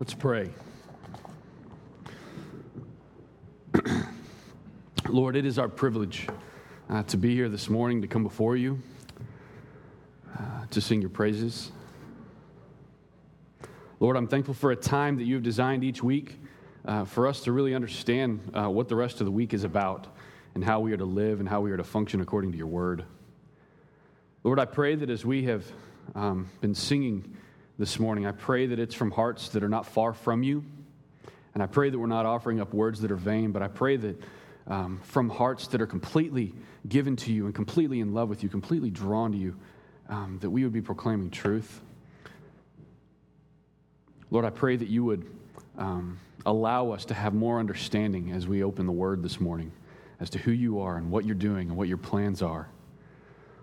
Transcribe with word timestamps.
Let's 0.00 0.14
pray. 0.14 0.48
Lord, 5.10 5.36
it 5.36 5.44
is 5.44 5.58
our 5.58 5.68
privilege 5.68 6.26
uh, 6.88 7.02
to 7.02 7.18
be 7.18 7.34
here 7.34 7.50
this 7.50 7.68
morning, 7.68 8.00
to 8.00 8.08
come 8.08 8.22
before 8.22 8.56
you, 8.56 8.80
uh, 10.38 10.64
to 10.70 10.80
sing 10.80 11.02
your 11.02 11.10
praises. 11.10 11.70
Lord, 13.98 14.16
I'm 14.16 14.26
thankful 14.26 14.54
for 14.54 14.70
a 14.70 14.76
time 14.76 15.18
that 15.18 15.24
you 15.24 15.34
have 15.34 15.42
designed 15.42 15.84
each 15.84 16.02
week 16.02 16.40
uh, 16.86 17.04
for 17.04 17.26
us 17.26 17.42
to 17.42 17.52
really 17.52 17.74
understand 17.74 18.40
uh, 18.54 18.70
what 18.70 18.88
the 18.88 18.96
rest 18.96 19.20
of 19.20 19.26
the 19.26 19.32
week 19.32 19.52
is 19.52 19.64
about 19.64 20.06
and 20.54 20.64
how 20.64 20.80
we 20.80 20.94
are 20.94 20.96
to 20.96 21.04
live 21.04 21.40
and 21.40 21.48
how 21.48 21.60
we 21.60 21.72
are 21.72 21.76
to 21.76 21.84
function 21.84 22.22
according 22.22 22.52
to 22.52 22.56
your 22.56 22.68
word. 22.68 23.04
Lord, 24.44 24.58
I 24.58 24.64
pray 24.64 24.94
that 24.94 25.10
as 25.10 25.26
we 25.26 25.42
have 25.42 25.70
um, 26.14 26.48
been 26.62 26.74
singing 26.74 27.36
this 27.80 27.98
morning, 27.98 28.26
I 28.26 28.32
pray 28.32 28.66
that 28.66 28.78
it's 28.78 28.94
from 28.94 29.10
hearts 29.10 29.48
that 29.48 29.64
are 29.64 29.68
not 29.68 29.86
far 29.86 30.12
from 30.12 30.42
you. 30.42 30.62
And 31.54 31.62
I 31.62 31.66
pray 31.66 31.88
that 31.88 31.98
we're 31.98 32.08
not 32.08 32.26
offering 32.26 32.60
up 32.60 32.74
words 32.74 33.00
that 33.00 33.10
are 33.10 33.16
vain, 33.16 33.52
but 33.52 33.62
I 33.62 33.68
pray 33.68 33.96
that 33.96 34.22
um, 34.66 35.00
from 35.02 35.30
hearts 35.30 35.66
that 35.68 35.80
are 35.80 35.86
completely 35.86 36.52
given 36.86 37.16
to 37.16 37.32
you 37.32 37.46
and 37.46 37.54
completely 37.54 38.00
in 38.00 38.12
love 38.12 38.28
with 38.28 38.42
you, 38.42 38.50
completely 38.50 38.90
drawn 38.90 39.32
to 39.32 39.38
you, 39.38 39.56
um, 40.10 40.38
that 40.42 40.50
we 40.50 40.62
would 40.62 40.74
be 40.74 40.82
proclaiming 40.82 41.30
truth. 41.30 41.80
Lord, 44.30 44.44
I 44.44 44.50
pray 44.50 44.76
that 44.76 44.88
you 44.88 45.02
would 45.04 45.24
um, 45.78 46.20
allow 46.44 46.90
us 46.90 47.06
to 47.06 47.14
have 47.14 47.32
more 47.32 47.58
understanding 47.58 48.32
as 48.32 48.46
we 48.46 48.62
open 48.62 48.84
the 48.84 48.92
word 48.92 49.22
this 49.22 49.40
morning 49.40 49.72
as 50.20 50.28
to 50.30 50.38
who 50.38 50.52
you 50.52 50.80
are 50.80 50.98
and 50.98 51.10
what 51.10 51.24
you're 51.24 51.34
doing 51.34 51.68
and 51.68 51.78
what 51.78 51.88
your 51.88 51.96
plans 51.96 52.42
are. 52.42 52.68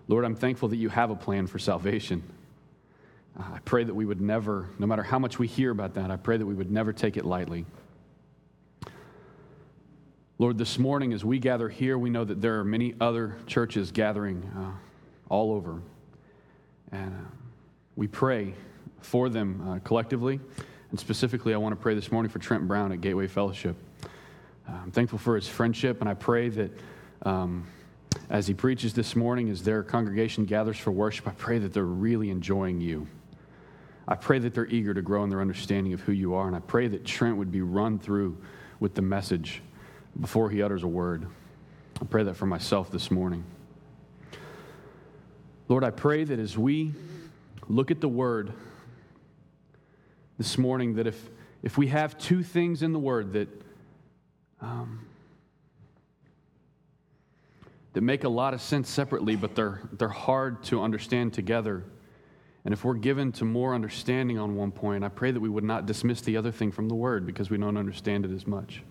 Lord, 0.08 0.24
I'm 0.24 0.34
thankful 0.34 0.70
that 0.70 0.76
you 0.76 0.88
have 0.88 1.10
a 1.10 1.16
plan 1.16 1.46
for 1.46 1.60
salvation. 1.60 2.24
Uh, 3.36 3.54
I 3.54 3.58
pray 3.64 3.82
that 3.82 3.94
we 3.94 4.04
would 4.04 4.20
never, 4.20 4.68
no 4.78 4.86
matter 4.86 5.02
how 5.02 5.18
much 5.18 5.38
we 5.38 5.48
hear 5.48 5.70
about 5.70 5.94
that, 5.94 6.10
I 6.10 6.16
pray 6.16 6.36
that 6.36 6.46
we 6.46 6.54
would 6.54 6.70
never 6.70 6.92
take 6.92 7.16
it 7.16 7.24
lightly. 7.24 7.66
Lord, 10.38 10.56
this 10.56 10.78
morning 10.78 11.12
as 11.12 11.24
we 11.24 11.40
gather 11.40 11.68
here, 11.68 11.98
we 11.98 12.10
know 12.10 12.24
that 12.24 12.40
there 12.40 12.60
are 12.60 12.64
many 12.64 12.94
other 13.00 13.36
churches 13.48 13.90
gathering 13.90 14.48
uh, 14.56 14.70
all 15.28 15.50
over. 15.52 15.82
And 16.92 17.12
uh, 17.12 17.28
we 17.96 18.06
pray 18.06 18.54
for 19.00 19.28
them 19.28 19.68
uh, 19.68 19.78
collectively. 19.80 20.38
And 20.90 21.00
specifically, 21.00 21.54
I 21.54 21.56
want 21.56 21.72
to 21.72 21.80
pray 21.80 21.94
this 21.94 22.12
morning 22.12 22.30
for 22.30 22.38
Trent 22.38 22.68
Brown 22.68 22.92
at 22.92 23.00
Gateway 23.00 23.26
Fellowship. 23.26 23.76
Uh, 24.68 24.72
I'm 24.84 24.92
thankful 24.92 25.18
for 25.18 25.34
his 25.34 25.48
friendship, 25.48 26.00
and 26.00 26.08
I 26.08 26.14
pray 26.14 26.50
that 26.50 26.70
um, 27.22 27.66
as 28.30 28.46
he 28.46 28.54
preaches 28.54 28.94
this 28.94 29.16
morning, 29.16 29.50
as 29.50 29.62
their 29.62 29.82
congregation 29.82 30.44
gathers 30.44 30.78
for 30.78 30.92
worship, 30.92 31.26
I 31.26 31.32
pray 31.32 31.58
that 31.58 31.72
they're 31.72 31.84
really 31.84 32.30
enjoying 32.30 32.80
you. 32.80 33.06
I 34.10 34.14
pray 34.14 34.38
that 34.38 34.54
they're 34.54 34.66
eager 34.66 34.94
to 34.94 35.02
grow 35.02 35.22
in 35.22 35.28
their 35.28 35.42
understanding 35.42 35.92
of 35.92 36.00
who 36.00 36.12
you 36.12 36.32
are, 36.32 36.46
and 36.46 36.56
I 36.56 36.60
pray 36.60 36.88
that 36.88 37.04
Trent 37.04 37.36
would 37.36 37.52
be 37.52 37.60
run 37.60 37.98
through 37.98 38.38
with 38.80 38.94
the 38.94 39.02
message 39.02 39.60
before 40.18 40.48
he 40.48 40.62
utters 40.62 40.82
a 40.82 40.88
word. 40.88 41.26
I 42.00 42.06
pray 42.06 42.22
that 42.22 42.34
for 42.34 42.46
myself 42.46 42.90
this 42.90 43.10
morning. 43.10 43.44
Lord, 45.68 45.84
I 45.84 45.90
pray 45.90 46.24
that 46.24 46.38
as 46.38 46.56
we 46.56 46.94
look 47.68 47.90
at 47.90 48.00
the 48.00 48.08
word 48.08 48.54
this 50.38 50.56
morning, 50.56 50.94
that 50.94 51.06
if, 51.06 51.28
if 51.62 51.76
we 51.76 51.88
have 51.88 52.16
two 52.16 52.42
things 52.42 52.82
in 52.82 52.94
the 52.94 52.98
word 52.98 53.34
that, 53.34 53.48
um, 54.62 55.04
that 57.92 58.00
make 58.00 58.24
a 58.24 58.28
lot 58.30 58.54
of 58.54 58.62
sense 58.62 58.88
separately, 58.88 59.36
but 59.36 59.54
they're, 59.54 59.82
they're 59.92 60.08
hard 60.08 60.62
to 60.64 60.80
understand 60.80 61.34
together, 61.34 61.84
and 62.64 62.74
if 62.74 62.84
we're 62.84 62.94
given 62.94 63.32
to 63.32 63.44
more 63.44 63.74
understanding 63.74 64.38
on 64.38 64.56
one 64.56 64.72
point, 64.72 65.04
I 65.04 65.08
pray 65.08 65.30
that 65.30 65.40
we 65.40 65.48
would 65.48 65.64
not 65.64 65.86
dismiss 65.86 66.20
the 66.20 66.36
other 66.36 66.50
thing 66.50 66.70
from 66.72 66.88
the 66.88 66.94
word 66.94 67.26
because 67.26 67.50
we 67.50 67.56
don't 67.56 67.76
understand 67.76 68.24
it 68.24 68.32
as 68.32 68.46
much. 68.46 68.82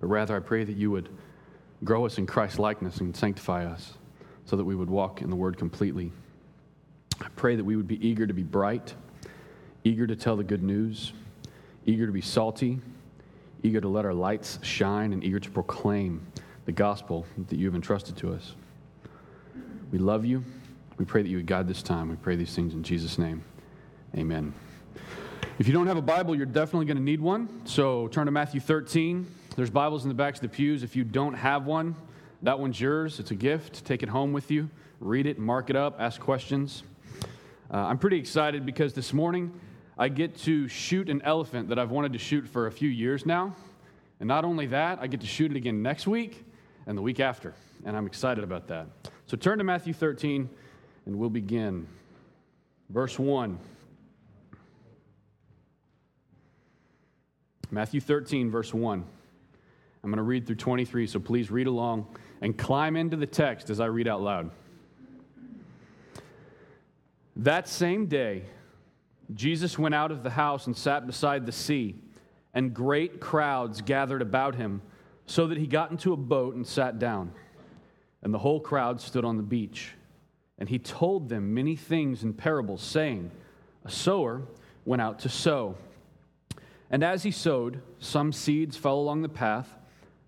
But 0.00 0.08
rather, 0.08 0.36
I 0.36 0.40
pray 0.40 0.64
that 0.64 0.76
you 0.76 0.90
would 0.90 1.08
grow 1.84 2.04
us 2.04 2.18
in 2.18 2.26
Christ's 2.26 2.58
likeness 2.58 2.98
and 2.98 3.16
sanctify 3.16 3.64
us 3.64 3.94
so 4.44 4.56
that 4.56 4.64
we 4.64 4.74
would 4.74 4.90
walk 4.90 5.22
in 5.22 5.30
the 5.30 5.36
word 5.36 5.56
completely. 5.56 6.12
I 7.20 7.28
pray 7.36 7.56
that 7.56 7.64
we 7.64 7.76
would 7.76 7.88
be 7.88 8.06
eager 8.06 8.26
to 8.26 8.34
be 8.34 8.42
bright, 8.42 8.94
eager 9.84 10.06
to 10.06 10.16
tell 10.16 10.36
the 10.36 10.44
good 10.44 10.62
news, 10.62 11.12
eager 11.86 12.06
to 12.06 12.12
be 12.12 12.20
salty, 12.20 12.80
eager 13.62 13.80
to 13.80 13.88
let 13.88 14.04
our 14.04 14.14
lights 14.14 14.58
shine, 14.62 15.12
and 15.12 15.24
eager 15.24 15.40
to 15.40 15.50
proclaim 15.50 16.26
the 16.66 16.72
gospel 16.72 17.24
that 17.48 17.58
you 17.58 17.66
have 17.66 17.74
entrusted 17.74 18.16
to 18.18 18.32
us. 18.32 18.54
We 19.90 19.98
love 19.98 20.24
you. 20.24 20.44
We 20.98 21.04
pray 21.04 21.22
that 21.22 21.28
you 21.28 21.36
would 21.36 21.46
guide 21.46 21.68
this 21.68 21.82
time. 21.82 22.08
We 22.08 22.16
pray 22.16 22.36
these 22.36 22.54
things 22.54 22.72
in 22.72 22.82
Jesus' 22.82 23.18
name. 23.18 23.44
Amen. 24.16 24.54
If 25.58 25.66
you 25.66 25.74
don't 25.74 25.86
have 25.86 25.98
a 25.98 26.02
Bible, 26.02 26.34
you're 26.34 26.46
definitely 26.46 26.86
going 26.86 26.96
to 26.96 27.02
need 27.02 27.20
one. 27.20 27.66
So 27.66 28.08
turn 28.08 28.26
to 28.26 28.32
Matthew 28.32 28.60
13. 28.60 29.26
There's 29.56 29.68
Bibles 29.68 30.04
in 30.04 30.08
the 30.08 30.14
backs 30.14 30.38
of 30.38 30.42
the 30.42 30.48
pews. 30.48 30.82
If 30.82 30.96
you 30.96 31.04
don't 31.04 31.34
have 31.34 31.66
one, 31.66 31.96
that 32.42 32.58
one's 32.58 32.80
yours. 32.80 33.20
It's 33.20 33.30
a 33.30 33.34
gift. 33.34 33.84
Take 33.84 34.02
it 34.02 34.08
home 34.08 34.32
with 34.32 34.50
you. 34.50 34.70
Read 35.00 35.26
it, 35.26 35.38
mark 35.38 35.68
it 35.68 35.76
up, 35.76 35.96
ask 35.98 36.18
questions. 36.18 36.82
Uh, 37.70 37.76
I'm 37.76 37.98
pretty 37.98 38.18
excited 38.18 38.64
because 38.64 38.94
this 38.94 39.12
morning 39.12 39.52
I 39.98 40.08
get 40.08 40.36
to 40.40 40.66
shoot 40.68 41.10
an 41.10 41.20
elephant 41.22 41.68
that 41.68 41.78
I've 41.78 41.90
wanted 41.90 42.14
to 42.14 42.18
shoot 42.18 42.48
for 42.48 42.68
a 42.68 42.72
few 42.72 42.88
years 42.88 43.26
now. 43.26 43.54
And 44.20 44.28
not 44.28 44.46
only 44.46 44.66
that, 44.68 44.98
I 45.02 45.08
get 45.08 45.20
to 45.20 45.26
shoot 45.26 45.50
it 45.50 45.56
again 45.58 45.82
next 45.82 46.06
week 46.06 46.44
and 46.86 46.96
the 46.96 47.02
week 47.02 47.20
after. 47.20 47.52
And 47.84 47.94
I'm 47.94 48.06
excited 48.06 48.44
about 48.44 48.68
that. 48.68 48.86
So 49.26 49.36
turn 49.36 49.58
to 49.58 49.64
Matthew 49.64 49.92
13 49.92 50.48
and 51.06 51.16
we'll 51.16 51.30
begin. 51.30 51.86
Verse 52.90 53.18
1. 53.18 53.58
Matthew 57.70 58.00
13, 58.00 58.50
verse 58.50 58.72
1. 58.72 59.04
I'm 60.04 60.10
going 60.10 60.18
to 60.18 60.22
read 60.22 60.46
through 60.46 60.56
23, 60.56 61.06
so 61.06 61.18
please 61.18 61.50
read 61.50 61.66
along 61.66 62.06
and 62.40 62.56
climb 62.56 62.96
into 62.96 63.16
the 63.16 63.26
text 63.26 63.70
as 63.70 63.80
I 63.80 63.86
read 63.86 64.06
out 64.06 64.22
loud. 64.22 64.50
That 67.36 67.68
same 67.68 68.06
day, 68.06 68.44
Jesus 69.34 69.78
went 69.78 69.94
out 69.94 70.12
of 70.12 70.22
the 70.22 70.30
house 70.30 70.66
and 70.66 70.76
sat 70.76 71.06
beside 71.06 71.44
the 71.44 71.52
sea, 71.52 71.96
and 72.54 72.72
great 72.72 73.20
crowds 73.20 73.80
gathered 73.80 74.22
about 74.22 74.54
him, 74.54 74.80
so 75.26 75.48
that 75.48 75.58
he 75.58 75.66
got 75.66 75.90
into 75.90 76.12
a 76.12 76.16
boat 76.16 76.54
and 76.54 76.64
sat 76.64 77.00
down. 77.00 77.32
And 78.22 78.32
the 78.32 78.38
whole 78.38 78.60
crowd 78.60 79.00
stood 79.00 79.24
on 79.24 79.36
the 79.36 79.42
beach. 79.42 79.92
And 80.58 80.68
he 80.68 80.78
told 80.78 81.28
them 81.28 81.54
many 81.54 81.76
things 81.76 82.22
in 82.22 82.32
parables, 82.32 82.82
saying, 82.82 83.30
A 83.84 83.90
sower 83.90 84.42
went 84.84 85.02
out 85.02 85.18
to 85.20 85.28
sow. 85.28 85.76
And 86.90 87.02
as 87.02 87.24
he 87.24 87.30
sowed, 87.30 87.82
some 87.98 88.32
seeds 88.32 88.76
fell 88.76 88.98
along 88.98 89.22
the 89.22 89.28
path 89.28 89.72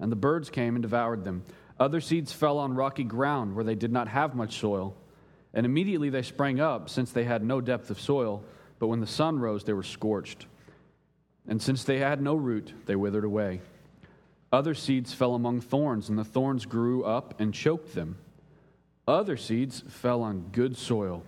and 0.00 0.12
the 0.12 0.16
birds 0.16 0.50
came 0.50 0.74
and 0.74 0.82
devoured 0.82 1.24
them. 1.24 1.44
Other 1.78 2.00
seeds 2.00 2.32
fell 2.32 2.58
on 2.58 2.74
rocky 2.74 3.04
ground 3.04 3.54
where 3.54 3.64
they 3.64 3.74
did 3.74 3.92
not 3.92 4.08
have 4.08 4.34
much 4.34 4.58
soil, 4.58 4.96
and 5.54 5.64
immediately 5.64 6.10
they 6.10 6.22
sprang 6.22 6.60
up, 6.60 6.90
since 6.90 7.12
they 7.12 7.24
had 7.24 7.42
no 7.42 7.60
depth 7.60 7.90
of 7.90 8.00
soil. 8.00 8.44
But 8.78 8.88
when 8.88 9.00
the 9.00 9.06
sun 9.06 9.38
rose, 9.38 9.64
they 9.64 9.72
were 9.72 9.82
scorched. 9.82 10.46
And 11.48 11.60
since 11.60 11.84
they 11.84 11.98
had 11.98 12.20
no 12.20 12.34
root, 12.34 12.72
they 12.86 12.96
withered 12.96 13.24
away. 13.24 13.60
Other 14.52 14.74
seeds 14.74 15.14
fell 15.14 15.34
among 15.34 15.60
thorns, 15.60 16.08
and 16.08 16.18
the 16.18 16.24
thorns 16.24 16.66
grew 16.66 17.04
up 17.04 17.40
and 17.40 17.52
choked 17.54 17.94
them. 17.94 18.18
Other 19.08 19.38
seeds 19.38 19.82
fell 19.88 20.22
on 20.22 20.50
good 20.52 20.76
soil 20.76 21.24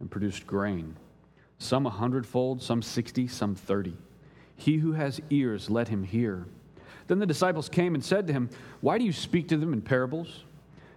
and 0.00 0.10
produced 0.10 0.46
grain, 0.46 0.96
some 1.56 1.86
a 1.86 1.90
hundredfold, 1.90 2.62
some 2.62 2.82
sixty, 2.82 3.26
some 3.26 3.54
thirty. 3.54 3.96
He 4.54 4.76
who 4.76 4.92
has 4.92 5.18
ears, 5.30 5.70
let 5.70 5.88
him 5.88 6.04
hear. 6.04 6.46
Then 7.06 7.18
the 7.18 7.24
disciples 7.24 7.70
came 7.70 7.94
and 7.94 8.04
said 8.04 8.26
to 8.26 8.34
him, 8.34 8.50
Why 8.82 8.98
do 8.98 9.04
you 9.04 9.14
speak 9.14 9.48
to 9.48 9.56
them 9.56 9.72
in 9.72 9.80
parables? 9.80 10.44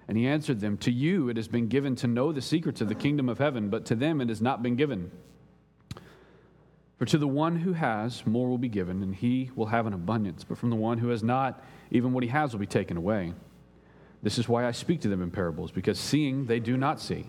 And 0.10 0.18
he 0.18 0.28
answered 0.28 0.60
them, 0.60 0.76
To 0.80 0.92
you 0.92 1.30
it 1.30 1.38
has 1.38 1.48
been 1.48 1.70
given 1.70 1.96
to 1.98 2.08
know 2.08 2.34
the 2.34 2.42
secrets 2.42 2.82
of 2.82 2.90
the 2.90 2.96
kingdom 2.96 3.30
of 3.30 3.38
heaven, 3.38 3.70
but 3.70 3.86
to 3.86 3.96
them 3.96 4.20
it 4.20 4.28
has 4.28 4.42
not 4.42 4.62
been 4.62 4.76
given. 4.76 5.12
For 6.98 7.06
to 7.06 7.18
the 7.18 7.30
one 7.30 7.56
who 7.56 7.72
has, 7.72 8.28
more 8.28 8.50
will 8.50 8.58
be 8.58 8.68
given, 8.68 9.04
and 9.04 9.16
he 9.16 9.52
will 9.56 9.68
have 9.68 9.88
an 9.88 9.94
abundance. 9.94 10.44
But 10.44 10.58
from 10.58 10.70
the 10.70 10.76
one 10.76 10.98
who 10.98 11.08
has 11.10 11.24
not, 11.24 11.64
even 11.92 12.12
what 12.12 12.24
he 12.24 12.30
has 12.30 12.52
will 12.52 12.60
be 12.60 12.66
taken 12.66 12.98
away. 12.98 13.32
This 14.22 14.38
is 14.38 14.50
why 14.50 14.66
I 14.66 14.72
speak 14.72 15.02
to 15.02 15.08
them 15.08 15.22
in 15.22 15.32
parables, 15.32 15.72
because 15.72 16.00
seeing 16.00 16.46
they 16.46 16.60
do 16.60 16.76
not 16.76 17.00
see, 17.00 17.26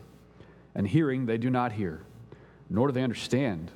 and 0.74 0.86
hearing 0.86 1.26
they 1.26 1.38
do 1.38 1.50
not 1.50 1.72
hear, 1.72 2.02
nor 2.68 2.88
do 2.88 2.92
they 2.92 3.02
understand. 3.02 3.70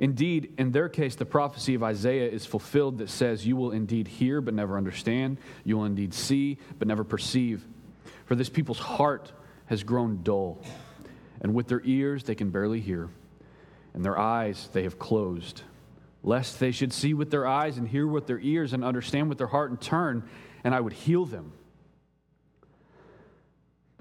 Indeed, 0.00 0.54
in 0.58 0.72
their 0.72 0.88
case, 0.88 1.14
the 1.14 1.24
prophecy 1.24 1.74
of 1.74 1.82
Isaiah 1.84 2.28
is 2.28 2.44
fulfilled 2.44 2.98
that 2.98 3.08
says, 3.08 3.46
You 3.46 3.54
will 3.54 3.70
indeed 3.70 4.08
hear, 4.08 4.40
but 4.40 4.52
never 4.52 4.76
understand. 4.76 5.38
You 5.62 5.76
will 5.76 5.84
indeed 5.84 6.12
see, 6.12 6.58
but 6.78 6.88
never 6.88 7.04
perceive. 7.04 7.64
For 8.24 8.34
this 8.34 8.48
people's 8.48 8.80
heart 8.80 9.32
has 9.66 9.84
grown 9.84 10.22
dull, 10.24 10.60
and 11.40 11.54
with 11.54 11.68
their 11.68 11.82
ears 11.84 12.24
they 12.24 12.34
can 12.34 12.50
barely 12.50 12.80
hear, 12.80 13.10
and 13.94 14.04
their 14.04 14.18
eyes 14.18 14.68
they 14.72 14.82
have 14.82 14.98
closed, 14.98 15.62
lest 16.24 16.58
they 16.58 16.72
should 16.72 16.92
see 16.92 17.14
with 17.14 17.30
their 17.30 17.46
eyes 17.46 17.78
and 17.78 17.86
hear 17.86 18.06
with 18.06 18.26
their 18.26 18.40
ears 18.40 18.72
and 18.72 18.82
understand 18.82 19.28
with 19.28 19.38
their 19.38 19.46
heart 19.46 19.70
and 19.70 19.80
turn, 19.80 20.28
and 20.64 20.74
I 20.74 20.80
would 20.80 20.94
heal 20.94 21.26
them. 21.26 21.52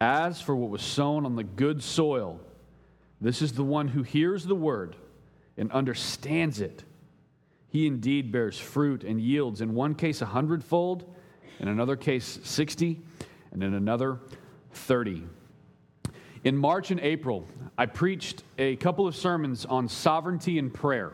As 0.00 0.40
for 0.40 0.54
what 0.54 0.70
was 0.70 0.82
sown 0.82 1.26
on 1.26 1.34
the 1.34 1.44
good 1.44 1.82
soil, 1.82 2.40
this 3.20 3.42
is 3.42 3.52
the 3.52 3.64
one 3.64 3.88
who 3.88 4.02
hears 4.02 4.44
the 4.44 4.54
word 4.54 4.94
and 5.56 5.72
understands 5.72 6.60
it. 6.60 6.84
He 7.68 7.86
indeed 7.86 8.30
bears 8.30 8.58
fruit 8.58 9.02
and 9.02 9.20
yields, 9.20 9.60
in 9.60 9.74
one 9.74 9.94
case 9.94 10.22
a 10.22 10.26
hundredfold, 10.26 11.12
in 11.58 11.68
another 11.68 11.96
case 11.96 12.38
sixty, 12.44 13.00
and 13.50 13.62
in 13.62 13.74
another 13.74 14.20
thirty. 14.72 15.24
In 16.44 16.56
March 16.56 16.92
and 16.92 17.00
April, 17.00 17.46
I 17.76 17.86
preached 17.86 18.44
a 18.56 18.76
couple 18.76 19.08
of 19.08 19.16
sermons 19.16 19.66
on 19.66 19.88
sovereignty 19.88 20.58
and 20.58 20.72
prayer. 20.72 21.12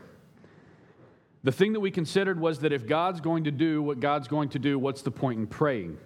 The 1.43 1.53
thing 1.53 1.73
that 1.73 1.81
we 1.81 1.91
considered 1.91 2.39
was 2.39 2.59
that 2.61 2.73
if 2.73 2.87
God's 2.87 3.21
going 3.21 3.45
to 3.45 3.51
do 3.51 3.83
what 3.83 4.01
God's 4.01 4.29
going 4.29 4.51
to 4.51 4.59
do, 4.59 4.79
what's 4.79 5.03
the 5.03 5.11
point 5.11 5.41
in 5.41 5.47
praying? 5.47 5.97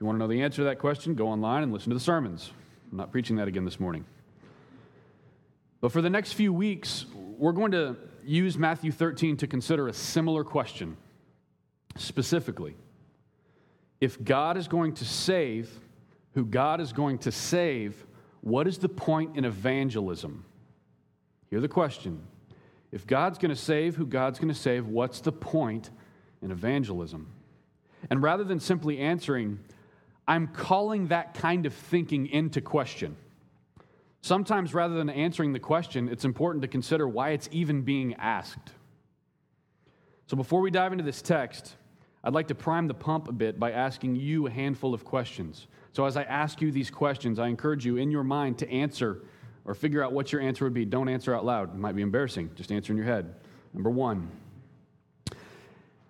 If 0.00 0.02
you 0.04 0.06
want 0.06 0.16
to 0.16 0.20
know 0.20 0.28
the 0.28 0.40
answer 0.40 0.62
to 0.62 0.64
that 0.64 0.78
question, 0.78 1.14
go 1.14 1.28
online 1.28 1.62
and 1.62 1.74
listen 1.74 1.90
to 1.90 1.94
the 1.94 2.00
sermons. 2.00 2.52
I'm 2.90 2.96
not 2.96 3.12
preaching 3.12 3.36
that 3.36 3.48
again 3.48 3.66
this 3.66 3.78
morning. 3.78 4.06
But 5.82 5.92
for 5.92 6.00
the 6.00 6.08
next 6.08 6.32
few 6.32 6.54
weeks, 6.54 7.04
we're 7.36 7.52
going 7.52 7.72
to 7.72 7.96
use 8.24 8.56
Matthew 8.56 8.92
13 8.92 9.36
to 9.36 9.46
consider 9.46 9.88
a 9.88 9.92
similar 9.92 10.42
question. 10.42 10.96
Specifically, 11.98 12.76
if 14.00 14.24
God 14.24 14.56
is 14.56 14.68
going 14.68 14.94
to 14.94 15.04
save 15.04 15.70
who 16.32 16.46
God 16.46 16.80
is 16.80 16.94
going 16.94 17.18
to 17.18 17.30
save, 17.30 18.06
what 18.40 18.66
is 18.66 18.78
the 18.78 18.88
point 18.88 19.36
in 19.36 19.44
evangelism? 19.44 20.46
Hear 21.50 21.60
the 21.60 21.68
question. 21.68 22.22
If 22.90 23.06
God's 23.06 23.36
going 23.36 23.50
to 23.50 23.54
save 23.54 23.96
who 23.96 24.06
God's 24.06 24.38
going 24.38 24.48
to 24.48 24.58
save, 24.58 24.86
what's 24.86 25.20
the 25.20 25.32
point 25.32 25.90
in 26.40 26.50
evangelism? 26.50 27.30
And 28.08 28.22
rather 28.22 28.44
than 28.44 28.60
simply 28.60 28.98
answering, 28.98 29.58
I'm 30.30 30.46
calling 30.46 31.08
that 31.08 31.34
kind 31.34 31.66
of 31.66 31.74
thinking 31.74 32.28
into 32.28 32.60
question. 32.60 33.16
Sometimes, 34.22 34.72
rather 34.72 34.94
than 34.94 35.10
answering 35.10 35.52
the 35.52 35.58
question, 35.58 36.08
it's 36.08 36.24
important 36.24 36.62
to 36.62 36.68
consider 36.68 37.08
why 37.08 37.30
it's 37.30 37.48
even 37.50 37.82
being 37.82 38.14
asked. 38.14 38.70
So, 40.28 40.36
before 40.36 40.60
we 40.60 40.70
dive 40.70 40.92
into 40.92 41.02
this 41.02 41.20
text, 41.20 41.74
I'd 42.22 42.32
like 42.32 42.46
to 42.46 42.54
prime 42.54 42.86
the 42.86 42.94
pump 42.94 43.26
a 43.26 43.32
bit 43.32 43.58
by 43.58 43.72
asking 43.72 44.14
you 44.14 44.46
a 44.46 44.50
handful 44.50 44.94
of 44.94 45.04
questions. 45.04 45.66
So, 45.94 46.04
as 46.04 46.16
I 46.16 46.22
ask 46.22 46.60
you 46.60 46.70
these 46.70 46.92
questions, 46.92 47.40
I 47.40 47.48
encourage 47.48 47.84
you 47.84 47.96
in 47.96 48.12
your 48.12 48.22
mind 48.22 48.56
to 48.58 48.70
answer 48.70 49.24
or 49.64 49.74
figure 49.74 50.00
out 50.00 50.12
what 50.12 50.30
your 50.30 50.40
answer 50.42 50.64
would 50.64 50.74
be. 50.74 50.84
Don't 50.84 51.08
answer 51.08 51.34
out 51.34 51.44
loud, 51.44 51.74
it 51.74 51.78
might 51.80 51.96
be 51.96 52.02
embarrassing. 52.02 52.50
Just 52.54 52.70
answer 52.70 52.92
in 52.92 52.96
your 52.96 53.06
head. 53.06 53.34
Number 53.74 53.90
one, 53.90 54.30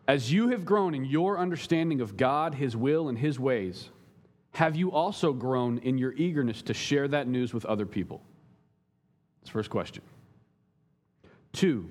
as 0.07 0.31
you 0.31 0.49
have 0.49 0.67
grown 0.67 0.93
in 0.95 1.07
your 1.07 1.39
understanding 1.39 2.03
of 2.03 2.19
God, 2.19 2.57
His 2.57 2.77
will, 2.77 3.09
and 3.09 3.17
His 3.17 3.41
ways, 3.41 3.89
have 4.53 4.77
you 4.77 4.93
also 4.93 5.33
grown 5.33 5.79
in 5.79 5.99
your 5.99 6.13
eagerness 6.13 6.63
to 6.63 6.75
share 6.75 7.09
that 7.09 7.29
news 7.29 7.55
with 7.55 7.65
other 7.65 7.87
people? 7.87 8.23
That's 9.41 9.51
first 9.51 9.71
question. 9.71 10.03
Two, 11.53 11.91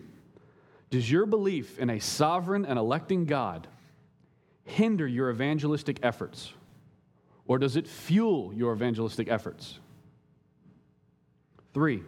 does 0.89 1.09
your 1.09 1.25
belief 1.25 1.79
in 1.79 1.89
a 1.89 1.99
sovereign 1.99 2.65
and 2.65 2.77
electing 2.77 3.25
God 3.25 3.67
hinder 4.65 5.07
your 5.07 5.29
evangelistic 5.29 5.99
efforts? 6.03 6.53
Or 7.47 7.57
does 7.57 7.75
it 7.75 7.87
fuel 7.87 8.53
your 8.53 8.73
evangelistic 8.73 9.29
efforts? 9.29 9.79
Three, 11.73 12.03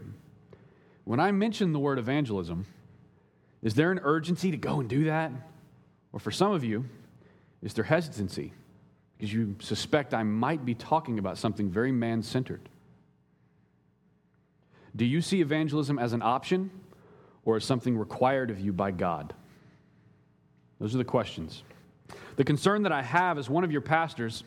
when 1.03 1.19
I 1.19 1.31
mention 1.31 1.73
the 1.73 1.79
word 1.79 1.97
evangelism, 1.97 2.65
is 3.61 3.73
there 3.75 3.91
an 3.91 3.99
urgency 4.03 4.51
to 4.51 4.57
go 4.57 4.79
and 4.79 4.89
do 4.89 5.05
that? 5.05 5.31
Or 6.13 6.19
for 6.19 6.31
some 6.31 6.51
of 6.51 6.63
you, 6.63 6.85
is 7.61 7.73
there 7.73 7.83
hesitancy? 7.83 8.53
Because 9.21 9.31
you 9.31 9.55
suspect 9.59 10.15
I 10.15 10.23
might 10.23 10.65
be 10.65 10.73
talking 10.73 11.19
about 11.19 11.37
something 11.37 11.69
very 11.69 11.91
man 11.91 12.23
centered. 12.23 12.67
Do 14.95 15.05
you 15.05 15.21
see 15.21 15.41
evangelism 15.41 15.99
as 15.99 16.13
an 16.13 16.23
option 16.23 16.71
or 17.45 17.55
as 17.55 17.63
something 17.63 17.95
required 17.95 18.49
of 18.49 18.59
you 18.59 18.73
by 18.73 18.89
God? 18.89 19.35
Those 20.79 20.95
are 20.95 20.97
the 20.97 21.03
questions. 21.03 21.61
The 22.35 22.43
concern 22.43 22.81
that 22.81 22.91
I 22.91 23.03
have 23.03 23.37
as 23.37 23.47
one 23.47 23.63
of 23.63 23.71
your 23.71 23.81
pastors, 23.81 24.43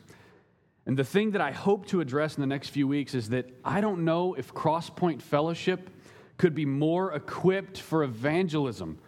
and 0.86 0.96
the 0.96 1.04
thing 1.04 1.30
that 1.30 1.40
I 1.40 1.52
hope 1.52 1.86
to 1.86 2.00
address 2.00 2.34
in 2.34 2.40
the 2.40 2.48
next 2.48 2.70
few 2.70 2.88
weeks, 2.88 3.14
is 3.14 3.28
that 3.28 3.48
I 3.64 3.80
don't 3.80 4.04
know 4.04 4.34
if 4.34 4.52
Crosspoint 4.52 5.22
Fellowship 5.22 5.88
could 6.36 6.56
be 6.56 6.66
more 6.66 7.12
equipped 7.12 7.78
for 7.78 8.02
evangelism. 8.02 8.98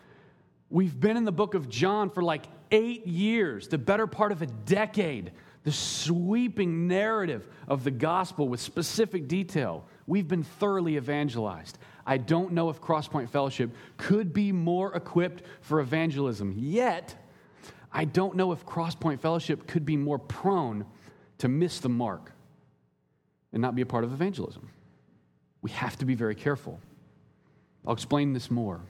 We've 0.70 0.98
been 0.98 1.16
in 1.16 1.24
the 1.24 1.32
book 1.32 1.54
of 1.54 1.68
John 1.68 2.08
for 2.08 2.22
like 2.22 2.44
eight 2.70 3.04
years, 3.04 3.66
the 3.66 3.78
better 3.78 4.06
part 4.06 4.30
of 4.30 4.42
a 4.42 4.46
decade 4.46 5.32
the 5.66 5.72
sweeping 5.72 6.86
narrative 6.86 7.44
of 7.66 7.82
the 7.82 7.90
gospel 7.90 8.48
with 8.48 8.60
specific 8.60 9.26
detail. 9.26 9.84
We've 10.06 10.28
been 10.28 10.44
thoroughly 10.44 10.96
evangelized. 10.96 11.78
I 12.06 12.18
don't 12.18 12.52
know 12.52 12.70
if 12.70 12.80
Crosspoint 12.80 13.30
Fellowship 13.30 13.72
could 13.96 14.32
be 14.32 14.52
more 14.52 14.94
equipped 14.94 15.42
for 15.62 15.80
evangelism. 15.80 16.54
Yet, 16.56 17.16
I 17.92 18.04
don't 18.04 18.36
know 18.36 18.52
if 18.52 18.64
Crosspoint 18.64 19.18
Fellowship 19.18 19.66
could 19.66 19.84
be 19.84 19.96
more 19.96 20.20
prone 20.20 20.86
to 21.38 21.48
miss 21.48 21.80
the 21.80 21.88
mark 21.88 22.30
and 23.52 23.60
not 23.60 23.74
be 23.74 23.82
a 23.82 23.86
part 23.86 24.04
of 24.04 24.12
evangelism. 24.12 24.70
We 25.62 25.72
have 25.72 25.98
to 25.98 26.04
be 26.04 26.14
very 26.14 26.36
careful. 26.36 26.78
I'll 27.84 27.92
explain 27.92 28.32
this 28.34 28.52
more. 28.52 28.82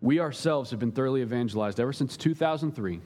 We 0.00 0.18
ourselves 0.18 0.70
have 0.70 0.80
been 0.80 0.92
thoroughly 0.92 1.20
evangelized 1.20 1.78
ever 1.78 1.92
since 1.92 2.16
2003 2.16 3.02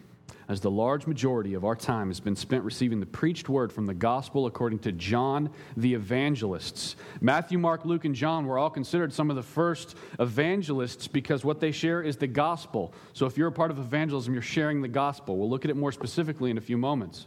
as 0.49 0.61
the 0.61 0.71
large 0.71 1.07
majority 1.07 1.52
of 1.52 1.64
our 1.64 1.76
time 1.76 2.09
has 2.09 2.21
been 2.21 2.35
spent 2.35 2.64
receiving 2.64 3.00
the 3.00 3.07
preached 3.07 3.50
word 3.50 3.71
from 3.71 3.85
the 3.85 3.93
gospel 3.93 4.47
according 4.47 4.78
to 4.78 4.93
John 4.93 5.50
the 5.76 5.93
evangelists. 5.93 6.97
Matthew, 7.21 7.59
Mark, 7.59 7.85
Luke, 7.85 8.07
and 8.07 8.14
John 8.14 8.47
were 8.47 8.59
all 8.59 8.71
considered 8.71 9.12
some 9.12 9.28
of 9.28 9.37
the 9.37 9.43
first 9.43 9.95
evangelists 10.19 11.07
because 11.07 11.45
what 11.45 11.61
they 11.61 11.71
share 11.71 12.00
is 12.00 12.17
the 12.17 12.26
gospel. 12.26 12.95
So 13.12 13.26
if 13.26 13.37
you're 13.37 13.49
a 13.49 13.52
part 13.52 13.71
of 13.71 13.78
evangelism, 13.78 14.33
you're 14.33 14.43
sharing 14.43 14.81
the 14.81 14.88
gospel. 14.88 15.37
We'll 15.37 15.50
look 15.50 15.67
at 15.67 15.71
it 15.71 15.76
more 15.76 15.93
specifically 15.93 16.50
in 16.50 16.57
a 16.57 16.62
few 16.62 16.78
moments. 16.78 17.26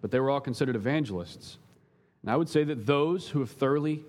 But 0.00 0.12
they 0.12 0.20
were 0.20 0.30
all 0.30 0.40
considered 0.40 0.76
evangelists. 0.76 1.58
And 2.22 2.30
I 2.30 2.36
would 2.36 2.48
say 2.48 2.62
that 2.62 2.86
those 2.86 3.28
who 3.28 3.40
have 3.40 3.50
thoroughly 3.50 4.04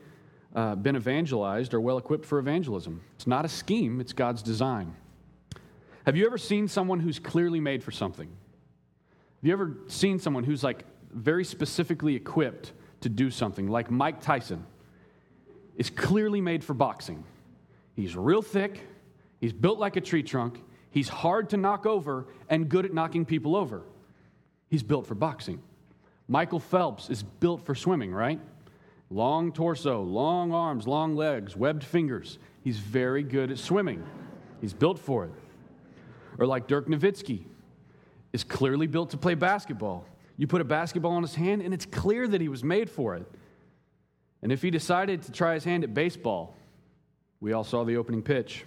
uh, 0.55 0.75
been 0.75 0.95
evangelized 0.95 1.73
are 1.73 1.81
well 1.81 1.97
equipped 1.97 2.25
for 2.25 2.37
evangelism. 2.37 3.01
It's 3.15 3.25
not 3.25 3.45
a 3.45 3.49
scheme, 3.49 3.99
it's 3.99 4.13
God's 4.13 4.43
design. 4.43 4.95
Have 6.05 6.15
you 6.15 6.27
ever 6.27 6.37
seen 6.37 6.67
someone 6.67 6.99
who's 6.99 7.17
clearly 7.17 7.59
made 7.59 7.83
for 7.83 7.91
something? 7.91 8.29
Have 9.43 9.47
you 9.47 9.53
ever 9.55 9.75
seen 9.87 10.19
someone 10.19 10.45
who's 10.45 10.63
like 10.63 10.85
very 11.11 11.43
specifically 11.43 12.15
equipped 12.15 12.71
to 13.01 13.09
do 13.09 13.29
something, 13.29 13.67
like 13.67 13.91
Mike 13.91 14.21
Tyson 14.21 14.65
is 15.75 15.89
clearly 15.89 16.39
made 16.39 16.63
for 16.63 16.73
boxing? 16.73 17.25
He's 17.93 18.15
real 18.15 18.41
thick, 18.41 18.79
he's 19.41 19.51
built 19.51 19.79
like 19.79 19.97
a 19.97 20.01
tree 20.01 20.23
trunk, 20.23 20.63
he's 20.91 21.09
hard 21.09 21.49
to 21.49 21.57
knock 21.57 21.85
over, 21.85 22.27
and 22.47 22.69
good 22.69 22.85
at 22.85 22.93
knocking 22.93 23.25
people 23.25 23.57
over. 23.57 23.83
He's 24.69 24.81
built 24.81 25.07
for 25.07 25.15
boxing. 25.15 25.61
Michael 26.29 26.61
Phelps 26.61 27.09
is 27.09 27.21
built 27.21 27.65
for 27.65 27.75
swimming, 27.75 28.13
right? 28.13 28.39
Long 29.09 29.51
torso, 29.51 30.03
long 30.03 30.53
arms, 30.53 30.87
long 30.87 31.17
legs, 31.17 31.53
webbed 31.53 31.83
fingers. 31.83 32.39
He's 32.61 32.77
very 32.77 33.23
good 33.23 33.51
at 33.51 33.57
swimming. 33.57 34.05
He's 34.61 34.73
built 34.73 34.99
for 34.99 35.25
it. 35.25 35.31
Or 36.39 36.47
like 36.47 36.67
Dirk 36.67 36.87
Nowitzki, 36.87 37.43
is 38.33 38.43
clearly 38.43 38.87
built 38.87 39.11
to 39.11 39.17
play 39.17 39.35
basketball. 39.35 40.05
You 40.35 40.47
put 40.47 40.59
a 40.59 40.65
basketball 40.65 41.15
in 41.17 41.21
his 41.21 41.35
hand, 41.35 41.61
and 41.61 41.73
it's 41.73 41.85
clear 41.85 42.27
that 42.27 42.41
he 42.41 42.49
was 42.49 42.63
made 42.63 42.89
for 42.89 43.15
it. 43.15 43.31
And 44.41 44.51
if 44.51 44.61
he 44.61 44.71
decided 44.71 45.21
to 45.23 45.31
try 45.31 45.53
his 45.53 45.63
hand 45.63 45.83
at 45.83 45.93
baseball, 45.93 46.55
We 47.39 47.51
all 47.51 47.65
saw 47.65 47.83
the 47.83 47.97
opening 47.97 48.23
pitch. 48.23 48.63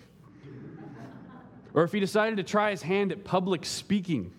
or 1.75 1.82
if 1.82 1.92
he 1.92 2.00
decided 2.00 2.37
to 2.37 2.42
try 2.42 2.70
his 2.70 2.82
hand 2.82 3.11
at 3.11 3.25
public 3.25 3.64
speaking, 3.64 4.32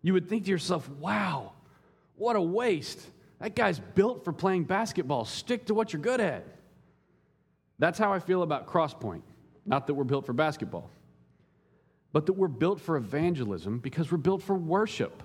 you 0.00 0.14
would 0.14 0.26
think 0.28 0.44
to 0.44 0.50
yourself, 0.50 0.88
wow, 0.98 1.52
what 2.16 2.34
a 2.34 2.40
waste. 2.40 2.98
That 3.40 3.54
guy's 3.54 3.78
built 3.78 4.24
for 4.24 4.32
playing 4.32 4.64
basketball. 4.64 5.26
Stick 5.26 5.66
to 5.66 5.74
what 5.74 5.92
you're 5.92 6.02
good 6.02 6.20
at. 6.20 6.44
That's 7.78 7.98
how 7.98 8.12
I 8.12 8.18
feel 8.18 8.42
about 8.42 8.66
Crosspoint. 8.66 9.22
Not 9.66 9.86
that 9.86 9.94
we're 9.94 10.04
built 10.04 10.24
for 10.24 10.32
basketball, 10.32 10.90
but 12.18 12.26
that 12.26 12.32
we're 12.32 12.48
built 12.48 12.80
for 12.80 12.96
evangelism 12.96 13.78
because 13.78 14.10
we're 14.10 14.18
built 14.18 14.42
for 14.42 14.56
worship. 14.56 15.22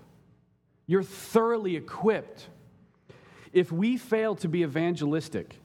You're 0.86 1.02
thoroughly 1.02 1.76
equipped. 1.76 2.48
If 3.52 3.72
we 3.72 3.98
fail 3.98 4.36
to 4.36 4.48
be 4.48 4.62
evangelistic, 4.62 5.56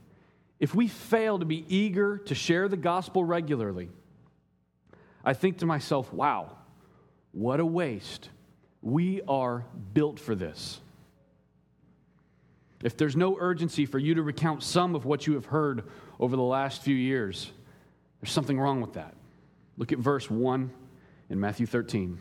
if 0.58 0.75
we 0.75 0.88
fail 0.88 1.38
to 1.38 1.44
be 1.44 1.66
eager 1.68 2.16
to 2.16 2.35
share 2.35 2.66
the 2.66 2.78
gospel 2.78 3.25
regularly, 3.25 3.90
I 5.23 5.35
think 5.35 5.58
to 5.58 5.66
myself, 5.66 6.11
wow, 6.14 6.56
what 7.32 7.61
a 7.61 7.66
waste. 7.66 8.30
We 8.80 9.20
are 9.28 9.66
built 9.92 10.18
for 10.18 10.35
this. 10.35 10.80
If 12.82 12.97
there's 12.97 13.16
no 13.16 13.37
urgency 13.38 13.85
for 13.85 13.99
you 13.99 14.14
to 14.14 14.23
recount 14.23 14.62
some 14.62 14.94
of 14.94 15.04
what 15.04 15.26
you 15.26 15.35
have 15.35 15.44
heard 15.44 15.85
over 16.18 16.37
the 16.37 16.42
last 16.42 16.80
few 16.80 16.97
years, 16.97 17.52
there's 18.23 18.32
something 18.32 18.58
wrong 18.58 18.80
with 18.80 18.94
that. 18.94 19.12
Look 19.76 19.92
at 19.92 19.99
verse 19.99 20.30
1 20.30 20.70
in 21.30 21.38
Matthew 21.40 21.66
13. 21.66 22.18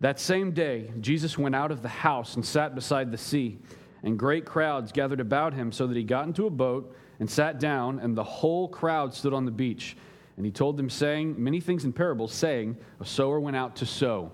That 0.00 0.20
same 0.20 0.52
day, 0.52 0.92
Jesus 1.00 1.36
went 1.36 1.56
out 1.56 1.72
of 1.72 1.82
the 1.82 1.88
house 1.88 2.36
and 2.36 2.44
sat 2.44 2.74
beside 2.74 3.10
the 3.10 3.18
sea, 3.18 3.58
and 4.02 4.18
great 4.18 4.44
crowds 4.44 4.92
gathered 4.92 5.20
about 5.20 5.54
him, 5.54 5.72
so 5.72 5.86
that 5.86 5.96
he 5.96 6.04
got 6.04 6.26
into 6.26 6.46
a 6.46 6.50
boat 6.50 6.94
and 7.18 7.28
sat 7.28 7.58
down, 7.58 7.98
and 7.98 8.16
the 8.16 8.22
whole 8.22 8.68
crowd 8.68 9.12
stood 9.12 9.34
on 9.34 9.44
the 9.44 9.50
beach. 9.50 9.96
And 10.36 10.46
he 10.46 10.52
told 10.52 10.76
them, 10.76 10.88
saying 10.88 11.34
many 11.36 11.58
things 11.58 11.84
in 11.84 11.92
parables, 11.92 12.32
saying, 12.32 12.76
A 13.00 13.04
sower 13.04 13.40
went 13.40 13.56
out 13.56 13.74
to 13.76 13.86
sow. 13.86 14.30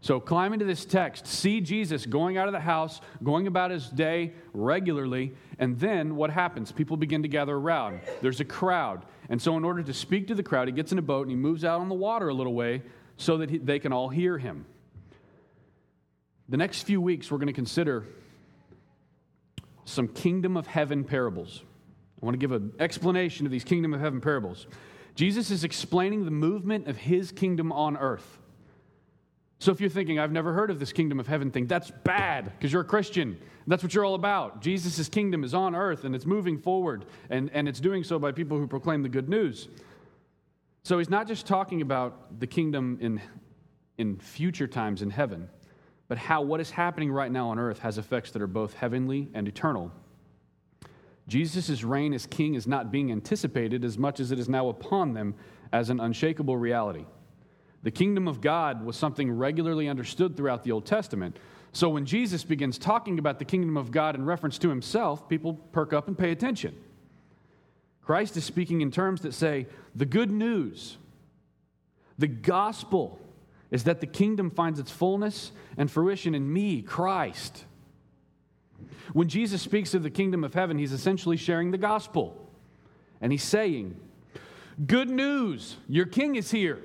So 0.00 0.20
climb 0.20 0.52
into 0.52 0.64
this 0.64 0.84
text, 0.84 1.26
see 1.26 1.60
Jesus 1.60 2.06
going 2.06 2.36
out 2.36 2.46
of 2.46 2.52
the 2.52 2.60
house, 2.60 3.00
going 3.24 3.48
about 3.48 3.72
his 3.72 3.88
day 3.88 4.34
regularly, 4.52 5.34
and 5.58 5.76
then 5.80 6.14
what 6.14 6.30
happens? 6.30 6.70
People 6.70 6.96
begin 6.96 7.22
to 7.22 7.28
gather 7.28 7.56
around. 7.56 8.00
There's 8.22 8.38
a 8.38 8.44
crowd. 8.44 9.04
And 9.28 9.40
so, 9.40 9.56
in 9.56 9.64
order 9.64 9.82
to 9.82 9.92
speak 9.92 10.28
to 10.28 10.34
the 10.34 10.42
crowd, 10.42 10.68
he 10.68 10.72
gets 10.72 10.92
in 10.92 10.98
a 10.98 11.02
boat 11.02 11.22
and 11.22 11.30
he 11.30 11.36
moves 11.36 11.64
out 11.64 11.80
on 11.80 11.88
the 11.88 11.94
water 11.94 12.28
a 12.28 12.34
little 12.34 12.54
way 12.54 12.82
so 13.16 13.38
that 13.38 13.50
he, 13.50 13.58
they 13.58 13.78
can 13.78 13.92
all 13.92 14.08
hear 14.08 14.38
him. 14.38 14.64
The 16.48 16.56
next 16.56 16.82
few 16.82 17.00
weeks, 17.00 17.30
we're 17.30 17.38
going 17.38 17.48
to 17.48 17.52
consider 17.52 18.06
some 19.84 20.08
kingdom 20.08 20.56
of 20.56 20.66
heaven 20.66 21.04
parables. 21.04 21.62
I 22.22 22.26
want 22.26 22.34
to 22.34 22.38
give 22.38 22.52
an 22.52 22.72
explanation 22.78 23.44
of 23.44 23.52
these 23.52 23.64
kingdom 23.64 23.92
of 23.94 24.00
heaven 24.00 24.20
parables. 24.20 24.66
Jesus 25.14 25.50
is 25.50 25.64
explaining 25.64 26.24
the 26.24 26.30
movement 26.30 26.86
of 26.86 26.96
his 26.96 27.32
kingdom 27.32 27.70
on 27.70 27.96
earth. 27.96 28.38
So 29.60 29.72
if 29.72 29.80
you're 29.80 29.90
thinking, 29.90 30.18
I've 30.20 30.30
never 30.30 30.52
heard 30.52 30.70
of 30.70 30.78
this 30.78 30.92
kingdom 30.92 31.18
of 31.18 31.26
heaven 31.26 31.50
thing, 31.50 31.66
that's 31.66 31.90
bad 32.04 32.52
because 32.56 32.72
you're 32.72 32.82
a 32.82 32.86
Christian. 32.86 33.38
That's 33.66 33.82
what 33.82 33.92
you're 33.92 34.04
all 34.04 34.14
about. 34.14 34.62
Jesus' 34.62 35.08
kingdom 35.08 35.42
is 35.42 35.52
on 35.52 35.74
earth 35.74 36.04
and 36.04 36.14
it's 36.14 36.26
moving 36.26 36.58
forward, 36.58 37.06
and, 37.28 37.50
and 37.52 37.68
it's 37.68 37.80
doing 37.80 38.04
so 38.04 38.18
by 38.18 38.32
people 38.32 38.56
who 38.56 38.66
proclaim 38.66 39.02
the 39.02 39.08
good 39.08 39.28
news. 39.28 39.68
So 40.84 40.98
he's 40.98 41.10
not 41.10 41.26
just 41.26 41.46
talking 41.46 41.82
about 41.82 42.38
the 42.40 42.46
kingdom 42.46 42.98
in, 43.00 43.20
in 43.98 44.16
future 44.18 44.68
times 44.68 45.02
in 45.02 45.10
heaven, 45.10 45.48
but 46.06 46.18
how 46.18 46.40
what 46.40 46.60
is 46.60 46.70
happening 46.70 47.10
right 47.10 47.30
now 47.30 47.50
on 47.50 47.58
earth 47.58 47.80
has 47.80 47.98
effects 47.98 48.30
that 48.30 48.40
are 48.40 48.46
both 48.46 48.74
heavenly 48.74 49.28
and 49.34 49.48
eternal. 49.48 49.92
Jesus' 51.26 51.82
reign 51.82 52.14
as 52.14 52.26
king 52.26 52.54
is 52.54 52.66
not 52.66 52.90
being 52.90 53.12
anticipated 53.12 53.84
as 53.84 53.98
much 53.98 54.18
as 54.18 54.30
it 54.30 54.38
is 54.38 54.48
now 54.48 54.68
upon 54.68 55.12
them 55.12 55.34
as 55.72 55.90
an 55.90 56.00
unshakable 56.00 56.56
reality. 56.56 57.04
The 57.82 57.90
kingdom 57.90 58.26
of 58.26 58.40
God 58.40 58.84
was 58.84 58.96
something 58.96 59.30
regularly 59.30 59.88
understood 59.88 60.36
throughout 60.36 60.64
the 60.64 60.72
Old 60.72 60.84
Testament. 60.84 61.36
So 61.72 61.88
when 61.88 62.06
Jesus 62.06 62.44
begins 62.44 62.78
talking 62.78 63.18
about 63.18 63.38
the 63.38 63.44
kingdom 63.44 63.76
of 63.76 63.90
God 63.90 64.14
in 64.14 64.24
reference 64.24 64.58
to 64.58 64.68
himself, 64.68 65.28
people 65.28 65.54
perk 65.72 65.92
up 65.92 66.08
and 66.08 66.18
pay 66.18 66.32
attention. 66.32 66.74
Christ 68.02 68.36
is 68.36 68.44
speaking 68.44 68.80
in 68.80 68.90
terms 68.90 69.20
that 69.20 69.34
say, 69.34 69.66
the 69.94 70.06
good 70.06 70.30
news, 70.30 70.96
the 72.18 72.26
gospel, 72.26 73.20
is 73.70 73.84
that 73.84 74.00
the 74.00 74.06
kingdom 74.06 74.50
finds 74.50 74.80
its 74.80 74.90
fullness 74.90 75.52
and 75.76 75.90
fruition 75.90 76.34
in 76.34 76.50
me, 76.50 76.80
Christ. 76.80 77.64
When 79.12 79.28
Jesus 79.28 79.62
speaks 79.62 79.94
of 79.94 80.02
the 80.02 80.10
kingdom 80.10 80.42
of 80.42 80.54
heaven, 80.54 80.78
he's 80.78 80.92
essentially 80.92 81.36
sharing 81.36 81.70
the 81.70 81.78
gospel. 81.78 82.36
And 83.20 83.32
he's 83.32 83.42
saying, 83.42 83.96
Good 84.86 85.10
news, 85.10 85.76
your 85.88 86.06
king 86.06 86.36
is 86.36 86.50
here. 86.50 86.80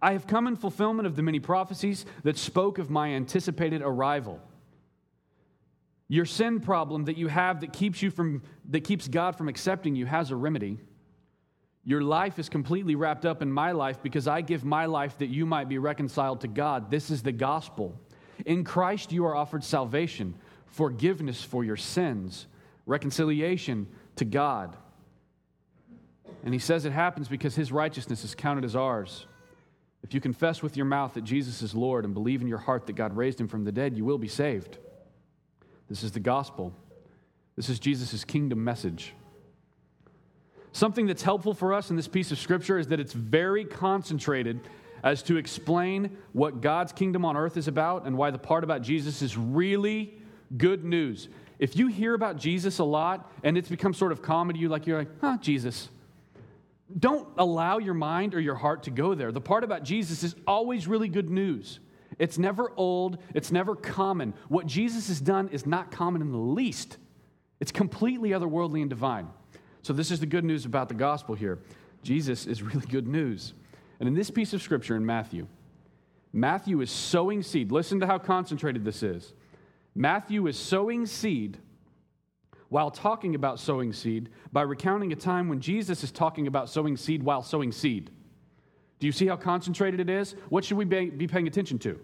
I 0.00 0.12
have 0.12 0.26
come 0.26 0.46
in 0.46 0.56
fulfillment 0.56 1.06
of 1.06 1.16
the 1.16 1.22
many 1.22 1.40
prophecies 1.40 2.06
that 2.22 2.38
spoke 2.38 2.78
of 2.78 2.90
my 2.90 3.08
anticipated 3.10 3.82
arrival. 3.82 4.40
Your 6.08 6.24
sin 6.24 6.60
problem 6.60 7.04
that 7.04 7.18
you 7.18 7.28
have 7.28 7.60
that 7.60 7.72
keeps 7.72 8.00
you 8.00 8.10
from 8.10 8.42
that 8.70 8.80
keeps 8.80 9.08
God 9.08 9.36
from 9.36 9.48
accepting 9.48 9.94
you 9.94 10.06
has 10.06 10.30
a 10.30 10.36
remedy. 10.36 10.78
Your 11.84 12.00
life 12.02 12.38
is 12.38 12.48
completely 12.48 12.94
wrapped 12.94 13.26
up 13.26 13.42
in 13.42 13.50
my 13.50 13.72
life 13.72 14.02
because 14.02 14.28
I 14.28 14.40
give 14.40 14.64
my 14.64 14.86
life 14.86 15.18
that 15.18 15.28
you 15.28 15.46
might 15.46 15.68
be 15.68 15.78
reconciled 15.78 16.42
to 16.42 16.48
God. 16.48 16.90
This 16.90 17.10
is 17.10 17.22
the 17.22 17.32
gospel. 17.32 17.98
In 18.46 18.64
Christ 18.64 19.12
you 19.12 19.24
are 19.26 19.34
offered 19.34 19.64
salvation, 19.64 20.34
forgiveness 20.66 21.42
for 21.42 21.64
your 21.64 21.76
sins, 21.76 22.46
reconciliation 22.86 23.86
to 24.16 24.24
God. 24.24 24.76
And 26.44 26.54
he 26.54 26.60
says 26.60 26.84
it 26.84 26.92
happens 26.92 27.28
because 27.28 27.54
his 27.54 27.72
righteousness 27.72 28.24
is 28.24 28.34
counted 28.34 28.64
as 28.64 28.76
ours. 28.76 29.26
If 30.02 30.14
you 30.14 30.20
confess 30.20 30.62
with 30.62 30.76
your 30.76 30.86
mouth 30.86 31.14
that 31.14 31.24
Jesus 31.24 31.60
is 31.62 31.74
Lord 31.74 32.04
and 32.04 32.14
believe 32.14 32.40
in 32.40 32.48
your 32.48 32.58
heart 32.58 32.86
that 32.86 32.94
God 32.94 33.16
raised 33.16 33.40
him 33.40 33.48
from 33.48 33.64
the 33.64 33.72
dead, 33.72 33.96
you 33.96 34.04
will 34.04 34.18
be 34.18 34.28
saved. 34.28 34.78
This 35.88 36.02
is 36.02 36.12
the 36.12 36.20
gospel. 36.20 36.72
This 37.56 37.68
is 37.68 37.78
Jesus' 37.78 38.24
kingdom 38.24 38.62
message. 38.62 39.14
Something 40.72 41.06
that's 41.06 41.22
helpful 41.22 41.54
for 41.54 41.74
us 41.74 41.90
in 41.90 41.96
this 41.96 42.06
piece 42.06 42.30
of 42.30 42.38
scripture 42.38 42.78
is 42.78 42.88
that 42.88 43.00
it's 43.00 43.12
very 43.12 43.64
concentrated 43.64 44.60
as 45.02 45.22
to 45.24 45.36
explain 45.36 46.16
what 46.32 46.60
God's 46.60 46.92
kingdom 46.92 47.24
on 47.24 47.36
earth 47.36 47.56
is 47.56 47.68
about 47.68 48.06
and 48.06 48.16
why 48.16 48.30
the 48.30 48.38
part 48.38 48.64
about 48.64 48.82
Jesus 48.82 49.22
is 49.22 49.36
really 49.36 50.14
good 50.56 50.84
news. 50.84 51.28
If 51.58 51.76
you 51.76 51.88
hear 51.88 52.14
about 52.14 52.36
Jesus 52.36 52.78
a 52.78 52.84
lot 52.84 53.32
and 53.42 53.58
it's 53.58 53.68
become 53.68 53.94
sort 53.94 54.12
of 54.12 54.22
common 54.22 54.54
to 54.54 54.60
you, 54.60 54.68
like 54.68 54.86
you're 54.86 54.98
like, 54.98 55.20
huh, 55.20 55.38
Jesus, 55.40 55.88
don't 56.96 57.28
allow 57.36 57.78
your 57.78 57.94
mind 57.94 58.34
or 58.34 58.40
your 58.40 58.54
heart 58.54 58.84
to 58.84 58.90
go 58.90 59.14
there. 59.14 59.30
The 59.30 59.40
part 59.40 59.64
about 59.64 59.82
Jesus 59.82 60.22
is 60.22 60.34
always 60.46 60.86
really 60.86 61.08
good 61.08 61.28
news. 61.28 61.80
It's 62.18 62.38
never 62.38 62.72
old, 62.76 63.18
it's 63.34 63.52
never 63.52 63.76
common. 63.76 64.34
What 64.48 64.66
Jesus 64.66 65.08
has 65.08 65.20
done 65.20 65.48
is 65.48 65.66
not 65.66 65.90
common 65.90 66.22
in 66.22 66.32
the 66.32 66.38
least, 66.38 66.96
it's 67.60 67.72
completely 67.72 68.30
otherworldly 68.30 68.80
and 68.80 68.90
divine. 68.90 69.28
So, 69.82 69.92
this 69.92 70.10
is 70.10 70.20
the 70.20 70.26
good 70.26 70.44
news 70.44 70.64
about 70.64 70.88
the 70.88 70.94
gospel 70.94 71.34
here. 71.34 71.58
Jesus 72.02 72.46
is 72.46 72.62
really 72.62 72.86
good 72.86 73.06
news. 73.06 73.54
And 74.00 74.08
in 74.08 74.14
this 74.14 74.30
piece 74.30 74.52
of 74.52 74.62
scripture 74.62 74.96
in 74.96 75.04
Matthew, 75.04 75.46
Matthew 76.32 76.80
is 76.80 76.90
sowing 76.90 77.42
seed. 77.42 77.72
Listen 77.72 78.00
to 78.00 78.06
how 78.06 78.18
concentrated 78.18 78.84
this 78.84 79.02
is. 79.02 79.32
Matthew 79.94 80.46
is 80.46 80.58
sowing 80.58 81.06
seed 81.06 81.58
while 82.68 82.90
talking 82.90 83.34
about 83.34 83.58
sowing 83.58 83.92
seed 83.92 84.28
by 84.52 84.62
recounting 84.62 85.12
a 85.12 85.16
time 85.16 85.48
when 85.48 85.60
Jesus 85.60 86.04
is 86.04 86.10
talking 86.10 86.46
about 86.46 86.68
sowing 86.68 86.96
seed 86.96 87.22
while 87.22 87.42
sowing 87.42 87.72
seed. 87.72 88.10
Do 88.98 89.06
you 89.06 89.12
see 89.12 89.26
how 89.26 89.36
concentrated 89.36 90.00
it 90.00 90.10
is? 90.10 90.34
What 90.48 90.64
should 90.64 90.76
we 90.76 90.84
be 90.84 91.26
paying 91.26 91.46
attention 91.46 91.78
to? 91.80 91.98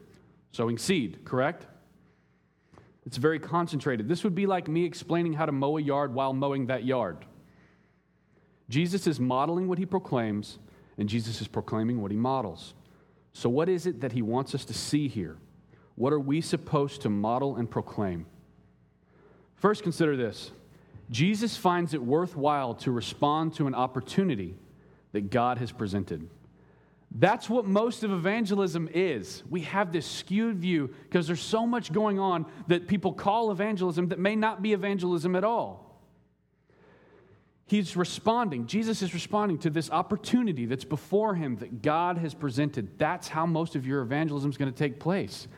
Sowing 0.53 0.79
seed, 0.79 1.25
correct? 1.25 1.67
It's 3.05 3.17
very 3.17 3.39
concentrated. 3.39 4.09
This 4.09 4.25
would 4.25 4.35
be 4.35 4.47
like 4.47 4.69
me 4.69 4.85
explaining 4.85 5.35
how 5.35 5.47
to 5.47 5.53
mow 5.53 5.77
a 5.77 5.83
yard 5.83 6.15
while 6.15 6.33
mowing 6.33 6.67
that 6.67 6.85
yard. 6.85 7.27
Jesus 8.69 9.07
is 9.07 9.21
modeling 9.21 9.69
what 9.69 9.79
he 9.79 9.85
proclaims, 9.85 10.59
and 10.97 11.09
Jesus 11.09 11.41
is 11.41 11.49
proclaiming 11.49 12.01
what 12.01 12.11
he 12.11 12.17
models. 12.17 12.73
So, 13.35 13.51
what 13.51 13.69
is 13.69 13.87
it 13.87 14.01
that 14.01 14.13
he 14.13 14.23
wants 14.23 14.55
us 14.55 14.65
to 14.67 14.75
see 14.75 15.09
here? 15.09 15.37
What 15.97 16.13
are 16.13 16.21
we 16.21 16.41
supposed 16.41 17.03
to 17.03 17.11
model 17.11 17.57
and 17.57 17.71
proclaim? 17.71 18.27
First, 19.65 19.83
consider 19.83 20.15
this 20.15 20.53
Jesus 21.11 21.57
finds 21.57 21.95
it 21.95 22.03
worthwhile 22.03 22.75
to 22.75 22.91
respond 22.91 23.55
to 23.55 23.67
an 23.67 23.75
opportunity 23.75 24.57
that 25.13 25.31
God 25.31 25.57
has 25.57 25.73
presented. 25.73 26.29
That's 27.11 27.49
what 27.49 27.65
most 27.65 28.05
of 28.05 28.13
evangelism 28.13 28.91
is. 28.93 29.43
We 29.49 29.63
have 29.63 29.91
this 29.91 30.05
skewed 30.05 30.59
view 30.59 30.95
because 31.05 31.27
there's 31.27 31.41
so 31.41 31.67
much 31.67 31.95
going 31.95 32.19
on 32.19 32.45
that 32.67 32.89
people 32.89 33.15
call 33.15 33.51
evangelism 33.51 34.09
that 34.09 34.19
may 34.19 34.37
not 34.37 34.61
be 34.61 34.75
evangelism 34.75 35.35
at 35.35 35.45
all. 35.45 35.99
He's 37.65 37.97
responding, 37.97 38.67
Jesus 38.67 39.01
is 39.01 39.15
responding 39.15 39.57
to 39.61 39.71
this 39.71 39.91
opportunity 39.91 40.67
that's 40.67 40.85
before 40.85 41.37
him 41.37 41.57
that 41.57 41.81
God 41.81 42.19
has 42.19 42.35
presented. 42.35 42.99
That's 42.99 43.29
how 43.29 43.47
most 43.47 43.77
of 43.77 43.87
your 43.87 44.03
evangelism 44.03 44.51
is 44.51 44.59
going 44.59 44.71
to 44.71 44.79
take 44.79 45.01
place. 45.01 45.49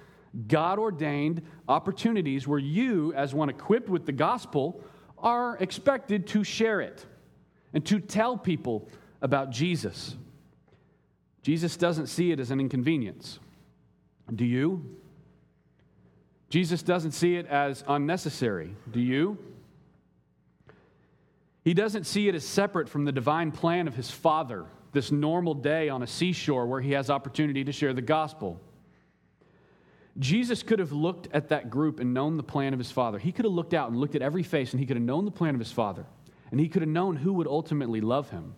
God 0.48 0.78
ordained 0.78 1.42
opportunities 1.68 2.46
where 2.46 2.58
you, 2.58 3.12
as 3.14 3.34
one 3.34 3.48
equipped 3.48 3.88
with 3.88 4.06
the 4.06 4.12
gospel, 4.12 4.82
are 5.18 5.56
expected 5.58 6.26
to 6.28 6.44
share 6.44 6.80
it. 6.80 7.06
and 7.72 7.84
to 7.84 8.00
tell 8.00 8.38
people 8.38 8.88
about 9.20 9.50
Jesus. 9.50 10.16
Jesus 11.42 11.76
doesn't 11.76 12.06
see 12.06 12.32
it 12.32 12.40
as 12.40 12.50
an 12.50 12.58
inconvenience. 12.58 13.38
Do 14.34 14.46
you? 14.46 14.96
Jesus 16.48 16.82
doesn't 16.82 17.12
see 17.12 17.36
it 17.36 17.46
as 17.46 17.84
unnecessary. 17.86 18.74
Do 18.90 18.98
you? 19.00 19.36
He 21.64 21.74
doesn't 21.74 22.04
see 22.04 22.28
it 22.28 22.34
as 22.34 22.44
separate 22.44 22.88
from 22.88 23.04
the 23.04 23.12
divine 23.12 23.52
plan 23.52 23.88
of 23.88 23.94
his 23.94 24.10
Father, 24.10 24.64
this 24.92 25.12
normal 25.12 25.52
day 25.52 25.90
on 25.90 26.02
a 26.02 26.06
seashore 26.06 26.66
where 26.66 26.80
he 26.80 26.92
has 26.92 27.10
opportunity 27.10 27.62
to 27.64 27.72
share 27.72 27.92
the 27.92 28.00
gospel. 28.00 28.58
Jesus 30.18 30.62
could 30.62 30.78
have 30.78 30.92
looked 30.92 31.28
at 31.32 31.48
that 31.50 31.68
group 31.68 32.00
and 32.00 32.14
known 32.14 32.36
the 32.36 32.42
plan 32.42 32.72
of 32.72 32.78
his 32.78 32.90
Father. 32.90 33.18
He 33.18 33.32
could 33.32 33.44
have 33.44 33.52
looked 33.52 33.74
out 33.74 33.90
and 33.90 33.98
looked 33.98 34.14
at 34.14 34.22
every 34.22 34.42
face 34.42 34.72
and 34.72 34.80
he 34.80 34.86
could 34.86 34.96
have 34.96 35.04
known 35.04 35.24
the 35.24 35.30
plan 35.30 35.54
of 35.54 35.60
his 35.60 35.72
Father. 35.72 36.06
And 36.50 36.60
he 36.60 36.68
could 36.68 36.82
have 36.82 36.88
known 36.88 37.16
who 37.16 37.32
would 37.34 37.46
ultimately 37.46 38.00
love 38.00 38.30
him. 38.30 38.54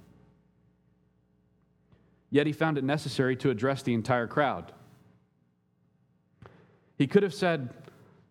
Yet 2.31 2.47
he 2.47 2.53
found 2.53 2.79
it 2.79 2.85
necessary 2.85 3.35
to 3.37 3.51
address 3.51 3.83
the 3.83 3.95
entire 3.95 4.27
crowd. 4.27 4.73
He 6.97 7.07
could 7.07 7.23
have 7.23 7.35
said, 7.35 7.71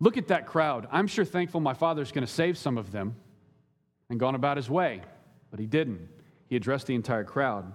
Look 0.00 0.16
at 0.16 0.28
that 0.28 0.46
crowd. 0.46 0.86
I'm 0.92 1.08
sure 1.08 1.24
thankful 1.24 1.60
my 1.60 1.74
father's 1.74 2.12
going 2.12 2.24
to 2.24 2.32
save 2.32 2.56
some 2.56 2.78
of 2.78 2.92
them 2.92 3.16
and 4.08 4.20
gone 4.20 4.36
about 4.36 4.56
his 4.56 4.70
way. 4.70 5.02
But 5.50 5.58
he 5.58 5.66
didn't. 5.66 6.08
He 6.48 6.54
addressed 6.54 6.86
the 6.86 6.94
entire 6.94 7.24
crowd. 7.24 7.72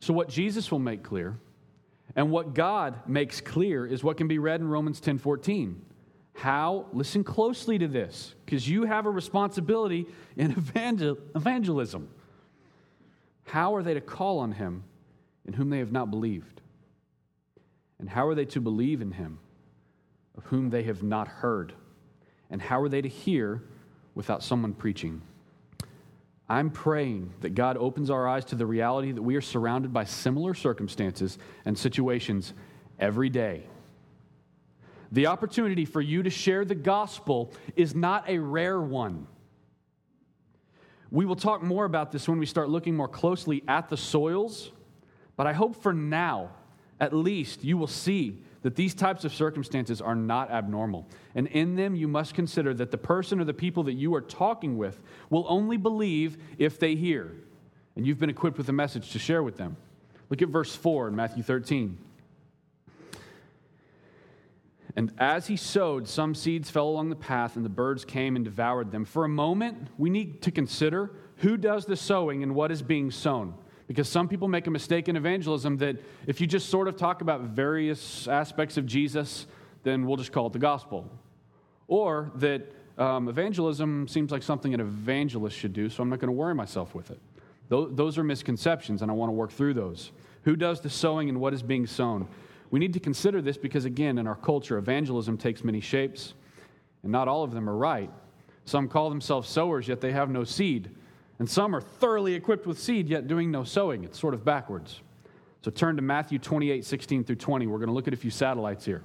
So, 0.00 0.12
what 0.12 0.28
Jesus 0.28 0.70
will 0.70 0.80
make 0.80 1.02
clear 1.02 1.38
and 2.16 2.30
what 2.30 2.54
God 2.54 3.08
makes 3.08 3.40
clear 3.40 3.86
is 3.86 4.02
what 4.02 4.16
can 4.16 4.28
be 4.28 4.38
read 4.38 4.60
in 4.60 4.68
Romans 4.68 5.00
10 5.00 5.18
14. 5.18 5.82
How, 6.34 6.86
listen 6.92 7.22
closely 7.22 7.78
to 7.78 7.88
this, 7.88 8.34
because 8.44 8.68
you 8.68 8.84
have 8.84 9.06
a 9.06 9.10
responsibility 9.10 10.06
in 10.36 10.52
evangel- 10.52 11.18
evangelism. 11.34 12.08
How 13.44 13.74
are 13.74 13.82
they 13.82 13.94
to 13.94 14.00
call 14.00 14.38
on 14.38 14.52
him 14.52 14.84
in 15.44 15.52
whom 15.52 15.70
they 15.70 15.78
have 15.78 15.92
not 15.92 16.10
believed? 16.10 16.60
And 17.98 18.08
how 18.08 18.26
are 18.26 18.34
they 18.34 18.46
to 18.46 18.60
believe 18.60 19.02
in 19.02 19.12
him 19.12 19.38
of 20.36 20.44
whom 20.44 20.70
they 20.70 20.84
have 20.84 21.02
not 21.02 21.28
heard? 21.28 21.74
And 22.48 22.62
how 22.62 22.80
are 22.80 22.88
they 22.88 23.02
to 23.02 23.08
hear 23.08 23.62
without 24.14 24.42
someone 24.42 24.72
preaching? 24.72 25.20
I'm 26.50 26.70
praying 26.70 27.32
that 27.42 27.54
God 27.54 27.76
opens 27.76 28.10
our 28.10 28.26
eyes 28.26 28.44
to 28.46 28.56
the 28.56 28.66
reality 28.66 29.12
that 29.12 29.22
we 29.22 29.36
are 29.36 29.40
surrounded 29.40 29.92
by 29.92 30.02
similar 30.02 30.52
circumstances 30.52 31.38
and 31.64 31.78
situations 31.78 32.54
every 32.98 33.28
day. 33.28 33.62
The 35.12 35.28
opportunity 35.28 35.84
for 35.84 36.00
you 36.00 36.24
to 36.24 36.30
share 36.30 36.64
the 36.64 36.74
gospel 36.74 37.52
is 37.76 37.94
not 37.94 38.28
a 38.28 38.38
rare 38.38 38.80
one. 38.80 39.28
We 41.12 41.24
will 41.24 41.36
talk 41.36 41.62
more 41.62 41.84
about 41.84 42.10
this 42.10 42.28
when 42.28 42.40
we 42.40 42.46
start 42.46 42.68
looking 42.68 42.96
more 42.96 43.08
closely 43.08 43.62
at 43.68 43.88
the 43.88 43.96
soils, 43.96 44.72
but 45.36 45.46
I 45.46 45.52
hope 45.52 45.80
for 45.80 45.92
now, 45.92 46.50
at 46.98 47.12
least, 47.12 47.62
you 47.62 47.78
will 47.78 47.86
see 47.86 48.42
that 48.62 48.76
these 48.76 48.94
types 48.94 49.24
of 49.24 49.32
circumstances 49.34 50.00
are 50.00 50.14
not 50.14 50.50
abnormal. 50.50 51.06
And 51.34 51.46
in 51.46 51.76
them, 51.76 51.94
you 51.94 52.08
must 52.08 52.34
consider 52.34 52.74
that 52.74 52.90
the 52.90 52.98
person 52.98 53.40
or 53.40 53.44
the 53.44 53.54
people 53.54 53.84
that 53.84 53.94
you 53.94 54.14
are 54.14 54.20
talking 54.20 54.76
with 54.76 55.00
will 55.30 55.46
only 55.48 55.76
believe 55.76 56.36
if 56.58 56.78
they 56.78 56.94
hear. 56.94 57.32
And 57.96 58.06
you've 58.06 58.18
been 58.18 58.30
equipped 58.30 58.58
with 58.58 58.68
a 58.68 58.72
message 58.72 59.12
to 59.12 59.18
share 59.18 59.42
with 59.42 59.56
them. 59.56 59.76
Look 60.28 60.42
at 60.42 60.48
verse 60.48 60.74
4 60.74 61.08
in 61.08 61.16
Matthew 61.16 61.42
13. 61.42 61.98
And 64.96 65.12
as 65.18 65.46
he 65.46 65.56
sowed, 65.56 66.08
some 66.08 66.34
seeds 66.34 66.68
fell 66.68 66.88
along 66.88 67.10
the 67.10 67.16
path, 67.16 67.56
and 67.56 67.64
the 67.64 67.70
birds 67.70 68.04
came 68.04 68.36
and 68.36 68.44
devoured 68.44 68.90
them. 68.90 69.04
For 69.04 69.24
a 69.24 69.28
moment, 69.28 69.88
we 69.98 70.10
need 70.10 70.42
to 70.42 70.50
consider 70.50 71.12
who 71.36 71.56
does 71.56 71.86
the 71.86 71.96
sowing 71.96 72.42
and 72.42 72.54
what 72.54 72.70
is 72.70 72.82
being 72.82 73.10
sown. 73.10 73.54
Because 73.90 74.08
some 74.08 74.28
people 74.28 74.46
make 74.46 74.68
a 74.68 74.70
mistake 74.70 75.08
in 75.08 75.16
evangelism 75.16 75.76
that 75.78 75.96
if 76.28 76.40
you 76.40 76.46
just 76.46 76.68
sort 76.68 76.86
of 76.86 76.96
talk 76.96 77.22
about 77.22 77.40
various 77.40 78.28
aspects 78.28 78.76
of 78.76 78.86
Jesus, 78.86 79.48
then 79.82 80.06
we'll 80.06 80.16
just 80.16 80.30
call 80.30 80.46
it 80.46 80.52
the 80.52 80.60
gospel. 80.60 81.10
Or 81.88 82.30
that 82.36 82.70
um, 82.98 83.28
evangelism 83.28 84.06
seems 84.06 84.30
like 84.30 84.44
something 84.44 84.72
an 84.74 84.78
evangelist 84.78 85.56
should 85.56 85.72
do, 85.72 85.90
so 85.90 86.04
I'm 86.04 86.08
not 86.08 86.20
going 86.20 86.28
to 86.28 86.32
worry 86.32 86.54
myself 86.54 86.94
with 86.94 87.10
it. 87.10 87.18
Those 87.68 88.16
are 88.16 88.22
misconceptions, 88.22 89.02
and 89.02 89.10
I 89.10 89.14
want 89.14 89.30
to 89.30 89.34
work 89.34 89.50
through 89.50 89.74
those. 89.74 90.12
Who 90.44 90.54
does 90.54 90.80
the 90.80 90.88
sowing 90.88 91.28
and 91.28 91.40
what 91.40 91.52
is 91.52 91.60
being 91.60 91.88
sown? 91.88 92.28
We 92.70 92.78
need 92.78 92.92
to 92.92 93.00
consider 93.00 93.42
this 93.42 93.56
because, 93.56 93.86
again, 93.86 94.18
in 94.18 94.28
our 94.28 94.36
culture, 94.36 94.78
evangelism 94.78 95.36
takes 95.36 95.64
many 95.64 95.80
shapes, 95.80 96.34
and 97.02 97.10
not 97.10 97.26
all 97.26 97.42
of 97.42 97.50
them 97.50 97.68
are 97.68 97.76
right. 97.76 98.10
Some 98.66 98.86
call 98.86 99.08
themselves 99.08 99.48
sowers, 99.48 99.88
yet 99.88 100.00
they 100.00 100.12
have 100.12 100.30
no 100.30 100.44
seed. 100.44 100.90
And 101.40 101.48
some 101.48 101.74
are 101.74 101.80
thoroughly 101.80 102.34
equipped 102.34 102.66
with 102.66 102.78
seed, 102.78 103.08
yet 103.08 103.26
doing 103.26 103.50
no 103.50 103.64
sowing. 103.64 104.04
It's 104.04 104.20
sort 104.20 104.34
of 104.34 104.44
backwards. 104.44 105.00
So 105.62 105.70
turn 105.70 105.96
to 105.96 106.02
Matthew 106.02 106.38
28, 106.38 106.84
16 106.84 107.24
through 107.24 107.36
20. 107.36 107.66
We're 107.66 107.78
going 107.78 107.88
to 107.88 107.94
look 107.94 108.06
at 108.06 108.12
a 108.12 108.16
few 108.18 108.30
satellites 108.30 108.84
here. 108.84 109.02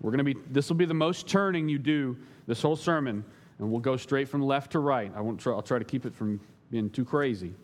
We're 0.00 0.10
going 0.10 0.18
to 0.18 0.24
be, 0.24 0.36
this 0.50 0.68
will 0.68 0.76
be 0.76 0.84
the 0.84 0.94
most 0.94 1.28
turning 1.28 1.68
you 1.68 1.78
do 1.78 2.16
this 2.48 2.60
whole 2.60 2.74
sermon, 2.74 3.24
and 3.60 3.70
we'll 3.70 3.80
go 3.80 3.96
straight 3.96 4.28
from 4.28 4.42
left 4.42 4.72
to 4.72 4.80
right. 4.80 5.12
I 5.14 5.20
won't 5.20 5.38
try, 5.38 5.52
I'll 5.54 5.62
try 5.62 5.78
to 5.78 5.84
keep 5.84 6.04
it 6.04 6.14
from 6.14 6.40
being 6.72 6.90
too 6.90 7.04
crazy. 7.04 7.54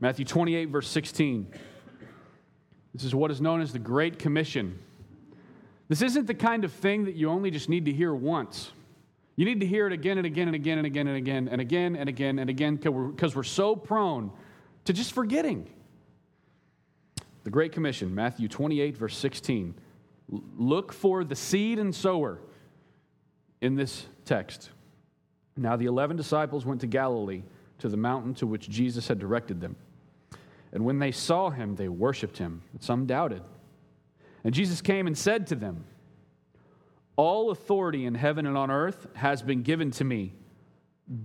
Matthew 0.00 0.24
28, 0.24 0.70
verse 0.70 0.88
16. 0.88 1.46
This 2.94 3.04
is 3.04 3.14
what 3.14 3.30
is 3.30 3.42
known 3.42 3.60
as 3.60 3.74
the 3.74 3.78
Great 3.78 4.18
Commission. 4.18 4.78
This 5.88 6.00
isn't 6.00 6.26
the 6.26 6.34
kind 6.34 6.64
of 6.64 6.72
thing 6.72 7.04
that 7.04 7.16
you 7.16 7.28
only 7.28 7.50
just 7.50 7.68
need 7.68 7.84
to 7.84 7.92
hear 7.92 8.14
once. 8.14 8.70
You 9.38 9.44
need 9.44 9.60
to 9.60 9.66
hear 9.66 9.86
it 9.86 9.92
again 9.92 10.18
and 10.18 10.26
again 10.26 10.48
and 10.48 10.56
again 10.56 10.78
and 10.78 10.86
again 10.88 11.06
and 11.06 11.16
again 11.16 11.48
and 11.48 11.60
again 11.60 11.94
and 11.94 12.08
again 12.08 12.38
and 12.40 12.50
again 12.50 12.74
because 12.74 13.36
we're 13.36 13.44
so 13.44 13.76
prone 13.76 14.32
to 14.84 14.92
just 14.92 15.12
forgetting. 15.12 15.70
The 17.44 17.50
Great 17.50 17.70
Commission, 17.70 18.12
Matthew 18.12 18.48
28, 18.48 18.96
verse 18.96 19.16
16. 19.16 19.76
Look 20.28 20.92
for 20.92 21.22
the 21.22 21.36
seed 21.36 21.78
and 21.78 21.94
sower 21.94 22.40
in 23.60 23.76
this 23.76 24.06
text. 24.24 24.70
Now, 25.56 25.76
the 25.76 25.86
11 25.86 26.16
disciples 26.16 26.66
went 26.66 26.80
to 26.80 26.88
Galilee, 26.88 27.44
to 27.78 27.88
the 27.88 27.96
mountain 27.96 28.34
to 28.34 28.46
which 28.48 28.68
Jesus 28.68 29.06
had 29.06 29.20
directed 29.20 29.60
them. 29.60 29.76
And 30.72 30.84
when 30.84 30.98
they 30.98 31.12
saw 31.12 31.50
him, 31.50 31.76
they 31.76 31.88
worshiped 31.88 32.38
him, 32.38 32.62
but 32.72 32.82
some 32.82 33.06
doubted. 33.06 33.42
And 34.42 34.52
Jesus 34.52 34.80
came 34.80 35.06
and 35.06 35.16
said 35.16 35.46
to 35.46 35.54
them, 35.54 35.84
all 37.18 37.50
authority 37.50 38.06
in 38.06 38.14
heaven 38.14 38.46
and 38.46 38.56
on 38.56 38.70
earth 38.70 39.08
has 39.14 39.42
been 39.42 39.62
given 39.62 39.90
to 39.90 40.04
me. 40.04 40.32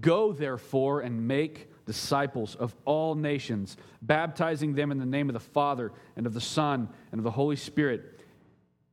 Go, 0.01 0.33
therefore, 0.33 1.01
and 1.01 1.27
make 1.27 1.69
disciples 1.85 2.55
of 2.55 2.75
all 2.83 3.13
nations, 3.13 3.77
baptizing 4.01 4.73
them 4.73 4.91
in 4.91 4.97
the 4.97 5.05
name 5.05 5.29
of 5.29 5.33
the 5.33 5.39
Father 5.39 5.91
and 6.17 6.25
of 6.25 6.33
the 6.33 6.41
Son 6.41 6.89
and 7.11 7.19
of 7.19 7.23
the 7.23 7.31
Holy 7.31 7.55
Spirit, 7.55 8.21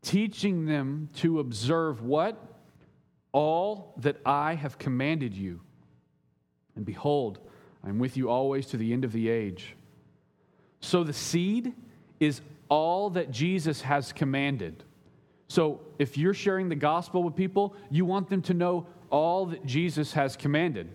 teaching 0.02 0.66
them 0.66 1.08
to 1.16 1.40
observe 1.40 2.02
what? 2.02 2.36
All 3.32 3.94
that 3.98 4.18
I 4.26 4.54
have 4.54 4.76
commanded 4.76 5.34
you. 5.34 5.60
And 6.76 6.84
behold, 6.84 7.38
I 7.82 7.88
am 7.88 7.98
with 7.98 8.18
you 8.18 8.28
always 8.28 8.66
to 8.66 8.76
the 8.76 8.92
end 8.92 9.06
of 9.06 9.12
the 9.12 9.30
age. 9.30 9.74
So 10.80 11.02
the 11.02 11.14
seed 11.14 11.72
is 12.18 12.42
all 12.68 13.08
that 13.10 13.30
Jesus 13.30 13.80
has 13.82 14.12
commanded. 14.12 14.84
So 15.50 15.80
if 15.98 16.16
you're 16.16 16.32
sharing 16.32 16.68
the 16.68 16.76
gospel 16.76 17.24
with 17.24 17.34
people, 17.34 17.74
you 17.90 18.04
want 18.04 18.28
them 18.28 18.40
to 18.42 18.54
know 18.54 18.86
all 19.10 19.46
that 19.46 19.66
Jesus 19.66 20.12
has 20.12 20.36
commanded. 20.36 20.88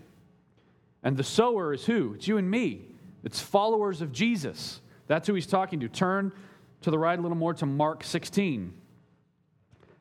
And 1.03 1.17
the 1.17 1.25
sower 1.25 1.73
is 1.73 1.85
who? 1.85 2.13
It's 2.13 2.25
you 2.25 2.37
and 2.37 2.49
me. 2.49 2.85
It's 3.25 3.41
followers 3.41 4.01
of 4.01 4.13
Jesus. 4.13 4.79
That's 5.07 5.27
who 5.27 5.33
he's 5.33 5.45
talking 5.45 5.81
to. 5.81 5.89
Turn 5.89 6.31
to 6.83 6.89
the 6.89 6.97
right 6.97 7.19
a 7.19 7.21
little 7.21 7.35
more 7.35 7.53
to 7.53 7.65
Mark 7.65 8.05
16. 8.05 8.73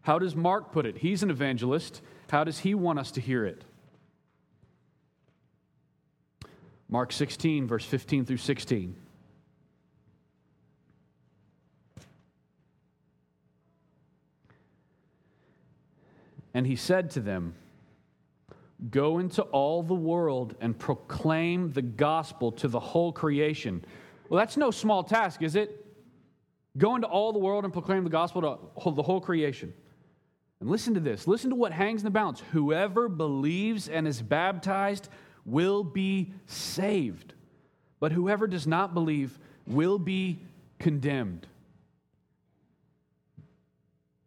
How 0.03 0.21
does 0.21 0.37
Mark 0.37 0.71
put 0.71 0.87
it? 0.87 0.99
He's 0.99 1.25
an 1.25 1.31
evangelist. 1.31 2.01
How 2.31 2.45
does 2.45 2.61
he 2.61 2.77
want 2.77 3.01
us 3.01 3.11
to 3.11 3.21
hear 3.21 3.45
it? 3.45 3.65
Mark 6.89 7.11
16, 7.11 7.67
verse 7.67 7.85
15 7.85 8.25
through 8.25 8.37
16. 8.37 8.95
And 16.55 16.67
he 16.67 16.77
said 16.77 17.11
to 17.11 17.21
them, 17.21 17.55
Go 18.91 19.19
into 19.19 19.43
all 19.43 19.83
the 19.83 19.95
world 19.95 20.57
and 20.61 20.79
proclaim 20.79 21.73
the 21.73 21.83
gospel 21.83 22.53
to 22.53 22.69
the 22.69 22.81
whole 22.81 23.13
creation. 23.13 23.85
Well, 24.29 24.39
that's 24.39 24.57
no 24.57 24.71
small 24.71 25.03
task, 25.03 25.43
is 25.43 25.57
it? 25.57 25.85
Go 26.77 26.97
into 26.97 27.07
all 27.07 27.33
the 27.33 27.39
world 27.39 27.65
and 27.65 27.73
proclaim 27.73 28.05
the 28.05 28.11
gospel 28.11 28.43
to 28.43 28.91
the 28.91 29.03
whole 29.03 29.21
creation. 29.21 29.73
And 30.61 30.69
listen 30.69 30.95
to 30.95 31.01
this. 31.01 31.27
Listen 31.27 31.51
to 31.51 31.57
what 31.57 31.73
hangs 31.73 32.01
in 32.01 32.05
the 32.05 32.11
balance. 32.11 32.43
Whoever 32.53 33.09
believes 33.09 33.89
and 33.89 34.09
is 34.09 34.21
baptized 34.23 35.09
will 35.45 35.85
be 35.85 36.33
saved, 36.47 37.35
but 38.01 38.13
whoever 38.13 38.47
does 38.47 38.67
not 38.67 38.95
believe 38.95 39.39
will 39.67 39.99
be 39.99 40.41
condemned. 40.79 41.47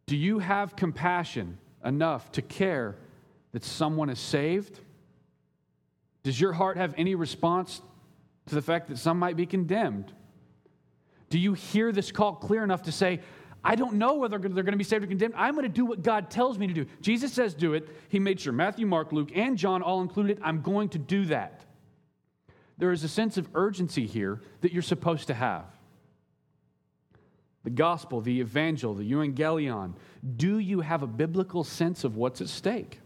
Do 0.05 0.15
you 0.15 0.39
have 0.39 0.75
compassion 0.75 1.57
enough 1.83 2.31
to 2.33 2.41
care 2.41 2.95
that 3.51 3.63
someone 3.63 4.09
is 4.09 4.19
saved? 4.19 4.79
Does 6.23 6.39
your 6.39 6.53
heart 6.53 6.77
have 6.77 6.93
any 6.97 7.15
response 7.15 7.81
to 8.47 8.55
the 8.55 8.61
fact 8.61 8.89
that 8.89 8.97
some 8.97 9.19
might 9.19 9.37
be 9.37 9.45
condemned? 9.45 10.11
Do 11.29 11.39
you 11.39 11.53
hear 11.53 11.91
this 11.91 12.11
call 12.11 12.35
clear 12.35 12.63
enough 12.63 12.83
to 12.83 12.91
say, 12.91 13.19
I 13.63 13.75
don't 13.75 13.95
know 13.95 14.15
whether 14.15 14.37
they're 14.37 14.63
going 14.63 14.71
to 14.71 14.77
be 14.77 14.83
saved 14.83 15.03
or 15.03 15.07
condemned. 15.07 15.33
I'm 15.35 15.53
going 15.53 15.63
to 15.63 15.69
do 15.69 15.85
what 15.85 16.01
God 16.01 16.29
tells 16.29 16.57
me 16.57 16.67
to 16.67 16.73
do. 16.73 16.85
Jesus 17.01 17.33
says, 17.33 17.53
do 17.53 17.73
it. 17.73 17.89
He 18.07 18.19
made 18.19 18.39
sure 18.39 18.53
Matthew, 18.53 18.85
Mark, 18.85 19.11
Luke, 19.11 19.31
and 19.35 19.57
John 19.57 19.81
all 19.81 20.01
included. 20.01 20.39
I'm 20.41 20.61
going 20.61 20.89
to 20.89 20.99
do 20.99 21.25
that. 21.25 21.65
There 22.77 22.91
is 22.91 23.03
a 23.03 23.09
sense 23.09 23.37
of 23.37 23.49
urgency 23.55 24.05
here 24.05 24.41
that 24.61 24.71
you're 24.71 24.83
supposed 24.83 25.27
to 25.27 25.33
have. 25.33 25.65
The 27.63 27.71
gospel, 27.71 28.21
the 28.21 28.39
evangel, 28.39 28.93
the 28.93 29.11
euangelion. 29.11 29.95
Do 30.35 30.57
you 30.59 30.81
have 30.81 31.03
a 31.03 31.07
biblical 31.07 31.63
sense 31.63 32.03
of 32.03 32.17
what's 32.17 32.41
at 32.41 32.49
stake? 32.49 32.99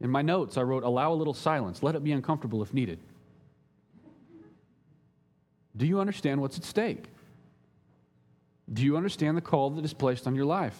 In 0.00 0.10
my 0.10 0.22
notes, 0.22 0.56
I 0.56 0.62
wrote, 0.62 0.82
allow 0.82 1.12
a 1.12 1.14
little 1.14 1.34
silence. 1.34 1.82
Let 1.82 1.94
it 1.94 2.02
be 2.02 2.12
uncomfortable 2.12 2.62
if 2.62 2.74
needed. 2.74 2.98
Do 5.76 5.86
you 5.86 6.00
understand 6.00 6.40
what's 6.40 6.56
at 6.56 6.64
stake? 6.64 7.04
Do 8.72 8.82
you 8.82 8.96
understand 8.96 9.36
the 9.36 9.42
call 9.42 9.70
that 9.70 9.84
is 9.84 9.92
placed 9.92 10.26
on 10.26 10.34
your 10.34 10.46
life? 10.46 10.78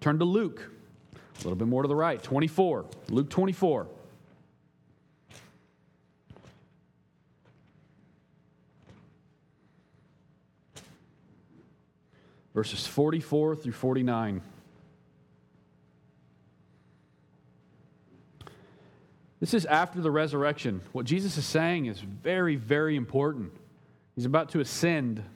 Turn 0.00 0.18
to 0.18 0.24
Luke, 0.24 0.70
a 1.14 1.38
little 1.38 1.56
bit 1.56 1.68
more 1.68 1.82
to 1.82 1.88
the 1.88 1.96
right, 1.96 2.22
24. 2.22 2.84
Luke 3.08 3.30
24. 3.30 3.86
Verses 12.54 12.86
44 12.86 13.56
through 13.56 13.72
49. 13.72 14.40
This 19.40 19.52
is 19.52 19.66
after 19.66 20.00
the 20.00 20.10
resurrection. 20.10 20.80
What 20.92 21.04
Jesus 21.04 21.36
is 21.36 21.44
saying 21.44 21.86
is 21.86 22.00
very, 22.00 22.56
very 22.56 22.96
important. 22.96 23.52
He's 24.14 24.24
about 24.24 24.50
to 24.50 24.60
ascend. 24.60 25.18
And 25.18 25.26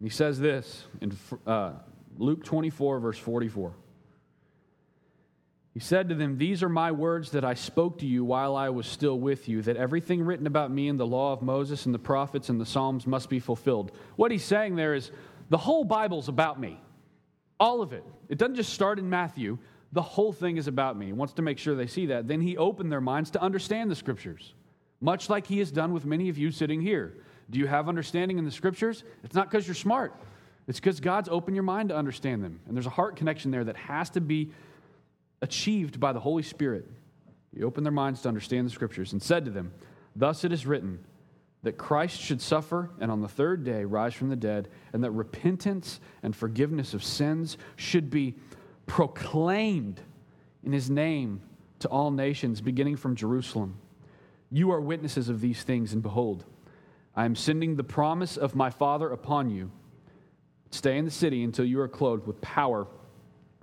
he 0.00 0.08
says 0.08 0.38
this 0.38 0.84
in 1.02 1.14
uh, 1.46 1.72
Luke 2.16 2.44
24, 2.44 3.00
verse 3.00 3.18
44. 3.18 3.74
He 5.74 5.80
said 5.80 6.08
to 6.08 6.14
them, 6.14 6.38
These 6.38 6.62
are 6.62 6.68
my 6.68 6.92
words 6.92 7.32
that 7.32 7.44
I 7.44 7.54
spoke 7.54 7.98
to 7.98 8.06
you 8.06 8.24
while 8.24 8.56
I 8.56 8.70
was 8.70 8.86
still 8.86 9.18
with 9.18 9.48
you, 9.48 9.62
that 9.62 9.76
everything 9.76 10.22
written 10.22 10.46
about 10.46 10.70
me 10.70 10.88
in 10.88 10.96
the 10.96 11.06
law 11.06 11.32
of 11.32 11.42
Moses 11.42 11.86
and 11.86 11.94
the 11.94 11.98
prophets 11.98 12.48
and 12.48 12.60
the 12.60 12.66
Psalms 12.66 13.06
must 13.06 13.28
be 13.28 13.38
fulfilled. 13.38 13.92
What 14.16 14.30
he's 14.30 14.44
saying 14.44 14.76
there 14.76 14.94
is 14.94 15.10
the 15.50 15.58
whole 15.58 15.84
Bible's 15.84 16.28
about 16.28 16.58
me. 16.58 16.80
All 17.58 17.82
of 17.82 17.92
it. 17.92 18.04
It 18.28 18.38
doesn't 18.38 18.56
just 18.56 18.72
start 18.72 18.98
in 18.98 19.10
Matthew, 19.10 19.58
the 19.92 20.00
whole 20.00 20.32
thing 20.32 20.56
is 20.56 20.66
about 20.66 20.96
me. 20.96 21.06
He 21.06 21.12
wants 21.12 21.34
to 21.34 21.42
make 21.42 21.58
sure 21.58 21.74
they 21.74 21.86
see 21.86 22.06
that. 22.06 22.26
Then 22.26 22.40
he 22.40 22.56
opened 22.56 22.90
their 22.90 23.00
minds 23.00 23.30
to 23.32 23.42
understand 23.42 23.90
the 23.90 23.96
scriptures 23.96 24.54
much 25.00 25.30
like 25.30 25.46
he 25.46 25.58
has 25.58 25.70
done 25.70 25.92
with 25.92 26.04
many 26.04 26.28
of 26.28 26.38
you 26.38 26.50
sitting 26.50 26.80
here. 26.80 27.14
Do 27.48 27.58
you 27.58 27.66
have 27.66 27.88
understanding 27.88 28.38
in 28.38 28.44
the 28.44 28.50
scriptures? 28.50 29.02
It's 29.24 29.34
not 29.34 29.50
because 29.50 29.66
you're 29.66 29.74
smart, 29.74 30.14
it's 30.68 30.78
because 30.78 31.00
God's 31.00 31.28
opened 31.28 31.56
your 31.56 31.64
mind 31.64 31.88
to 31.88 31.96
understand 31.96 32.44
them. 32.44 32.60
And 32.66 32.76
there's 32.76 32.86
a 32.86 32.90
heart 32.90 33.16
connection 33.16 33.50
there 33.50 33.64
that 33.64 33.76
has 33.76 34.10
to 34.10 34.20
be 34.20 34.50
achieved 35.42 35.98
by 35.98 36.12
the 36.12 36.20
Holy 36.20 36.42
Spirit. 36.42 36.86
He 37.54 37.64
opened 37.64 37.84
their 37.84 37.92
minds 37.92 38.20
to 38.22 38.28
understand 38.28 38.66
the 38.66 38.70
scriptures 38.70 39.12
and 39.12 39.20
said 39.20 39.46
to 39.46 39.50
them, 39.50 39.72
Thus 40.14 40.44
it 40.44 40.52
is 40.52 40.66
written, 40.66 41.00
that 41.62 41.76
Christ 41.76 42.20
should 42.20 42.40
suffer 42.40 42.90
and 43.00 43.10
on 43.10 43.20
the 43.20 43.28
third 43.28 43.64
day 43.64 43.84
rise 43.84 44.14
from 44.14 44.30
the 44.30 44.36
dead, 44.36 44.68
and 44.92 45.04
that 45.04 45.10
repentance 45.10 46.00
and 46.22 46.34
forgiveness 46.34 46.94
of 46.94 47.04
sins 47.04 47.58
should 47.76 48.10
be 48.10 48.34
proclaimed 48.86 50.00
in 50.64 50.72
his 50.72 50.90
name 50.90 51.42
to 51.80 51.88
all 51.88 52.10
nations, 52.10 52.60
beginning 52.60 52.96
from 52.96 53.14
Jerusalem. 53.14 53.76
You 54.50 54.72
are 54.72 54.80
witnesses 54.80 55.28
of 55.28 55.40
these 55.40 55.62
things, 55.62 55.92
and 55.92 56.02
behold, 56.02 56.44
I 57.14 57.24
am 57.24 57.34
sending 57.34 57.76
the 57.76 57.84
promise 57.84 58.36
of 58.36 58.54
my 58.54 58.70
Father 58.70 59.10
upon 59.10 59.50
you. 59.50 59.70
Stay 60.70 60.98
in 60.98 61.04
the 61.04 61.10
city 61.10 61.42
until 61.44 61.64
you 61.64 61.80
are 61.80 61.88
clothed 61.88 62.26
with 62.26 62.40
power 62.40 62.86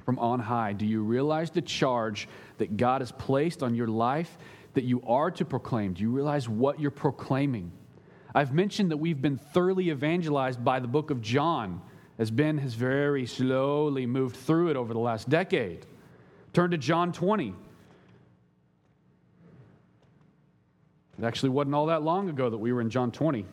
from 0.04 0.20
on 0.20 0.40
high. 0.40 0.74
Do 0.74 0.86
you 0.86 1.02
realize 1.02 1.52
the 1.52 1.62
charge 1.62 2.28
that 2.58 2.78
God 2.78 3.02
has 3.02 3.12
placed 3.12 3.64
on 3.64 3.76
your 3.76 3.88
life 3.88 4.38
that 4.74 4.84
you 4.84 5.02
are 5.06 5.32
to 5.32 5.46
proclaim? 5.46 5.94
Do 5.94 6.02
you 6.02 6.12
realize 6.12 6.48
what 6.48 6.80
you're 6.80 6.92
proclaiming? 6.92 7.72
I've 8.38 8.54
mentioned 8.54 8.91
that 8.91 8.97
we've 8.97 9.19
been 9.19 9.39
thoroughly 9.39 9.89
evangelized 9.89 10.63
by 10.63 10.80
the 10.80 10.88
book 10.88 11.10
of 11.10 11.23
John, 11.23 11.82
as 12.19 12.30
Ben 12.30 12.60
has 12.60 12.76
very 12.76 13.26
slowly 13.26 14.06
moved 14.06 14.36
through 14.36 14.69
it 14.69 14.76
over 14.76 14.93
the 14.93 15.00
last 15.00 15.28
decade. 15.28 15.88
Turn 16.54 16.69
to 16.69 16.78
John 16.78 17.12
20. 17.12 17.56
It 21.17 21.23
actually 21.23 21.50
wasn't 21.50 21.73
all 21.73 21.88
that 21.88 22.04
long 22.04 22.30
ago 22.30 22.47
that 22.47 22.60
we 22.60 22.71
were 22.71 22.80
in 22.80 22.91
John 22.91 23.12
20. 23.12 23.43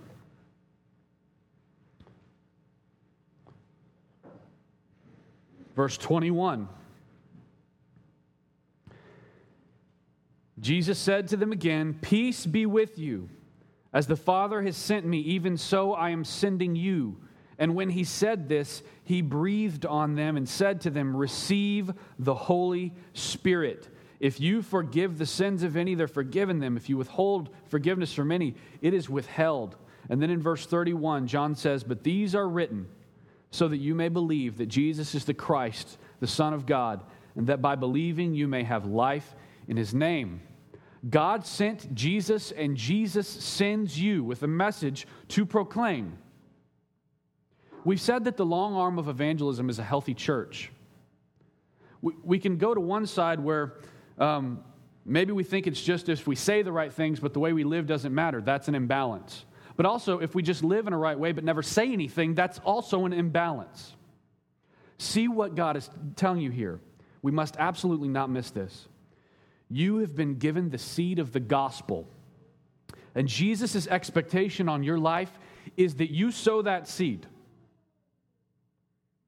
Verse 5.74 5.96
21. 5.96 6.68
Jesus 10.60 10.98
said 10.98 11.28
to 11.28 11.38
them 11.38 11.52
again, 11.52 11.98
Peace 12.02 12.44
be 12.44 12.66
with 12.66 12.98
you. 12.98 13.30
As 13.94 14.08
the 14.08 14.16
Father 14.16 14.60
has 14.62 14.76
sent 14.76 15.06
me, 15.06 15.20
even 15.20 15.56
so 15.56 15.94
I 15.94 16.10
am 16.10 16.24
sending 16.24 16.74
you. 16.74 17.16
And 17.58 17.76
when 17.76 17.90
he 17.90 18.02
said 18.02 18.48
this, 18.48 18.82
he 19.04 19.22
breathed 19.22 19.86
on 19.86 20.16
them 20.16 20.36
and 20.36 20.48
said 20.48 20.80
to 20.82 20.90
them, 20.90 21.16
Receive 21.16 21.92
the 22.18 22.34
Holy 22.34 22.92
Spirit. 23.12 23.88
If 24.18 24.40
you 24.40 24.62
forgive 24.62 25.16
the 25.16 25.26
sins 25.26 25.62
of 25.62 25.76
any, 25.76 25.94
they're 25.94 26.08
forgiven 26.08 26.58
them. 26.58 26.76
If 26.76 26.88
you 26.88 26.96
withhold 26.96 27.50
forgiveness 27.68 28.12
from 28.12 28.32
any, 28.32 28.56
it 28.82 28.94
is 28.94 29.08
withheld. 29.08 29.76
And 30.08 30.20
then 30.20 30.30
in 30.30 30.42
verse 30.42 30.66
31, 30.66 31.28
John 31.28 31.54
says, 31.54 31.84
But 31.84 32.02
these 32.02 32.34
are 32.34 32.48
written 32.48 32.88
so 33.52 33.68
that 33.68 33.76
you 33.76 33.94
may 33.94 34.08
believe 34.08 34.58
that 34.58 34.66
Jesus 34.66 35.14
is 35.14 35.24
the 35.24 35.34
Christ, 35.34 35.98
the 36.18 36.26
Son 36.26 36.52
of 36.52 36.66
God, 36.66 37.00
and 37.36 37.46
that 37.46 37.62
by 37.62 37.76
believing 37.76 38.34
you 38.34 38.48
may 38.48 38.64
have 38.64 38.86
life 38.86 39.36
in 39.68 39.76
his 39.76 39.94
name. 39.94 40.40
God 41.10 41.46
sent 41.46 41.94
Jesus, 41.94 42.50
and 42.50 42.76
Jesus 42.76 43.28
sends 43.28 44.00
you 44.00 44.24
with 44.24 44.42
a 44.42 44.46
message 44.46 45.06
to 45.28 45.44
proclaim. 45.44 46.16
We've 47.84 48.00
said 48.00 48.24
that 48.24 48.36
the 48.36 48.46
long 48.46 48.74
arm 48.74 48.98
of 48.98 49.08
evangelism 49.08 49.68
is 49.68 49.78
a 49.78 49.82
healthy 49.82 50.14
church. 50.14 50.70
We, 52.00 52.14
we 52.22 52.38
can 52.38 52.56
go 52.56 52.72
to 52.72 52.80
one 52.80 53.06
side 53.06 53.38
where 53.40 53.74
um, 54.18 54.64
maybe 55.04 55.32
we 55.32 55.44
think 55.44 55.66
it's 55.66 55.82
just 55.82 56.08
if 56.08 56.26
we 56.26 56.36
say 56.36 56.62
the 56.62 56.72
right 56.72 56.92
things, 56.92 57.20
but 57.20 57.34
the 57.34 57.40
way 57.40 57.52
we 57.52 57.64
live 57.64 57.86
doesn't 57.86 58.14
matter. 58.14 58.40
That's 58.40 58.68
an 58.68 58.74
imbalance. 58.74 59.44
But 59.76 59.86
also, 59.86 60.20
if 60.20 60.34
we 60.34 60.42
just 60.42 60.62
live 60.64 60.86
in 60.86 60.92
a 60.92 60.98
right 60.98 61.18
way 61.18 61.32
but 61.32 61.44
never 61.44 61.62
say 61.62 61.92
anything, 61.92 62.34
that's 62.34 62.58
also 62.60 63.04
an 63.04 63.12
imbalance. 63.12 63.94
See 64.98 65.28
what 65.28 65.54
God 65.54 65.76
is 65.76 65.90
telling 66.16 66.40
you 66.40 66.50
here. 66.50 66.80
We 67.20 67.32
must 67.32 67.56
absolutely 67.58 68.08
not 68.08 68.30
miss 68.30 68.50
this. 68.50 68.86
You 69.74 69.98
have 69.98 70.14
been 70.14 70.36
given 70.36 70.70
the 70.70 70.78
seed 70.78 71.18
of 71.18 71.32
the 71.32 71.40
gospel. 71.40 72.08
And 73.14 73.26
Jesus' 73.26 73.86
expectation 73.86 74.68
on 74.68 74.82
your 74.82 74.98
life 74.98 75.30
is 75.76 75.96
that 75.96 76.10
you 76.10 76.30
sow 76.30 76.62
that 76.62 76.88
seed. 76.88 77.26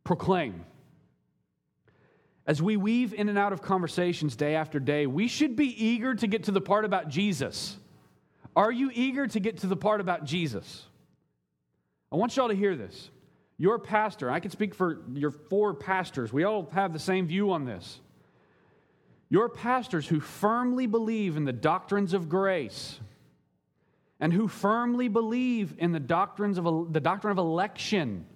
Proclaim 0.04 0.64
as 2.46 2.62
we 2.62 2.76
weave 2.76 3.12
in 3.12 3.28
and 3.28 3.36
out 3.36 3.52
of 3.52 3.60
conversations 3.60 4.36
day 4.36 4.54
after 4.54 4.78
day, 4.78 5.06
we 5.06 5.26
should 5.26 5.56
be 5.56 5.84
eager 5.84 6.14
to 6.14 6.26
get 6.26 6.44
to 6.44 6.52
the 6.52 6.60
part 6.60 6.84
about 6.84 7.08
Jesus. 7.08 7.76
Are 8.54 8.70
you 8.70 8.90
eager 8.94 9.26
to 9.26 9.40
get 9.40 9.58
to 9.58 9.66
the 9.66 9.76
part 9.76 10.00
about 10.00 10.24
Jesus? 10.24 10.84
I 12.12 12.16
want 12.16 12.36
y'all 12.36 12.48
to 12.48 12.54
hear 12.54 12.76
this. 12.76 13.10
Your 13.58 13.78
pastor, 13.78 14.30
I 14.30 14.38
can 14.38 14.50
speak 14.50 14.74
for 14.74 15.02
your 15.12 15.32
four 15.32 15.74
pastors, 15.74 16.32
we 16.32 16.44
all 16.44 16.68
have 16.72 16.92
the 16.92 16.98
same 16.98 17.26
view 17.26 17.50
on 17.52 17.64
this. 17.64 18.00
Your 19.28 19.48
pastors 19.48 20.06
who 20.06 20.20
firmly 20.20 20.86
believe 20.86 21.36
in 21.36 21.44
the 21.44 21.52
doctrines 21.52 22.14
of 22.14 22.28
grace 22.28 23.00
and 24.20 24.32
who 24.32 24.48
firmly 24.48 25.08
believe 25.08 25.74
in 25.78 25.92
the 25.92 26.00
doctrines 26.00 26.58
of 26.58 26.92
the 26.92 27.00
doctrine 27.00 27.32
of 27.32 27.38
election 27.38 28.26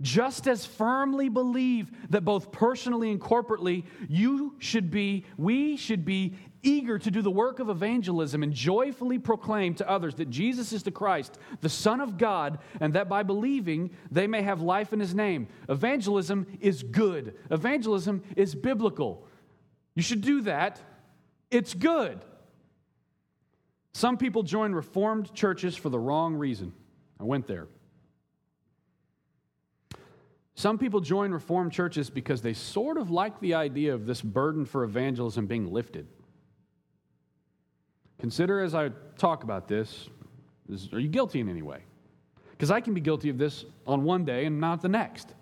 just 0.00 0.46
as 0.46 0.66
firmly 0.66 1.28
believe 1.28 1.90
that 2.10 2.22
both 2.22 2.52
personally 2.52 3.10
and 3.10 3.20
corporately 3.20 3.84
you 4.08 4.54
should 4.58 4.90
be, 4.90 5.24
we 5.36 5.76
should 5.76 6.04
be 6.04 6.34
eager 6.62 6.98
to 6.98 7.10
do 7.10 7.22
the 7.22 7.30
work 7.30 7.60
of 7.60 7.68
evangelism 7.68 8.42
and 8.42 8.52
joyfully 8.52 9.18
proclaim 9.18 9.74
to 9.74 9.88
others 9.88 10.14
that 10.16 10.30
Jesus 10.30 10.72
is 10.72 10.82
the 10.82 10.90
Christ, 10.90 11.38
the 11.60 11.68
Son 11.68 12.00
of 12.00 12.18
God, 12.18 12.58
and 12.80 12.92
that 12.94 13.08
by 13.08 13.22
believing 13.22 13.90
they 14.10 14.26
may 14.26 14.42
have 14.42 14.60
life 14.60 14.92
in 14.92 15.00
His 15.00 15.14
name. 15.14 15.46
Evangelism 15.68 16.46
is 16.60 16.82
good, 16.82 17.34
evangelism 17.50 18.22
is 18.36 18.54
biblical. 18.54 19.26
You 19.96 20.02
should 20.02 20.20
do 20.20 20.42
that, 20.42 20.80
it's 21.50 21.74
good. 21.74 22.20
Some 23.92 24.18
people 24.18 24.42
join 24.42 24.72
Reformed 24.72 25.32
churches 25.32 25.74
for 25.74 25.88
the 25.88 25.98
wrong 25.98 26.34
reason. 26.34 26.74
I 27.18 27.24
went 27.24 27.46
there. 27.46 27.66
Some 30.54 30.78
people 30.78 31.00
join 31.00 31.32
Reformed 31.32 31.72
churches 31.72 32.10
because 32.10 32.42
they 32.42 32.52
sort 32.52 32.98
of 32.98 33.10
like 33.10 33.40
the 33.40 33.54
idea 33.54 33.94
of 33.94 34.04
this 34.04 34.20
burden 34.20 34.66
for 34.66 34.84
evangelism 34.84 35.46
being 35.46 35.72
lifted. 35.72 36.06
consider 38.18 38.60
as 38.60 38.74
I 38.74 38.90
talk 39.16 39.44
about 39.44 39.66
this, 39.66 40.10
is, 40.68 40.92
are 40.92 41.00
you 41.00 41.08
guilty 41.08 41.40
in 41.40 41.48
any 41.48 41.62
way? 41.62 41.80
Because 42.50 42.70
I 42.70 42.82
can 42.82 42.92
be 42.92 43.00
guilty 43.00 43.30
of 43.30 43.38
this 43.38 43.64
on 43.86 44.04
one 44.04 44.26
day 44.26 44.44
and 44.44 44.60
not 44.60 44.82
the 44.82 44.88
next. 44.88 45.34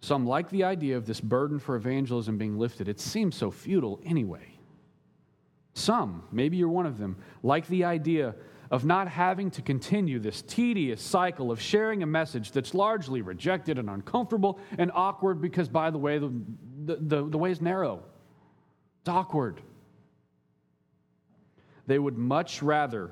Some 0.00 0.26
like 0.26 0.48
the 0.50 0.64
idea 0.64 0.96
of 0.96 1.06
this 1.06 1.20
burden 1.20 1.58
for 1.58 1.76
evangelism 1.76 2.38
being 2.38 2.58
lifted. 2.58 2.88
It 2.88 3.00
seems 3.00 3.36
so 3.36 3.50
futile 3.50 4.00
anyway. 4.04 4.58
Some, 5.74 6.24
maybe 6.32 6.56
you're 6.56 6.68
one 6.68 6.86
of 6.86 6.98
them, 6.98 7.16
like 7.42 7.66
the 7.68 7.84
idea 7.84 8.34
of 8.70 8.84
not 8.84 9.08
having 9.08 9.50
to 9.50 9.62
continue 9.62 10.18
this 10.18 10.42
tedious 10.42 11.00
cycle 11.00 11.50
of 11.50 11.60
sharing 11.60 12.02
a 12.02 12.06
message 12.06 12.52
that's 12.52 12.74
largely 12.74 13.22
rejected 13.22 13.78
and 13.78 13.88
uncomfortable 13.88 14.58
and 14.76 14.90
awkward 14.94 15.40
because, 15.40 15.68
by 15.68 15.90
the 15.90 15.98
way, 15.98 16.18
the, 16.18 16.32
the, 16.84 17.24
the, 17.24 17.38
way 17.38 17.50
is 17.50 17.60
narrow. 17.60 18.02
It's 19.00 19.08
awkward. 19.08 19.62
They 21.86 21.98
would 21.98 22.18
much 22.18 22.62
rather 22.62 23.10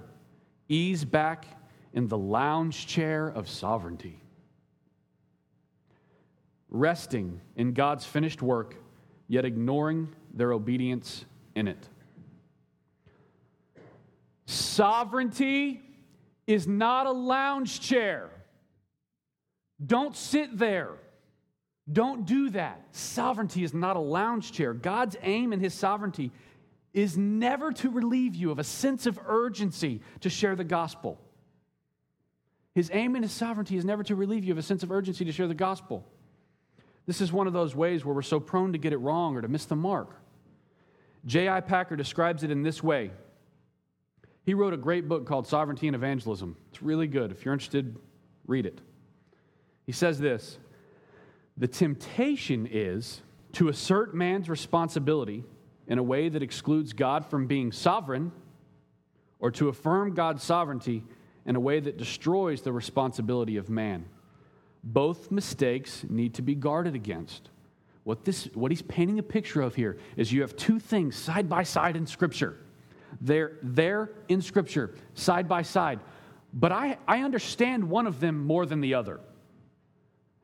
ease 0.68 1.04
back 1.04 1.46
in 1.94 2.08
the 2.08 2.18
lounge 2.18 2.86
chair 2.86 3.28
of 3.28 3.48
sovereignty, 3.48 4.20
resting 6.68 7.40
in 7.56 7.72
God's 7.72 8.04
finished 8.04 8.42
work, 8.42 8.76
yet 9.28 9.44
ignoring 9.44 10.08
their 10.32 10.52
obedience 10.52 11.24
in 11.54 11.68
it. 11.68 11.88
Sovereignty 14.46 15.82
is 16.46 16.68
not 16.68 17.06
a 17.06 17.12
lounge 17.12 17.80
chair. 17.80 18.30
Don't 19.84 20.16
sit 20.16 20.56
there. 20.56 20.90
Don't 21.92 22.26
do 22.26 22.50
that. 22.50 22.80
Sovereignty 22.92 23.62
is 23.62 23.74
not 23.74 23.96
a 23.96 24.00
lounge 24.00 24.52
chair. 24.52 24.72
God's 24.72 25.16
aim 25.22 25.52
in 25.52 25.60
his 25.60 25.74
sovereignty 25.74 26.32
is 26.92 27.16
never 27.16 27.72
to 27.72 27.90
relieve 27.90 28.34
you 28.34 28.50
of 28.50 28.58
a 28.58 28.64
sense 28.64 29.06
of 29.06 29.18
urgency 29.26 30.00
to 30.20 30.30
share 30.30 30.56
the 30.56 30.64
gospel. 30.64 31.20
His 32.74 32.90
aim 32.92 33.16
in 33.16 33.22
his 33.22 33.32
sovereignty 33.32 33.76
is 33.76 33.84
never 33.84 34.02
to 34.04 34.14
relieve 34.14 34.44
you 34.44 34.52
of 34.52 34.58
a 34.58 34.62
sense 34.62 34.82
of 34.82 34.90
urgency 34.90 35.24
to 35.24 35.32
share 35.32 35.46
the 35.46 35.54
gospel. 35.54 36.06
This 37.06 37.20
is 37.20 37.32
one 37.32 37.46
of 37.46 37.52
those 37.52 37.74
ways 37.74 38.04
where 38.04 38.14
we're 38.14 38.22
so 38.22 38.40
prone 38.40 38.72
to 38.72 38.78
get 38.78 38.92
it 38.92 38.98
wrong 38.98 39.36
or 39.36 39.42
to 39.42 39.48
miss 39.48 39.64
the 39.64 39.76
mark. 39.76 40.10
J.I. 41.24 41.60
Packer 41.60 41.96
describes 41.96 42.42
it 42.42 42.50
in 42.50 42.62
this 42.62 42.82
way 42.82 43.10
he 44.46 44.54
wrote 44.54 44.72
a 44.72 44.76
great 44.76 45.08
book 45.08 45.26
called 45.26 45.48
Sovereignty 45.48 45.88
and 45.88 45.96
Evangelism. 45.96 46.56
It's 46.70 46.80
really 46.80 47.08
good. 47.08 47.32
If 47.32 47.44
you're 47.44 47.52
interested, 47.52 47.96
read 48.46 48.64
it. 48.64 48.80
He 49.84 49.92
says 49.92 50.20
this 50.20 50.58
The 51.56 51.66
temptation 51.66 52.68
is 52.70 53.22
to 53.54 53.68
assert 53.68 54.14
man's 54.14 54.48
responsibility 54.48 55.42
in 55.88 55.98
a 55.98 56.02
way 56.02 56.28
that 56.28 56.44
excludes 56.44 56.92
God 56.92 57.26
from 57.26 57.48
being 57.48 57.72
sovereign, 57.72 58.30
or 59.40 59.50
to 59.50 59.68
affirm 59.68 60.14
God's 60.14 60.44
sovereignty 60.44 61.02
in 61.44 61.56
a 61.56 61.60
way 61.60 61.80
that 61.80 61.96
destroys 61.96 62.62
the 62.62 62.72
responsibility 62.72 63.56
of 63.56 63.68
man. 63.68 64.04
Both 64.86 65.30
mistakes 65.30 66.06
need 66.08 66.34
to 66.34 66.42
be 66.42 66.54
guarded 66.54 66.94
against. 66.94 67.50
What, 68.04 68.24
this, 68.24 68.48
what 68.54 68.70
he's 68.70 68.82
painting 68.82 69.18
a 69.18 69.22
picture 69.22 69.60
of 69.60 69.74
here 69.74 69.98
is 70.16 70.32
you 70.32 70.40
have 70.42 70.56
two 70.56 70.78
things 70.78 71.16
side 71.16 71.48
by 71.48 71.64
side 71.64 71.96
in 71.96 72.06
Scripture 72.06 72.56
they're 73.20 73.52
there 73.62 74.10
in 74.28 74.42
Scripture, 74.42 74.94
side 75.14 75.48
by 75.48 75.62
side. 75.62 76.00
But 76.52 76.72
I, 76.72 76.98
I 77.06 77.20
understand 77.20 77.88
one 77.88 78.06
of 78.06 78.20
them 78.20 78.44
more 78.44 78.66
than 78.66 78.80
the 78.80 78.94
other. 78.94 79.20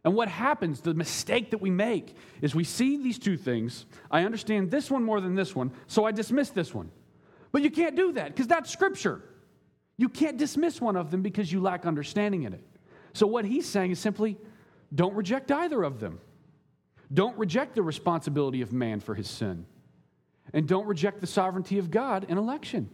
And 0.04 0.14
what 0.14 0.28
happens, 0.28 0.80
the 0.80 0.94
mistake 0.94 1.52
that 1.52 1.58
we 1.58 1.70
make, 1.70 2.16
is 2.40 2.54
we 2.54 2.64
see 2.64 2.96
these 3.02 3.18
two 3.18 3.36
things. 3.36 3.86
I 4.10 4.24
understand 4.24 4.70
this 4.70 4.90
one 4.90 5.04
more 5.04 5.20
than 5.20 5.34
this 5.34 5.54
one, 5.54 5.70
so 5.86 6.04
I 6.04 6.12
dismiss 6.12 6.50
this 6.50 6.74
one. 6.74 6.90
But 7.52 7.62
you 7.62 7.70
can't 7.70 7.94
do 7.94 8.12
that 8.12 8.28
because 8.28 8.48
that's 8.48 8.70
Scripture. 8.70 9.22
You 9.96 10.08
can't 10.08 10.36
dismiss 10.36 10.80
one 10.80 10.96
of 10.96 11.10
them 11.10 11.22
because 11.22 11.52
you 11.52 11.60
lack 11.60 11.86
understanding 11.86 12.42
in 12.42 12.54
it. 12.54 12.66
So 13.14 13.26
what 13.26 13.44
he's 13.44 13.66
saying 13.66 13.90
is 13.90 13.98
simply 13.98 14.36
don't 14.94 15.14
reject 15.14 15.50
either 15.50 15.82
of 15.82 16.00
them. 16.00 16.20
Don't 17.12 17.36
reject 17.38 17.74
the 17.74 17.82
responsibility 17.82 18.62
of 18.62 18.72
man 18.72 19.00
for 19.00 19.14
his 19.14 19.28
sin. 19.28 19.66
And 20.52 20.66
don't 20.66 20.86
reject 20.86 21.20
the 21.20 21.26
sovereignty 21.26 21.78
of 21.78 21.90
God 21.90 22.26
in 22.28 22.38
election. 22.38 22.90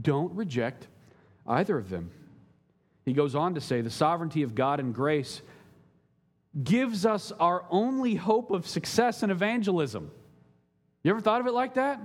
Don't 0.00 0.34
reject 0.34 0.88
either 1.46 1.76
of 1.78 1.90
them. 1.90 2.10
He 3.04 3.12
goes 3.12 3.34
on 3.34 3.54
to 3.54 3.60
say 3.60 3.80
the 3.80 3.90
sovereignty 3.90 4.42
of 4.42 4.54
God 4.54 4.80
and 4.80 4.94
grace 4.94 5.42
gives 6.62 7.06
us 7.06 7.32
our 7.38 7.64
only 7.70 8.14
hope 8.14 8.50
of 8.50 8.66
success 8.66 9.22
in 9.22 9.30
evangelism. 9.30 10.10
You 11.02 11.10
ever 11.12 11.20
thought 11.20 11.40
of 11.40 11.46
it 11.46 11.52
like 11.52 11.74
that? 11.74 12.00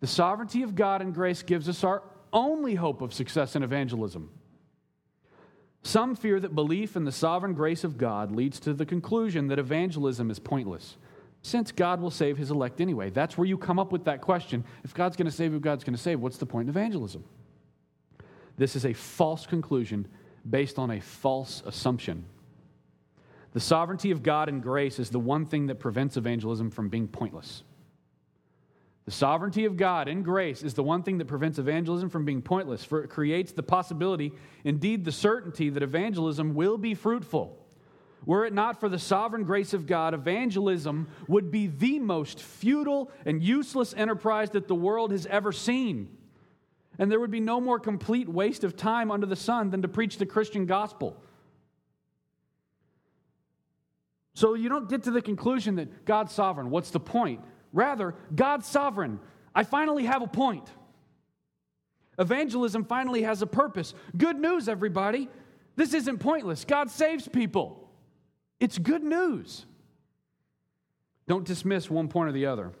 The 0.00 0.06
sovereignty 0.06 0.62
of 0.62 0.74
God 0.74 1.00
and 1.00 1.14
grace 1.14 1.42
gives 1.42 1.68
us 1.68 1.84
our 1.84 2.02
only 2.32 2.74
hope 2.74 3.02
of 3.02 3.14
success 3.14 3.54
in 3.54 3.62
evangelism. 3.62 4.30
Some 5.86 6.16
fear 6.16 6.40
that 6.40 6.56
belief 6.56 6.96
in 6.96 7.04
the 7.04 7.12
sovereign 7.12 7.54
grace 7.54 7.84
of 7.84 7.96
God 7.96 8.32
leads 8.32 8.58
to 8.58 8.74
the 8.74 8.84
conclusion 8.84 9.46
that 9.46 9.60
evangelism 9.60 10.32
is 10.32 10.40
pointless 10.40 10.96
since 11.42 11.70
God 11.70 12.00
will 12.00 12.10
save 12.10 12.36
his 12.36 12.50
elect 12.50 12.80
anyway. 12.80 13.08
That's 13.08 13.38
where 13.38 13.46
you 13.46 13.56
come 13.56 13.78
up 13.78 13.92
with 13.92 14.02
that 14.06 14.20
question. 14.20 14.64
If 14.82 14.94
God's 14.94 15.16
going 15.16 15.26
to 15.26 15.32
save 15.32 15.52
who 15.52 15.60
God's 15.60 15.84
going 15.84 15.94
to 15.94 16.02
save, 16.02 16.18
what's 16.18 16.38
the 16.38 16.44
point 16.44 16.64
in 16.66 16.70
evangelism? 16.70 17.22
This 18.56 18.74
is 18.74 18.84
a 18.84 18.94
false 18.94 19.46
conclusion 19.46 20.08
based 20.50 20.76
on 20.76 20.90
a 20.90 21.00
false 21.00 21.62
assumption. 21.64 22.24
The 23.52 23.60
sovereignty 23.60 24.10
of 24.10 24.24
God 24.24 24.48
and 24.48 24.60
grace 24.60 24.98
is 24.98 25.10
the 25.10 25.20
one 25.20 25.46
thing 25.46 25.68
that 25.68 25.76
prevents 25.76 26.16
evangelism 26.16 26.68
from 26.72 26.88
being 26.88 27.06
pointless. 27.06 27.62
The 29.06 29.12
sovereignty 29.12 29.64
of 29.64 29.76
God 29.76 30.08
and 30.08 30.24
grace 30.24 30.64
is 30.64 30.74
the 30.74 30.82
one 30.82 31.04
thing 31.04 31.18
that 31.18 31.28
prevents 31.28 31.58
evangelism 31.58 32.10
from 32.10 32.24
being 32.24 32.42
pointless, 32.42 32.84
for 32.84 33.04
it 33.04 33.08
creates 33.08 33.52
the 33.52 33.62
possibility, 33.62 34.32
indeed 34.64 35.04
the 35.04 35.12
certainty, 35.12 35.70
that 35.70 35.82
evangelism 35.82 36.54
will 36.54 36.76
be 36.76 36.94
fruitful. 36.94 37.56
Were 38.24 38.44
it 38.44 38.52
not 38.52 38.80
for 38.80 38.88
the 38.88 38.98
sovereign 38.98 39.44
grace 39.44 39.72
of 39.72 39.86
God, 39.86 40.12
evangelism 40.12 41.06
would 41.28 41.52
be 41.52 41.68
the 41.68 42.00
most 42.00 42.40
futile 42.42 43.12
and 43.24 43.40
useless 43.40 43.94
enterprise 43.96 44.50
that 44.50 44.66
the 44.66 44.74
world 44.74 45.12
has 45.12 45.24
ever 45.26 45.52
seen. 45.52 46.08
And 46.98 47.08
there 47.12 47.20
would 47.20 47.30
be 47.30 47.38
no 47.38 47.60
more 47.60 47.78
complete 47.78 48.28
waste 48.28 48.64
of 48.64 48.76
time 48.76 49.12
under 49.12 49.26
the 49.26 49.36
sun 49.36 49.70
than 49.70 49.82
to 49.82 49.88
preach 49.88 50.18
the 50.18 50.26
Christian 50.26 50.66
gospel. 50.66 51.22
So 54.34 54.54
you 54.54 54.68
don't 54.68 54.88
get 54.88 55.04
to 55.04 55.12
the 55.12 55.22
conclusion 55.22 55.76
that 55.76 56.04
God's 56.04 56.32
sovereign. 56.32 56.70
What's 56.70 56.90
the 56.90 56.98
point? 56.98 57.42
Rather, 57.72 58.14
God's 58.34 58.66
sovereign. 58.66 59.20
I 59.54 59.64
finally 59.64 60.04
have 60.04 60.22
a 60.22 60.26
point. 60.26 60.68
Evangelism 62.18 62.84
finally 62.84 63.22
has 63.22 63.42
a 63.42 63.46
purpose. 63.46 63.94
Good 64.16 64.38
news, 64.38 64.68
everybody. 64.68 65.28
This 65.76 65.92
isn't 65.92 66.18
pointless. 66.18 66.64
God 66.64 66.90
saves 66.90 67.28
people. 67.28 67.90
It's 68.58 68.78
good 68.78 69.02
news. 69.02 69.66
Don't 71.28 71.44
dismiss 71.44 71.90
one 71.90 72.08
point 72.08 72.30
or 72.30 72.32
the 72.32 72.46
other. 72.46 72.72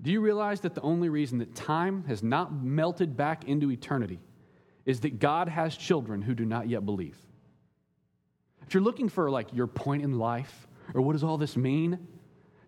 Do 0.00 0.10
you 0.10 0.20
realize 0.20 0.60
that 0.60 0.74
the 0.74 0.80
only 0.80 1.08
reason 1.08 1.38
that 1.38 1.54
time 1.54 2.04
has 2.08 2.22
not 2.22 2.52
melted 2.52 3.16
back 3.16 3.44
into 3.44 3.70
eternity 3.70 4.18
is 4.84 5.00
that 5.00 5.20
God 5.20 5.48
has 5.48 5.76
children 5.76 6.22
who 6.22 6.34
do 6.34 6.44
not 6.44 6.68
yet 6.68 6.84
believe? 6.84 7.16
If 8.66 8.74
you're 8.74 8.82
looking 8.82 9.08
for 9.08 9.30
like 9.30 9.52
your 9.52 9.66
point 9.66 10.02
in 10.02 10.18
life 10.18 10.66
or 10.94 11.02
what 11.02 11.12
does 11.12 11.22
all 11.22 11.38
this 11.38 11.56
mean, 11.56 11.98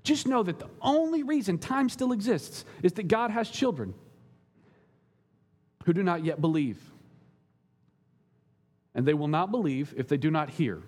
just 0.05 0.27
know 0.29 0.43
that 0.43 0.59
the 0.59 0.69
only 0.83 1.23
reason 1.23 1.59
time 1.59 1.89
still 1.89 2.13
exists 2.13 2.65
is 2.83 2.93
that 2.93 3.09
God 3.09 3.31
has 3.31 3.51
children 3.51 3.95
who 5.85 5.93
do 5.93 6.03
not 6.03 6.25
yet 6.25 6.41
believe. 6.41 6.79
And 8.95 9.07
they 9.07 9.15
will 9.15 9.29
not 9.29 9.51
believe 9.51 9.95
if 9.97 10.07
they 10.07 10.19
do 10.19 10.31
not 10.31 10.51
hear. 10.51 10.83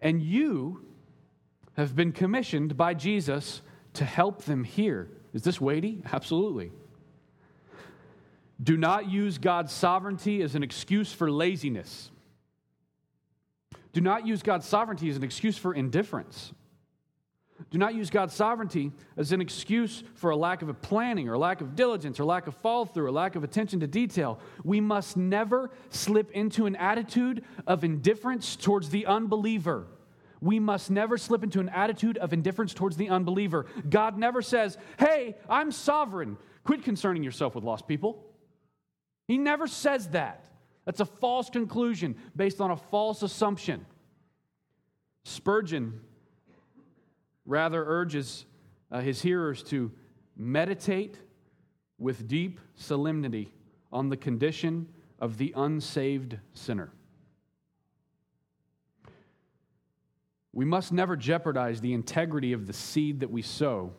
And 0.00 0.22
you 0.22 0.86
have 1.76 1.94
been 1.94 2.12
commissioned 2.12 2.76
by 2.76 2.94
Jesus 2.94 3.62
to 3.94 4.04
help 4.04 4.44
them 4.44 4.64
hear. 4.64 5.08
Is 5.34 5.42
this 5.42 5.60
weighty? 5.60 6.02
Absolutely. 6.12 6.72
Do 8.62 8.76
not 8.76 9.10
use 9.10 9.38
God's 9.38 9.72
sovereignty 9.72 10.42
as 10.42 10.54
an 10.54 10.62
excuse 10.62 11.12
for 11.12 11.30
laziness. 11.30 12.10
Do 13.92 14.00
not 14.00 14.26
use 14.26 14.42
God's 14.42 14.66
sovereignty 14.66 15.10
as 15.10 15.16
an 15.16 15.24
excuse 15.24 15.58
for 15.58 15.74
indifference. 15.74 16.52
Do 17.70 17.78
not 17.78 17.94
use 17.94 18.08
God's 18.08 18.34
sovereignty 18.34 18.92
as 19.16 19.32
an 19.32 19.40
excuse 19.40 20.04
for 20.14 20.30
a 20.30 20.36
lack 20.36 20.62
of 20.62 20.68
a 20.68 20.74
planning 20.74 21.28
or 21.28 21.34
a 21.34 21.38
lack 21.38 21.60
of 21.60 21.74
diligence 21.74 22.18
or 22.20 22.24
lack 22.24 22.46
of 22.46 22.54
follow 22.56 22.84
through 22.84 23.06
or 23.06 23.10
lack 23.10 23.36
of 23.36 23.44
attention 23.44 23.80
to 23.80 23.86
detail. 23.86 24.38
We 24.64 24.80
must 24.80 25.16
never 25.16 25.70
slip 25.90 26.30
into 26.30 26.66
an 26.66 26.76
attitude 26.76 27.44
of 27.66 27.84
indifference 27.84 28.56
towards 28.56 28.90
the 28.90 29.06
unbeliever. 29.06 29.86
We 30.40 30.60
must 30.60 30.90
never 30.90 31.18
slip 31.18 31.42
into 31.42 31.58
an 31.60 31.68
attitude 31.68 32.16
of 32.16 32.32
indifference 32.32 32.72
towards 32.72 32.96
the 32.96 33.08
unbeliever. 33.08 33.66
God 33.88 34.16
never 34.16 34.40
says, 34.40 34.78
Hey, 34.98 35.36
I'm 35.48 35.72
sovereign. 35.72 36.36
Quit 36.64 36.84
concerning 36.84 37.22
yourself 37.22 37.54
with 37.54 37.64
lost 37.64 37.88
people. 37.88 38.24
He 39.26 39.36
never 39.36 39.66
says 39.66 40.08
that. 40.10 40.46
That's 40.84 41.00
a 41.00 41.06
false 41.06 41.50
conclusion 41.50 42.16
based 42.36 42.60
on 42.60 42.70
a 42.70 42.76
false 42.76 43.22
assumption. 43.22 43.84
Spurgeon 45.24 46.00
rather 47.48 47.82
urges 47.84 48.44
uh, 48.92 49.00
his 49.00 49.22
hearers 49.22 49.62
to 49.64 49.90
meditate 50.36 51.16
with 51.98 52.28
deep 52.28 52.60
solemnity 52.76 53.52
on 53.90 54.10
the 54.10 54.16
condition 54.16 54.86
of 55.18 55.38
the 55.38 55.52
unsaved 55.56 56.38
sinner. 56.52 56.92
We 60.52 60.64
must 60.64 60.92
never 60.92 61.16
jeopardize 61.16 61.80
the 61.80 61.94
integrity 61.94 62.52
of 62.52 62.66
the 62.66 62.72
seed 62.72 63.20
that 63.20 63.30
we 63.30 63.42
sow 63.42 63.92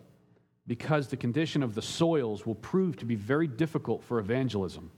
because 0.68 1.08
the 1.08 1.18
condition 1.18 1.64
of 1.64 1.74
the 1.74 1.82
soils 1.82 2.46
will 2.46 2.56
prove 2.56 2.98
to 2.98 3.06
be 3.06 3.16
very 3.16 3.48
difficult 3.48 4.04
for 4.04 4.20
evangelism. 4.20 4.92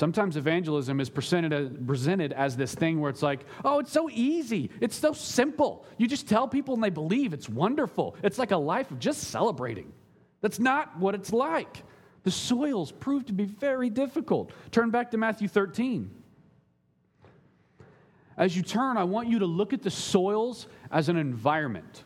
Sometimes 0.00 0.38
evangelism 0.38 0.98
is 0.98 1.10
presented, 1.10 1.86
presented 1.86 2.32
as 2.32 2.56
this 2.56 2.74
thing 2.74 3.02
where 3.02 3.10
it's 3.10 3.20
like, 3.20 3.44
oh, 3.66 3.80
it's 3.80 3.92
so 3.92 4.08
easy. 4.08 4.70
It's 4.80 4.96
so 4.96 5.12
simple. 5.12 5.84
You 5.98 6.08
just 6.08 6.26
tell 6.26 6.48
people 6.48 6.72
and 6.72 6.82
they 6.82 6.88
believe. 6.88 7.34
It's 7.34 7.50
wonderful. 7.50 8.16
It's 8.22 8.38
like 8.38 8.50
a 8.50 8.56
life 8.56 8.90
of 8.90 8.98
just 8.98 9.24
celebrating. 9.24 9.92
That's 10.40 10.58
not 10.58 10.98
what 10.98 11.14
it's 11.14 11.34
like. 11.34 11.82
The 12.22 12.30
soils 12.30 12.92
prove 12.92 13.26
to 13.26 13.34
be 13.34 13.44
very 13.44 13.90
difficult. 13.90 14.52
Turn 14.70 14.88
back 14.88 15.10
to 15.10 15.18
Matthew 15.18 15.48
13. 15.48 16.10
As 18.38 18.56
you 18.56 18.62
turn, 18.62 18.96
I 18.96 19.04
want 19.04 19.28
you 19.28 19.40
to 19.40 19.46
look 19.46 19.74
at 19.74 19.82
the 19.82 19.90
soils 19.90 20.66
as 20.90 21.10
an 21.10 21.18
environment. 21.18 22.04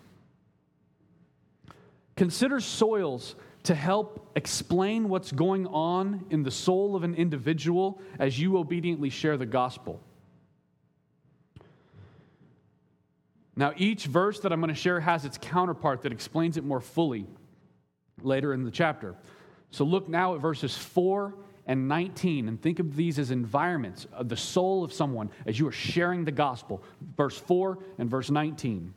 Consider 2.17 2.59
soils 2.59 3.37
to 3.65 3.75
help 3.75 4.31
explain 4.37 5.09
what's 5.09 5.33
going 5.33 5.67
on 5.67 6.27
in 6.31 6.43
the 6.43 6.51
soul 6.51 6.95
of 6.95 7.03
an 7.03 7.15
individual 7.15 8.01
as 8.19 8.39
you 8.39 8.59
obediently 8.59 9.11
share 9.11 9.37
the 9.37 9.47
gospel. 9.47 10.01
Now, 13.57 13.73
each 13.77 14.07
verse 14.07 14.41
that 14.41 14.53
I'm 14.53 14.61
going 14.61 14.75
to 14.75 14.81
share 14.81 15.01
has 15.01 15.25
its 15.25 15.39
counterpart 15.41 16.03
that 16.03 16.13
explains 16.13 16.57
it 16.57 16.65
more 16.65 16.81
fully 16.81 17.27
later 18.23 18.53
in 18.53 18.65
the 18.65 18.71
chapter. 18.71 19.15
So 19.71 19.85
look 19.85 20.09
now 20.09 20.35
at 20.35 20.41
verses 20.41 20.77
4 20.77 21.35
and 21.67 21.89
19 21.89 22.49
and 22.49 22.61
think 22.61 22.79
of 22.79 22.95
these 22.97 23.19
as 23.19 23.31
environments 23.31 24.07
of 24.13 24.29
the 24.29 24.37
soul 24.37 24.85
of 24.85 24.93
someone 24.93 25.31
as 25.47 25.59
you 25.59 25.67
are 25.69 25.73
sharing 25.73 26.25
the 26.25 26.33
gospel. 26.33 26.83
Verse 27.17 27.39
4 27.39 27.79
and 27.99 28.11
verse 28.11 28.31
19. 28.31 28.93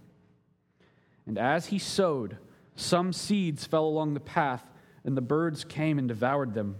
And 1.28 1.38
as 1.38 1.68
he 1.68 1.80
sowed, 1.80 2.38
some 2.78 3.12
seeds 3.12 3.66
fell 3.66 3.86
along 3.86 4.14
the 4.14 4.20
path, 4.20 4.64
and 5.04 5.18
the 5.18 5.22
birds 5.22 5.64
came 5.64 5.98
and 5.98 6.08
devoured 6.08 6.54
them. 6.54 6.78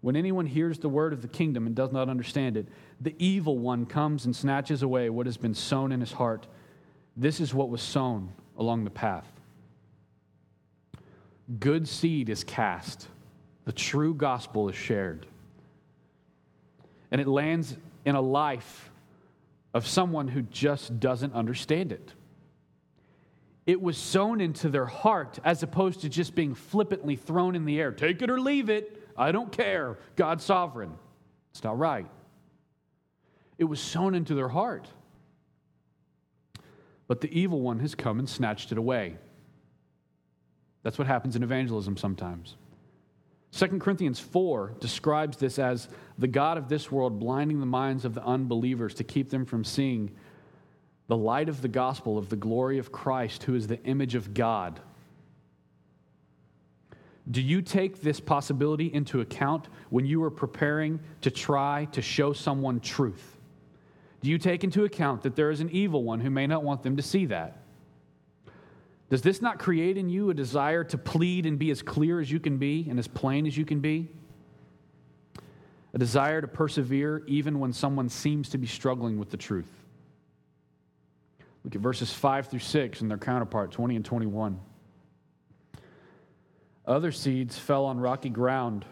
When 0.00 0.16
anyone 0.16 0.46
hears 0.46 0.78
the 0.78 0.88
word 0.88 1.12
of 1.12 1.20
the 1.20 1.28
kingdom 1.28 1.66
and 1.66 1.76
does 1.76 1.92
not 1.92 2.08
understand 2.08 2.56
it, 2.56 2.68
the 3.00 3.14
evil 3.18 3.58
one 3.58 3.84
comes 3.84 4.24
and 4.24 4.34
snatches 4.34 4.82
away 4.82 5.10
what 5.10 5.26
has 5.26 5.36
been 5.36 5.54
sown 5.54 5.92
in 5.92 6.00
his 6.00 6.12
heart. 6.12 6.46
This 7.16 7.38
is 7.38 7.52
what 7.52 7.68
was 7.68 7.82
sown 7.82 8.32
along 8.56 8.84
the 8.84 8.90
path. 8.90 9.30
Good 11.60 11.86
seed 11.86 12.30
is 12.30 12.44
cast, 12.44 13.08
the 13.66 13.72
true 13.72 14.14
gospel 14.14 14.70
is 14.70 14.74
shared. 14.76 15.26
And 17.10 17.20
it 17.20 17.28
lands 17.28 17.76
in 18.06 18.14
a 18.14 18.22
life 18.22 18.90
of 19.74 19.86
someone 19.86 20.28
who 20.28 20.42
just 20.42 20.98
doesn't 20.98 21.34
understand 21.34 21.92
it 21.92 22.14
it 23.66 23.80
was 23.80 23.96
sown 23.96 24.40
into 24.40 24.68
their 24.68 24.86
heart 24.86 25.38
as 25.44 25.62
opposed 25.62 26.02
to 26.02 26.08
just 26.08 26.34
being 26.34 26.54
flippantly 26.54 27.16
thrown 27.16 27.56
in 27.56 27.64
the 27.64 27.80
air. 27.80 27.92
Take 27.92 28.20
it 28.20 28.30
or 28.30 28.40
leave 28.40 28.68
it. 28.68 29.08
I 29.16 29.32
don't 29.32 29.50
care. 29.50 29.98
God's 30.16 30.44
sovereign. 30.44 30.92
It's 31.52 31.64
not 31.64 31.78
right. 31.78 32.06
It 33.56 33.64
was 33.64 33.80
sown 33.80 34.14
into 34.14 34.34
their 34.34 34.48
heart. 34.48 34.88
But 37.06 37.20
the 37.20 37.38
evil 37.38 37.60
one 37.60 37.80
has 37.80 37.94
come 37.94 38.18
and 38.18 38.28
snatched 38.28 38.72
it 38.72 38.78
away. 38.78 39.16
That's 40.82 40.98
what 40.98 41.06
happens 41.06 41.36
in 41.36 41.42
evangelism 41.42 41.96
sometimes. 41.96 42.56
2 43.52 43.78
Corinthians 43.78 44.18
4 44.18 44.74
describes 44.80 45.36
this 45.36 45.58
as 45.58 45.88
the 46.18 46.26
God 46.26 46.58
of 46.58 46.68
this 46.68 46.90
world 46.90 47.20
blinding 47.20 47.60
the 47.60 47.66
minds 47.66 48.04
of 48.04 48.12
the 48.12 48.24
unbelievers 48.24 48.94
to 48.94 49.04
keep 49.04 49.30
them 49.30 49.46
from 49.46 49.64
seeing 49.64 50.10
the 51.06 51.16
light 51.16 51.48
of 51.48 51.60
the 51.60 51.68
gospel 51.68 52.16
of 52.16 52.28
the 52.28 52.36
glory 52.36 52.78
of 52.78 52.90
Christ, 52.90 53.42
who 53.42 53.54
is 53.54 53.66
the 53.66 53.82
image 53.84 54.14
of 54.14 54.32
God. 54.32 54.80
Do 57.30 57.40
you 57.40 57.62
take 57.62 58.02
this 58.02 58.20
possibility 58.20 58.92
into 58.92 59.20
account 59.20 59.68
when 59.90 60.04
you 60.04 60.22
are 60.24 60.30
preparing 60.30 61.00
to 61.22 61.30
try 61.30 61.86
to 61.92 62.02
show 62.02 62.32
someone 62.32 62.80
truth? 62.80 63.38
Do 64.20 64.30
you 64.30 64.38
take 64.38 64.64
into 64.64 64.84
account 64.84 65.22
that 65.22 65.36
there 65.36 65.50
is 65.50 65.60
an 65.60 65.70
evil 65.70 66.02
one 66.04 66.20
who 66.20 66.30
may 66.30 66.46
not 66.46 66.62
want 66.62 66.82
them 66.82 66.96
to 66.96 67.02
see 67.02 67.26
that? 67.26 67.58
Does 69.10 69.22
this 69.22 69.42
not 69.42 69.58
create 69.58 69.96
in 69.98 70.08
you 70.08 70.30
a 70.30 70.34
desire 70.34 70.84
to 70.84 70.98
plead 70.98 71.46
and 71.46 71.58
be 71.58 71.70
as 71.70 71.82
clear 71.82 72.20
as 72.20 72.30
you 72.30 72.40
can 72.40 72.56
be 72.56 72.86
and 72.88 72.98
as 72.98 73.06
plain 73.06 73.46
as 73.46 73.56
you 73.56 73.64
can 73.64 73.80
be? 73.80 74.08
A 75.92 75.98
desire 75.98 76.40
to 76.40 76.48
persevere 76.48 77.22
even 77.26 77.60
when 77.60 77.72
someone 77.72 78.08
seems 78.08 78.48
to 78.50 78.58
be 78.58 78.66
struggling 78.66 79.18
with 79.18 79.30
the 79.30 79.36
truth? 79.36 79.83
Look 81.64 81.74
at 81.74 81.80
verses 81.80 82.12
5 82.12 82.48
through 82.48 82.60
6 82.60 83.00
and 83.00 83.10
their 83.10 83.18
counterpart, 83.18 83.72
20 83.72 83.96
and 83.96 84.04
21. 84.04 84.60
Other 86.86 87.10
seeds 87.10 87.58
fell 87.58 87.86
on 87.86 87.98
rocky 87.98 88.28
ground 88.28 88.84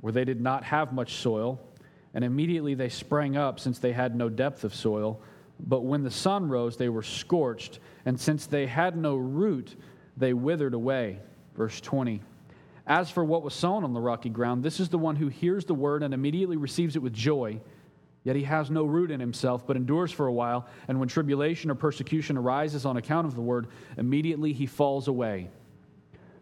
where 0.00 0.12
they 0.12 0.24
did 0.24 0.40
not 0.40 0.62
have 0.64 0.92
much 0.92 1.14
soil, 1.14 1.58
and 2.12 2.22
immediately 2.22 2.74
they 2.74 2.90
sprang 2.90 3.36
up 3.36 3.58
since 3.58 3.78
they 3.78 3.92
had 3.92 4.14
no 4.14 4.28
depth 4.28 4.64
of 4.64 4.74
soil. 4.74 5.20
But 5.58 5.84
when 5.84 6.02
the 6.02 6.10
sun 6.10 6.48
rose, 6.50 6.76
they 6.76 6.90
were 6.90 7.02
scorched, 7.02 7.78
and 8.04 8.20
since 8.20 8.44
they 8.44 8.66
had 8.66 8.96
no 8.96 9.16
root, 9.16 9.74
they 10.18 10.34
withered 10.34 10.74
away. 10.74 11.20
Verse 11.54 11.80
20. 11.80 12.20
As 12.86 13.10
for 13.10 13.24
what 13.24 13.42
was 13.42 13.54
sown 13.54 13.82
on 13.82 13.94
the 13.94 14.00
rocky 14.00 14.28
ground, 14.28 14.62
this 14.62 14.78
is 14.78 14.90
the 14.90 14.98
one 14.98 15.16
who 15.16 15.28
hears 15.28 15.64
the 15.64 15.74
word 15.74 16.02
and 16.02 16.12
immediately 16.12 16.58
receives 16.58 16.94
it 16.94 17.02
with 17.02 17.14
joy. 17.14 17.58
Yet 18.26 18.34
he 18.34 18.42
has 18.42 18.72
no 18.72 18.84
root 18.84 19.12
in 19.12 19.20
himself, 19.20 19.64
but 19.64 19.76
endures 19.76 20.10
for 20.10 20.26
a 20.26 20.32
while. 20.32 20.66
And 20.88 20.98
when 20.98 21.08
tribulation 21.08 21.70
or 21.70 21.76
persecution 21.76 22.36
arises 22.36 22.84
on 22.84 22.96
account 22.96 23.28
of 23.28 23.36
the 23.36 23.40
word, 23.40 23.68
immediately 23.96 24.52
he 24.52 24.66
falls 24.66 25.06
away. 25.06 25.48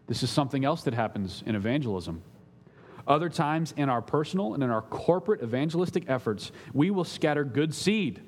This 0.07 0.23
is 0.23 0.31
something 0.31 0.65
else 0.65 0.81
that 0.85 0.95
happens 0.95 1.43
in 1.45 1.53
evangelism. 1.53 2.23
Other 3.07 3.29
times, 3.29 3.71
in 3.77 3.87
our 3.87 4.01
personal 4.01 4.55
and 4.55 4.63
in 4.63 4.71
our 4.71 4.81
corporate 4.81 5.43
evangelistic 5.43 6.05
efforts, 6.09 6.51
we 6.73 6.89
will 6.89 7.03
scatter 7.03 7.43
good 7.43 7.71
seed. 7.71 8.19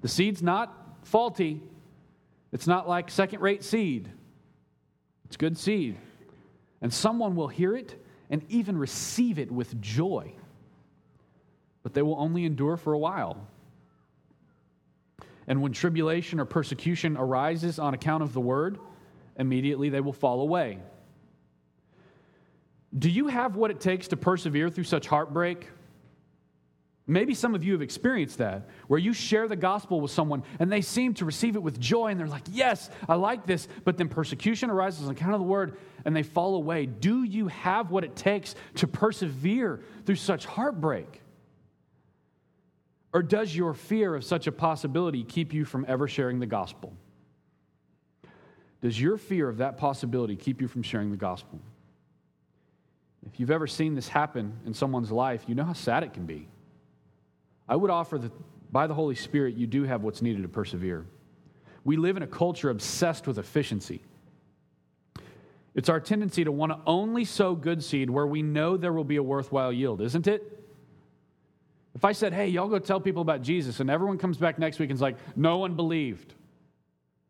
The 0.00 0.08
seed's 0.08 0.42
not 0.42 0.74
faulty, 1.02 1.60
it's 2.52 2.66
not 2.66 2.88
like 2.88 3.10
second 3.10 3.42
rate 3.42 3.64
seed, 3.64 4.10
it's 5.26 5.36
good 5.36 5.58
seed. 5.58 5.98
And 6.80 6.90
someone 6.90 7.36
will 7.36 7.48
hear 7.48 7.76
it 7.76 8.02
and 8.30 8.42
even 8.48 8.78
receive 8.78 9.38
it 9.38 9.52
with 9.52 9.78
joy 9.78 10.32
but 11.88 11.94
they 11.94 12.02
will 12.02 12.20
only 12.20 12.44
endure 12.44 12.76
for 12.76 12.92
a 12.92 12.98
while. 12.98 13.48
And 15.46 15.62
when 15.62 15.72
tribulation 15.72 16.38
or 16.38 16.44
persecution 16.44 17.16
arises 17.16 17.78
on 17.78 17.94
account 17.94 18.22
of 18.22 18.34
the 18.34 18.42
word, 18.42 18.78
immediately 19.38 19.88
they 19.88 20.02
will 20.02 20.12
fall 20.12 20.42
away. 20.42 20.80
Do 22.98 23.08
you 23.08 23.28
have 23.28 23.56
what 23.56 23.70
it 23.70 23.80
takes 23.80 24.08
to 24.08 24.18
persevere 24.18 24.68
through 24.68 24.84
such 24.84 25.06
heartbreak? 25.06 25.66
Maybe 27.06 27.32
some 27.32 27.54
of 27.54 27.64
you 27.64 27.72
have 27.72 27.80
experienced 27.80 28.36
that, 28.36 28.68
where 28.88 29.00
you 29.00 29.14
share 29.14 29.48
the 29.48 29.56
gospel 29.56 30.02
with 30.02 30.10
someone 30.10 30.42
and 30.58 30.70
they 30.70 30.82
seem 30.82 31.14
to 31.14 31.24
receive 31.24 31.56
it 31.56 31.62
with 31.62 31.80
joy 31.80 32.08
and 32.08 32.20
they're 32.20 32.26
like, 32.26 32.44
Yes, 32.52 32.90
I 33.08 33.14
like 33.14 33.46
this. 33.46 33.66
But 33.82 33.96
then 33.96 34.10
persecution 34.10 34.68
arises 34.68 35.06
on 35.06 35.12
account 35.12 35.32
of 35.32 35.40
the 35.40 35.46
word 35.46 35.78
and 36.04 36.14
they 36.14 36.22
fall 36.22 36.56
away. 36.56 36.84
Do 36.84 37.24
you 37.24 37.48
have 37.48 37.90
what 37.90 38.04
it 38.04 38.14
takes 38.14 38.54
to 38.74 38.86
persevere 38.86 39.80
through 40.04 40.16
such 40.16 40.44
heartbreak? 40.44 41.22
Or 43.12 43.22
does 43.22 43.54
your 43.54 43.74
fear 43.74 44.14
of 44.14 44.24
such 44.24 44.46
a 44.46 44.52
possibility 44.52 45.24
keep 45.24 45.52
you 45.52 45.64
from 45.64 45.84
ever 45.88 46.06
sharing 46.08 46.40
the 46.40 46.46
gospel? 46.46 46.92
Does 48.80 49.00
your 49.00 49.16
fear 49.16 49.48
of 49.48 49.58
that 49.58 49.76
possibility 49.76 50.36
keep 50.36 50.60
you 50.60 50.68
from 50.68 50.82
sharing 50.82 51.10
the 51.10 51.16
gospel? 51.16 51.60
If 53.26 53.40
you've 53.40 53.50
ever 53.50 53.66
seen 53.66 53.94
this 53.94 54.08
happen 54.08 54.58
in 54.64 54.74
someone's 54.74 55.10
life, 55.10 55.44
you 55.46 55.54
know 55.54 55.64
how 55.64 55.72
sad 55.72 56.02
it 56.02 56.12
can 56.12 56.26
be. 56.26 56.48
I 57.68 57.76
would 57.76 57.90
offer 57.90 58.18
that 58.18 58.32
by 58.70 58.86
the 58.86 58.94
Holy 58.94 59.14
Spirit, 59.14 59.56
you 59.56 59.66
do 59.66 59.84
have 59.84 60.02
what's 60.02 60.22
needed 60.22 60.42
to 60.42 60.48
persevere. 60.48 61.06
We 61.84 61.96
live 61.96 62.16
in 62.16 62.22
a 62.22 62.26
culture 62.26 62.70
obsessed 62.70 63.26
with 63.26 63.38
efficiency. 63.38 64.02
It's 65.74 65.88
our 65.88 66.00
tendency 66.00 66.44
to 66.44 66.52
want 66.52 66.72
to 66.72 66.78
only 66.86 67.24
sow 67.24 67.54
good 67.54 67.82
seed 67.82 68.10
where 68.10 68.26
we 68.26 68.42
know 68.42 68.76
there 68.76 68.92
will 68.92 69.04
be 69.04 69.16
a 69.16 69.22
worthwhile 69.22 69.72
yield, 69.72 70.00
isn't 70.00 70.26
it? 70.26 70.67
If 71.94 72.04
I 72.04 72.12
said, 72.12 72.32
hey, 72.32 72.48
y'all 72.48 72.68
go 72.68 72.78
tell 72.78 73.00
people 73.00 73.22
about 73.22 73.42
Jesus, 73.42 73.80
and 73.80 73.90
everyone 73.90 74.18
comes 74.18 74.36
back 74.36 74.58
next 74.58 74.78
week 74.78 74.90
and 74.90 74.96
is 74.96 75.02
like, 75.02 75.16
no 75.36 75.58
one 75.58 75.74
believed, 75.74 76.34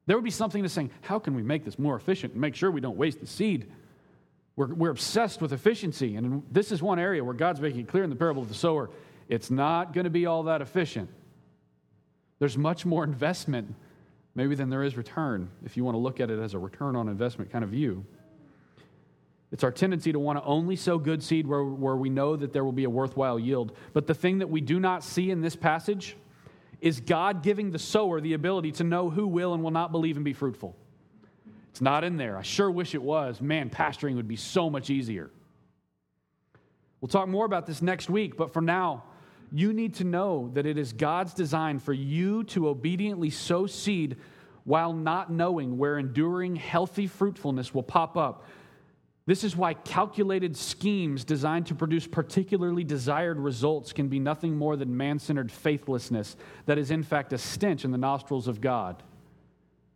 there 0.06 0.16
would 0.16 0.24
be 0.24 0.30
something 0.30 0.62
to 0.62 0.68
saying, 0.68 0.90
how 1.02 1.18
can 1.18 1.34
we 1.34 1.42
make 1.42 1.64
this 1.64 1.78
more 1.78 1.96
efficient 1.96 2.32
and 2.32 2.40
make 2.40 2.54
sure 2.54 2.70
we 2.70 2.80
don't 2.80 2.96
waste 2.96 3.20
the 3.20 3.26
seed? 3.26 3.70
We're, 4.56 4.74
we're 4.74 4.90
obsessed 4.90 5.40
with 5.40 5.52
efficiency, 5.52 6.16
and 6.16 6.42
this 6.50 6.72
is 6.72 6.82
one 6.82 6.98
area 6.98 7.22
where 7.22 7.34
God's 7.34 7.60
making 7.60 7.80
it 7.80 7.88
clear 7.88 8.04
in 8.04 8.10
the 8.10 8.16
parable 8.16 8.42
of 8.42 8.48
the 8.48 8.54
sower 8.54 8.90
it's 9.28 9.50
not 9.50 9.92
going 9.92 10.04
to 10.04 10.10
be 10.10 10.24
all 10.24 10.44
that 10.44 10.62
efficient. 10.62 11.10
There's 12.38 12.56
much 12.56 12.86
more 12.86 13.04
investment 13.04 13.74
maybe 14.34 14.54
than 14.54 14.70
there 14.70 14.82
is 14.82 14.96
return 14.96 15.50
if 15.64 15.76
you 15.76 15.84
want 15.84 15.94
to 15.94 15.98
look 15.98 16.20
at 16.20 16.30
it 16.30 16.38
as 16.38 16.54
a 16.54 16.58
return 16.58 16.96
on 16.96 17.08
investment 17.08 17.52
kind 17.52 17.62
of 17.62 17.70
view. 17.70 18.06
It's 19.50 19.64
our 19.64 19.72
tendency 19.72 20.12
to 20.12 20.18
want 20.18 20.38
to 20.38 20.44
only 20.44 20.76
sow 20.76 20.98
good 20.98 21.22
seed 21.22 21.46
where, 21.46 21.64
where 21.64 21.96
we 21.96 22.10
know 22.10 22.36
that 22.36 22.52
there 22.52 22.64
will 22.64 22.72
be 22.72 22.84
a 22.84 22.90
worthwhile 22.90 23.38
yield. 23.38 23.72
But 23.94 24.06
the 24.06 24.14
thing 24.14 24.38
that 24.38 24.50
we 24.50 24.60
do 24.60 24.78
not 24.78 25.02
see 25.02 25.30
in 25.30 25.40
this 25.40 25.56
passage 25.56 26.16
is 26.80 27.00
God 27.00 27.42
giving 27.42 27.70
the 27.70 27.78
sower 27.78 28.20
the 28.20 28.34
ability 28.34 28.72
to 28.72 28.84
know 28.84 29.10
who 29.10 29.26
will 29.26 29.54
and 29.54 29.62
will 29.62 29.70
not 29.70 29.90
believe 29.90 30.16
and 30.16 30.24
be 30.24 30.34
fruitful. 30.34 30.76
It's 31.70 31.80
not 31.80 32.04
in 32.04 32.16
there. 32.16 32.36
I 32.36 32.42
sure 32.42 32.70
wish 32.70 32.94
it 32.94 33.02
was. 33.02 33.40
Man, 33.40 33.70
pastoring 33.70 34.16
would 34.16 34.28
be 34.28 34.36
so 34.36 34.68
much 34.68 34.90
easier. 34.90 35.30
We'll 37.00 37.08
talk 37.08 37.28
more 37.28 37.46
about 37.46 37.66
this 37.66 37.80
next 37.80 38.10
week, 38.10 38.36
but 38.36 38.52
for 38.52 38.60
now, 38.60 39.04
you 39.52 39.72
need 39.72 39.94
to 39.94 40.04
know 40.04 40.50
that 40.54 40.66
it 40.66 40.76
is 40.76 40.92
God's 40.92 41.32
design 41.32 41.78
for 41.78 41.92
you 41.92 42.44
to 42.44 42.68
obediently 42.68 43.30
sow 43.30 43.66
seed 43.66 44.16
while 44.64 44.92
not 44.92 45.32
knowing 45.32 45.78
where 45.78 45.98
enduring, 45.98 46.56
healthy 46.56 47.06
fruitfulness 47.06 47.72
will 47.72 47.82
pop 47.82 48.16
up. 48.16 48.44
This 49.28 49.44
is 49.44 49.54
why 49.54 49.74
calculated 49.74 50.56
schemes 50.56 51.22
designed 51.22 51.66
to 51.66 51.74
produce 51.74 52.06
particularly 52.06 52.82
desired 52.82 53.38
results 53.38 53.92
can 53.92 54.08
be 54.08 54.18
nothing 54.18 54.56
more 54.56 54.74
than 54.74 54.96
man 54.96 55.18
centered 55.18 55.52
faithlessness 55.52 56.34
that 56.64 56.78
is, 56.78 56.90
in 56.90 57.02
fact, 57.02 57.34
a 57.34 57.36
stench 57.36 57.84
in 57.84 57.90
the 57.90 57.98
nostrils 57.98 58.48
of 58.48 58.62
God. 58.62 59.02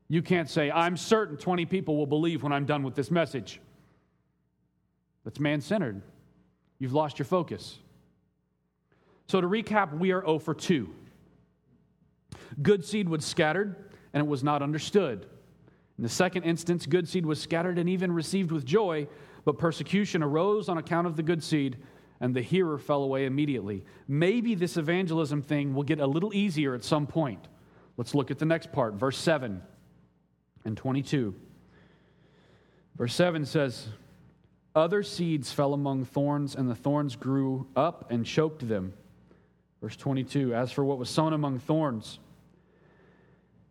You 0.07 0.21
can't 0.21 0.51
say, 0.51 0.71
I'm 0.71 0.99
certain 0.99 1.39
20 1.39 1.65
people 1.65 1.97
will 1.97 2.07
believe 2.07 2.43
when 2.43 2.53
I'm 2.53 2.67
done 2.67 2.83
with 2.83 2.95
this 2.95 3.11
message. 3.11 3.59
That's 5.25 5.41
man 5.41 5.63
centered. 5.63 6.03
You've 6.79 6.93
lost 6.93 7.19
your 7.19 7.25
focus. 7.25 7.79
So, 9.29 9.41
to 9.41 9.47
recap, 9.47 9.97
we 9.97 10.13
are 10.13 10.21
0 10.21 10.41
for 10.41 10.53
2. 10.53 10.91
Good 12.61 12.85
seed 12.85 13.09
was 13.09 13.25
scattered, 13.25 13.93
and 14.13 14.27
it 14.27 14.29
was 14.29 14.45
not 14.45 14.61
understood. 14.61 15.25
In 16.03 16.07
the 16.07 16.13
second 16.13 16.43
instance, 16.43 16.85
good 16.85 17.09
seed 17.09 17.25
was 17.25 17.41
scattered 17.41 17.79
and 17.79 17.89
even 17.89 18.11
received 18.11 18.51
with 18.51 18.65
joy, 18.65 19.07
but 19.45 19.57
persecution 19.57 20.21
arose 20.21 20.69
on 20.69 20.77
account 20.77 21.07
of 21.07 21.15
the 21.15 21.23
good 21.23 21.45
seed, 21.45 21.77
and 22.21 22.35
the 22.35 22.43
hearer 22.43 22.77
fell 22.77 23.05
away 23.05 23.25
immediately. 23.25 23.85
Maybe 24.09 24.57
this 24.57 24.77
evangelism 24.77 25.43
thing 25.43 25.75
will 25.75 25.85
get 25.85 26.01
a 26.01 26.07
little 26.09 26.35
easier 26.35 26.75
at 26.75 26.83
some 26.83 27.07
point. 27.07 27.47
Let's 27.97 28.17
look 28.17 28.33
at 28.33 28.41
the 28.41 28.45
next 28.45 28.73
part, 28.73 28.95
verse 28.95 29.17
7 29.17 29.63
and 30.65 30.77
22. 30.77 31.37
Verse 32.97 33.15
7 33.15 33.47
says, 33.47 33.87
Other 34.75 35.05
seeds 35.05 35.53
fell 35.53 35.73
among 35.73 36.07
thorns, 36.07 36.57
and 36.57 36.69
the 36.69 36.75
thorns 36.75 37.15
grew 37.15 37.69
up 37.77 38.11
and 38.11 38.27
choked 38.27 38.67
them. 38.67 38.93
Verse 39.81 39.95
22 39.95 40.53
As 40.53 40.73
for 40.73 40.85
what 40.85 40.99
was 40.99 41.09
sown 41.09 41.33
among 41.33 41.61
thorns, 41.61 42.19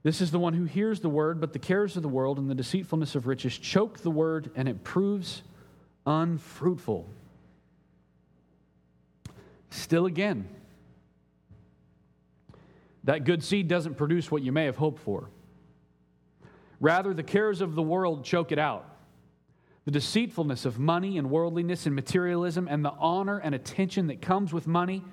this 0.04 0.22
is 0.22 0.32
the 0.32 0.40
one 0.40 0.54
who 0.54 0.66
hears 0.66 1.00
the 1.00 1.10
word, 1.10 1.40
but 1.40 1.54
the 1.54 1.60
cares 1.60 1.96
of 1.96 2.04
the 2.04 2.10
world 2.10 2.40
and 2.40 2.50
the 2.50 2.56
deceitfulness 2.56 3.16
of 3.16 3.28
riches 3.28 3.58
choke 3.58 4.00
the 4.00 4.12
word, 4.12 4.50
and 4.56 4.68
it 4.68 4.84
proves 4.84 5.44
unfruitful. 6.06 7.08
Still 9.70 10.08
again, 10.08 10.48
that 13.04 13.24
good 13.24 13.44
seed 13.44 13.68
doesn't 13.68 13.96
produce 13.96 14.32
what 14.32 14.42
you 14.42 14.52
may 14.52 14.66
have 14.66 14.78
hoped 14.78 15.00
for. 15.00 15.30
Rather, 16.80 17.14
the 17.14 17.24
cares 17.24 17.62
of 17.62 17.76
the 17.76 17.82
world 17.82 18.26
choke 18.26 18.52
it 18.52 18.60
out. 18.60 18.86
The 19.86 19.92
deceitfulness 19.92 20.66
of 20.66 20.80
money 20.80 21.18
and 21.18 21.30
worldliness 21.30 21.86
and 21.86 21.96
materialism 21.96 22.68
and 22.68 22.84
the 22.84 22.94
honor 23.00 23.38
and 23.38 23.54
attention 23.54 24.08
that 24.08 24.22
comes 24.22 24.52
with 24.52 24.68
money 24.68 25.04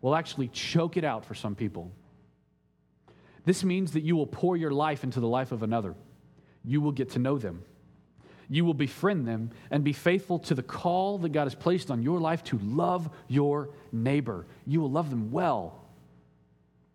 will 0.00 0.14
actually 0.14 0.48
choke 0.48 0.96
it 0.96 1.04
out 1.04 1.24
for 1.24 1.34
some 1.34 1.54
people. 1.54 1.92
This 3.48 3.64
means 3.64 3.92
that 3.92 4.02
you 4.02 4.14
will 4.14 4.26
pour 4.26 4.58
your 4.58 4.72
life 4.72 5.04
into 5.04 5.20
the 5.20 5.26
life 5.26 5.52
of 5.52 5.62
another. 5.62 5.94
You 6.66 6.82
will 6.82 6.92
get 6.92 7.12
to 7.12 7.18
know 7.18 7.38
them. 7.38 7.64
You 8.50 8.62
will 8.66 8.74
befriend 8.74 9.26
them 9.26 9.52
and 9.70 9.82
be 9.82 9.94
faithful 9.94 10.38
to 10.40 10.54
the 10.54 10.62
call 10.62 11.16
that 11.16 11.30
God 11.30 11.44
has 11.44 11.54
placed 11.54 11.90
on 11.90 12.02
your 12.02 12.20
life 12.20 12.44
to 12.44 12.58
love 12.58 13.08
your 13.26 13.70
neighbor. 13.90 14.44
You 14.66 14.82
will 14.82 14.90
love 14.90 15.08
them 15.08 15.32
well. 15.32 15.80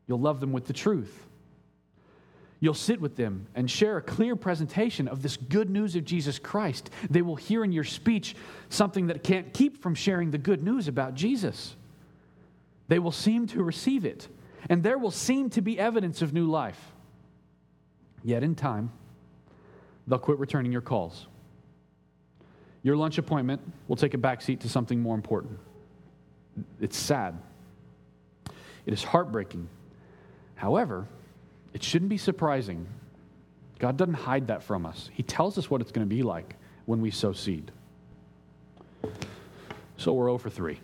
You'll 0.06 0.20
love 0.20 0.39
them 0.41 0.51
with 0.51 0.68
the 0.68 0.74
truth. 0.74 1.26
You'll 2.60 2.76
sit 2.76 3.01
with 3.01 3.16
them 3.16 3.47
and 3.56 3.68
share 3.68 3.97
a 3.97 4.01
clear 4.04 4.36
presentation 4.36 5.08
of 5.08 5.24
this 5.24 5.38
good 5.38 5.72
news 5.72 5.95
of 5.95 6.06
Jesus 6.06 6.38
Christ. 6.38 6.91
They 7.10 7.24
will 7.24 7.36
hear 7.36 7.64
in 7.64 7.72
your 7.72 7.84
speech 7.84 8.36
something 8.70 9.08
that 9.08 9.24
can't 9.24 9.51
keep 9.56 9.82
from 9.82 9.95
sharing 9.95 10.30
the 10.30 10.38
good 10.38 10.62
news 10.64 10.88
about 10.88 11.16
Jesus. 11.16 11.76
They 12.89 12.99
will 12.99 13.12
seem 13.12 13.47
to 13.47 13.64
receive 13.64 14.06
it 14.06 14.28
and 14.70 14.84
there 14.84 14.97
will 14.97 15.11
seem 15.11 15.49
to 15.51 15.61
be 15.61 15.80
evidence 15.80 16.22
of 16.22 16.34
new 16.34 16.45
life. 16.45 16.80
Yet 18.24 18.43
in 18.43 18.55
time, 18.55 18.91
they'll 20.07 20.20
quit 20.20 20.39
returning 20.39 20.72
your 20.72 20.82
calls. 20.82 21.28
Your 22.82 22.97
lunch 22.97 23.18
appointment 23.18 23.61
will 23.88 23.95
take 23.95 24.14
a 24.14 24.18
backseat 24.18 24.59
to 24.61 24.70
something 24.70 24.99
more 24.99 25.16
important. 25.16 25.57
It's 26.80 26.97
sad. 26.97 27.38
It 28.86 28.93
is 28.93 29.03
heartbreaking. 29.03 29.70
However, 30.55 31.07
it 31.74 31.82
shouldn't 31.82 32.09
be 32.09 32.18
surprising. 32.18 32.88
God 33.80 33.97
doesn't 33.97 34.14
hide 34.14 34.47
that 34.47 34.64
from 34.64 34.86
us. 34.86 35.09
He 35.14 35.24
tells 35.24 35.57
us 35.57 35.70
what 35.70 35.82
it's 35.82 35.91
going 35.91 36.07
to 36.07 36.16
be 36.16 36.24
like 36.24 36.55
when 36.86 37.01
we 37.01 37.11
sow 37.11 37.34
seed. 37.34 37.72
So 39.97 40.14
we're 40.14 40.26
0 40.26 40.38
for 40.38 40.49
3. 40.49 40.80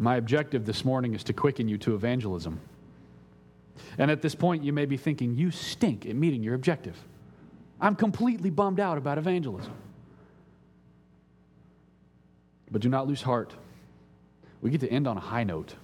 My 0.00 0.16
objective 0.16 0.64
this 0.64 0.82
morning 0.82 1.14
is 1.14 1.22
to 1.24 1.34
quicken 1.34 1.68
you 1.68 1.76
to 1.78 1.94
evangelism. 1.94 2.58
And 3.98 4.10
at 4.10 4.22
this 4.22 4.34
point, 4.34 4.64
you 4.64 4.72
may 4.72 4.86
be 4.86 4.96
thinking, 4.96 5.36
you 5.36 5.50
stink 5.50 6.06
at 6.06 6.16
meeting 6.16 6.42
your 6.42 6.54
objective. 6.54 6.96
I'm 7.82 7.94
completely 7.94 8.48
bummed 8.48 8.80
out 8.80 8.96
about 8.96 9.18
evangelism. 9.18 9.74
But 12.70 12.80
do 12.80 12.88
not 12.88 13.08
lose 13.08 13.20
heart. 13.20 13.52
We 14.62 14.70
get 14.70 14.80
to 14.80 14.88
end 14.88 15.06
on 15.06 15.18
a 15.18 15.20
high 15.20 15.44
note. 15.44 15.74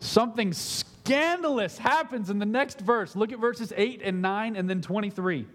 Something 0.00 0.52
scandalous 0.52 1.78
happens 1.78 2.30
in 2.30 2.40
the 2.40 2.46
next 2.46 2.80
verse. 2.80 3.14
Look 3.14 3.30
at 3.30 3.38
verses 3.38 3.72
8 3.76 4.02
and 4.02 4.20
9 4.20 4.56
and 4.56 4.68
then 4.68 4.82
23. 4.82 5.46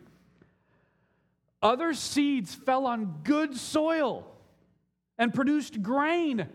Other 1.61 1.93
seeds 1.93 2.55
fell 2.55 2.85
on 2.85 3.17
good 3.25 3.57
soil 3.57 4.25
and 5.17 5.33
produced 5.33 5.81
grain 5.81 6.47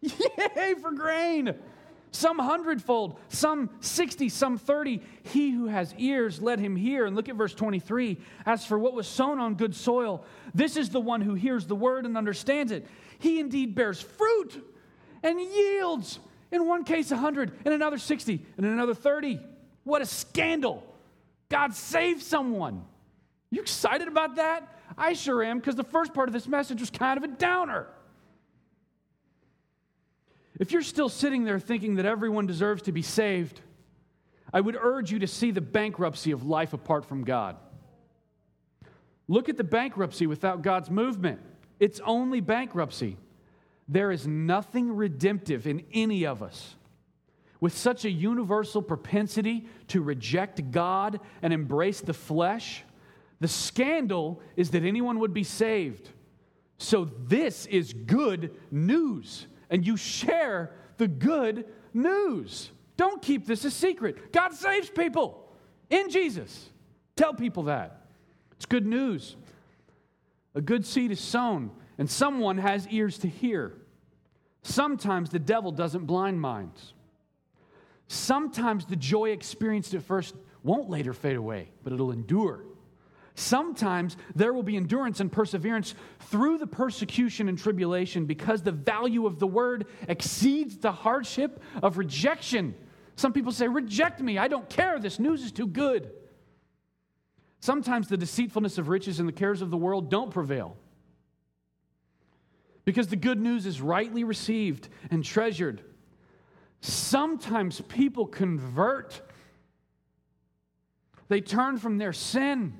Yay 0.00 0.74
for 0.80 0.92
grain! 0.92 1.54
Some 2.12 2.38
hundredfold, 2.38 3.18
some 3.28 3.68
60, 3.80 4.30
some 4.30 4.56
30. 4.56 5.02
He 5.22 5.50
who 5.50 5.66
has 5.66 5.94
ears, 5.98 6.40
let 6.40 6.58
him 6.58 6.74
hear. 6.74 7.04
And 7.04 7.14
look 7.14 7.28
at 7.28 7.34
verse 7.34 7.52
23. 7.52 8.16
As 8.46 8.64
for 8.64 8.78
what 8.78 8.94
was 8.94 9.06
sown 9.06 9.38
on 9.38 9.54
good 9.54 9.74
soil, 9.74 10.24
this 10.54 10.78
is 10.78 10.88
the 10.88 11.00
one 11.00 11.20
who 11.20 11.34
hears 11.34 11.66
the 11.66 11.76
word 11.76 12.06
and 12.06 12.16
understands 12.16 12.72
it. 12.72 12.86
He 13.18 13.38
indeed 13.38 13.74
bears 13.74 14.00
fruit 14.00 14.64
and 15.22 15.38
yields. 15.38 16.18
In 16.50 16.66
one 16.66 16.84
case, 16.84 17.10
100, 17.10 17.52
in 17.66 17.72
another 17.72 17.98
60, 17.98 18.46
in 18.56 18.64
another 18.64 18.94
30. 18.94 19.40
What 19.84 20.00
a 20.00 20.06
scandal! 20.06 20.84
God 21.48 21.74
saved 21.74 22.22
someone. 22.22 22.84
You 23.50 23.60
excited 23.60 24.08
about 24.08 24.36
that? 24.36 24.80
I 24.96 25.12
sure 25.12 25.42
am, 25.42 25.58
because 25.58 25.74
the 25.74 25.84
first 25.84 26.14
part 26.14 26.28
of 26.28 26.32
this 26.32 26.48
message 26.48 26.80
was 26.80 26.90
kind 26.90 27.18
of 27.18 27.24
a 27.24 27.28
downer. 27.28 27.88
If 30.58 30.72
you're 30.72 30.82
still 30.82 31.08
sitting 31.08 31.44
there 31.44 31.58
thinking 31.58 31.96
that 31.96 32.06
everyone 32.06 32.46
deserves 32.46 32.82
to 32.82 32.92
be 32.92 33.02
saved, 33.02 33.60
I 34.52 34.60
would 34.60 34.76
urge 34.76 35.10
you 35.10 35.18
to 35.18 35.26
see 35.26 35.50
the 35.50 35.60
bankruptcy 35.60 36.30
of 36.30 36.46
life 36.46 36.72
apart 36.72 37.04
from 37.04 37.24
God. 37.24 37.56
Look 39.28 39.48
at 39.48 39.56
the 39.56 39.64
bankruptcy 39.64 40.26
without 40.26 40.62
God's 40.62 40.90
movement. 40.90 41.40
It's 41.80 42.00
only 42.00 42.40
bankruptcy. 42.40 43.16
There 43.88 44.10
is 44.10 44.26
nothing 44.26 44.94
redemptive 44.94 45.66
in 45.66 45.84
any 45.92 46.24
of 46.24 46.42
us. 46.42 46.76
With 47.60 47.76
such 47.76 48.04
a 48.04 48.10
universal 48.10 48.82
propensity 48.82 49.66
to 49.88 50.02
reject 50.02 50.70
God 50.70 51.20
and 51.42 51.52
embrace 51.52 52.00
the 52.00 52.14
flesh, 52.14 52.84
the 53.40 53.48
scandal 53.48 54.40
is 54.56 54.70
that 54.70 54.84
anyone 54.84 55.18
would 55.18 55.34
be 55.34 55.44
saved. 55.44 56.10
So, 56.78 57.06
this 57.26 57.66
is 57.66 57.92
good 57.94 58.54
news 58.70 59.46
and 59.70 59.86
you 59.86 59.96
share 59.96 60.72
the 60.96 61.08
good 61.08 61.66
news. 61.92 62.70
Don't 62.96 63.20
keep 63.20 63.46
this 63.46 63.64
a 63.64 63.70
secret. 63.70 64.32
God 64.32 64.54
saves 64.54 64.88
people 64.88 65.48
in 65.90 66.10
Jesus. 66.10 66.70
Tell 67.16 67.34
people 67.34 67.64
that. 67.64 68.06
It's 68.52 68.66
good 68.66 68.86
news. 68.86 69.36
A 70.54 70.60
good 70.60 70.86
seed 70.86 71.10
is 71.10 71.20
sown, 71.20 71.70
and 71.98 72.10
someone 72.10 72.58
has 72.58 72.88
ears 72.88 73.18
to 73.18 73.28
hear. 73.28 73.74
Sometimes 74.62 75.30
the 75.30 75.38
devil 75.38 75.70
doesn't 75.70 76.06
blind 76.06 76.40
minds. 76.40 76.94
Sometimes 78.08 78.86
the 78.86 78.96
joy 78.96 79.30
experienced 79.30 79.94
at 79.94 80.02
first 80.02 80.34
won't 80.62 80.88
later 80.88 81.12
fade 81.12 81.36
away, 81.36 81.70
but 81.84 81.92
it'll 81.92 82.12
endure. 82.12 82.64
Sometimes 83.38 84.16
there 84.34 84.54
will 84.54 84.62
be 84.62 84.78
endurance 84.78 85.20
and 85.20 85.30
perseverance 85.30 85.94
through 86.20 86.56
the 86.56 86.66
persecution 86.66 87.50
and 87.50 87.58
tribulation 87.58 88.24
because 88.24 88.62
the 88.62 88.72
value 88.72 89.26
of 89.26 89.38
the 89.38 89.46
word 89.46 89.86
exceeds 90.08 90.78
the 90.78 90.90
hardship 90.90 91.62
of 91.82 91.98
rejection. 91.98 92.74
Some 93.14 93.34
people 93.34 93.52
say, 93.52 93.68
Reject 93.68 94.22
me. 94.22 94.38
I 94.38 94.48
don't 94.48 94.68
care. 94.70 94.98
This 94.98 95.18
news 95.18 95.44
is 95.44 95.52
too 95.52 95.66
good. 95.66 96.10
Sometimes 97.60 98.08
the 98.08 98.16
deceitfulness 98.16 98.78
of 98.78 98.88
riches 98.88 99.20
and 99.20 99.28
the 99.28 99.34
cares 99.34 99.60
of 99.60 99.70
the 99.70 99.76
world 99.76 100.10
don't 100.10 100.30
prevail. 100.30 100.78
Because 102.86 103.08
the 103.08 103.16
good 103.16 103.38
news 103.38 103.66
is 103.66 103.82
rightly 103.82 104.24
received 104.24 104.88
and 105.10 105.22
treasured. 105.22 105.82
Sometimes 106.80 107.82
people 107.82 108.26
convert, 108.26 109.20
they 111.28 111.42
turn 111.42 111.76
from 111.76 111.98
their 111.98 112.14
sin, 112.14 112.78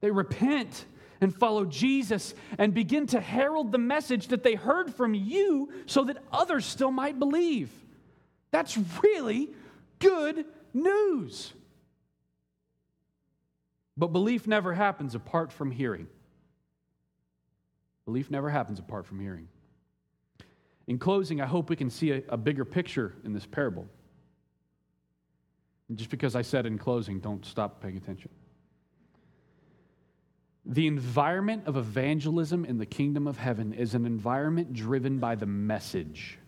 they 0.00 0.10
repent 0.10 0.84
and 1.20 1.34
follow 1.34 1.64
Jesus 1.64 2.34
and 2.58 2.72
begin 2.72 3.06
to 3.08 3.20
herald 3.20 3.72
the 3.72 3.78
message 3.78 4.28
that 4.28 4.42
they 4.42 4.54
heard 4.54 4.94
from 4.94 5.14
you 5.14 5.72
so 5.86 6.04
that 6.04 6.18
others 6.32 6.64
still 6.64 6.90
might 6.90 7.18
believe. 7.18 7.70
That's 8.50 8.78
really 9.02 9.50
good 9.98 10.44
news. 10.72 11.52
But 13.96 14.08
belief 14.08 14.46
never 14.46 14.72
happens 14.72 15.14
apart 15.16 15.52
from 15.52 15.72
hearing. 15.72 16.06
Belief 18.04 18.30
never 18.30 18.48
happens 18.48 18.78
apart 18.78 19.06
from 19.06 19.18
hearing. 19.18 19.48
In 20.86 20.98
closing, 20.98 21.40
I 21.40 21.46
hope 21.46 21.68
we 21.68 21.76
can 21.76 21.90
see 21.90 22.12
a, 22.12 22.22
a 22.28 22.36
bigger 22.36 22.64
picture 22.64 23.14
in 23.24 23.34
this 23.34 23.44
parable. 23.44 23.86
And 25.88 25.98
just 25.98 26.10
because 26.10 26.34
I 26.34 26.42
said 26.42 26.64
in 26.64 26.78
closing, 26.78 27.18
don't 27.18 27.44
stop 27.44 27.82
paying 27.82 27.96
attention. 27.96 28.30
The 30.70 30.86
environment 30.86 31.62
of 31.64 31.78
evangelism 31.78 32.66
in 32.66 32.76
the 32.76 32.84
kingdom 32.84 33.26
of 33.26 33.38
heaven 33.38 33.72
is 33.72 33.94
an 33.94 34.04
environment 34.04 34.74
driven 34.74 35.18
by 35.18 35.34
the 35.34 35.46
message. 35.46 36.38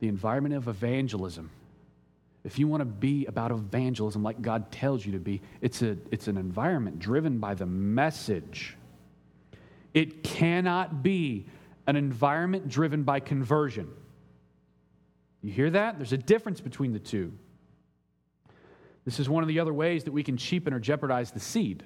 The 0.00 0.08
environment 0.08 0.54
of 0.54 0.66
evangelism. 0.66 1.50
If 2.44 2.58
you 2.58 2.66
want 2.66 2.80
to 2.80 2.86
be 2.86 3.26
about 3.26 3.50
evangelism 3.50 4.22
like 4.22 4.40
God 4.40 4.72
tells 4.72 5.04
you 5.04 5.12
to 5.12 5.18
be, 5.18 5.42
it's, 5.60 5.82
a, 5.82 5.98
it's 6.10 6.26
an 6.26 6.38
environment 6.38 6.98
driven 6.98 7.38
by 7.38 7.52
the 7.52 7.66
message. 7.66 8.76
It 9.92 10.24
cannot 10.24 11.02
be 11.02 11.44
an 11.86 11.96
environment 11.96 12.68
driven 12.68 13.02
by 13.02 13.20
conversion. 13.20 13.88
You 15.42 15.52
hear 15.52 15.68
that? 15.68 15.98
There's 15.98 16.14
a 16.14 16.18
difference 16.18 16.62
between 16.62 16.94
the 16.94 16.98
two. 16.98 17.30
This 19.04 19.20
is 19.20 19.28
one 19.28 19.42
of 19.42 19.48
the 19.48 19.60
other 19.60 19.74
ways 19.74 20.04
that 20.04 20.12
we 20.12 20.22
can 20.22 20.38
cheapen 20.38 20.72
or 20.72 20.80
jeopardize 20.80 21.30
the 21.30 21.40
seed. 21.40 21.84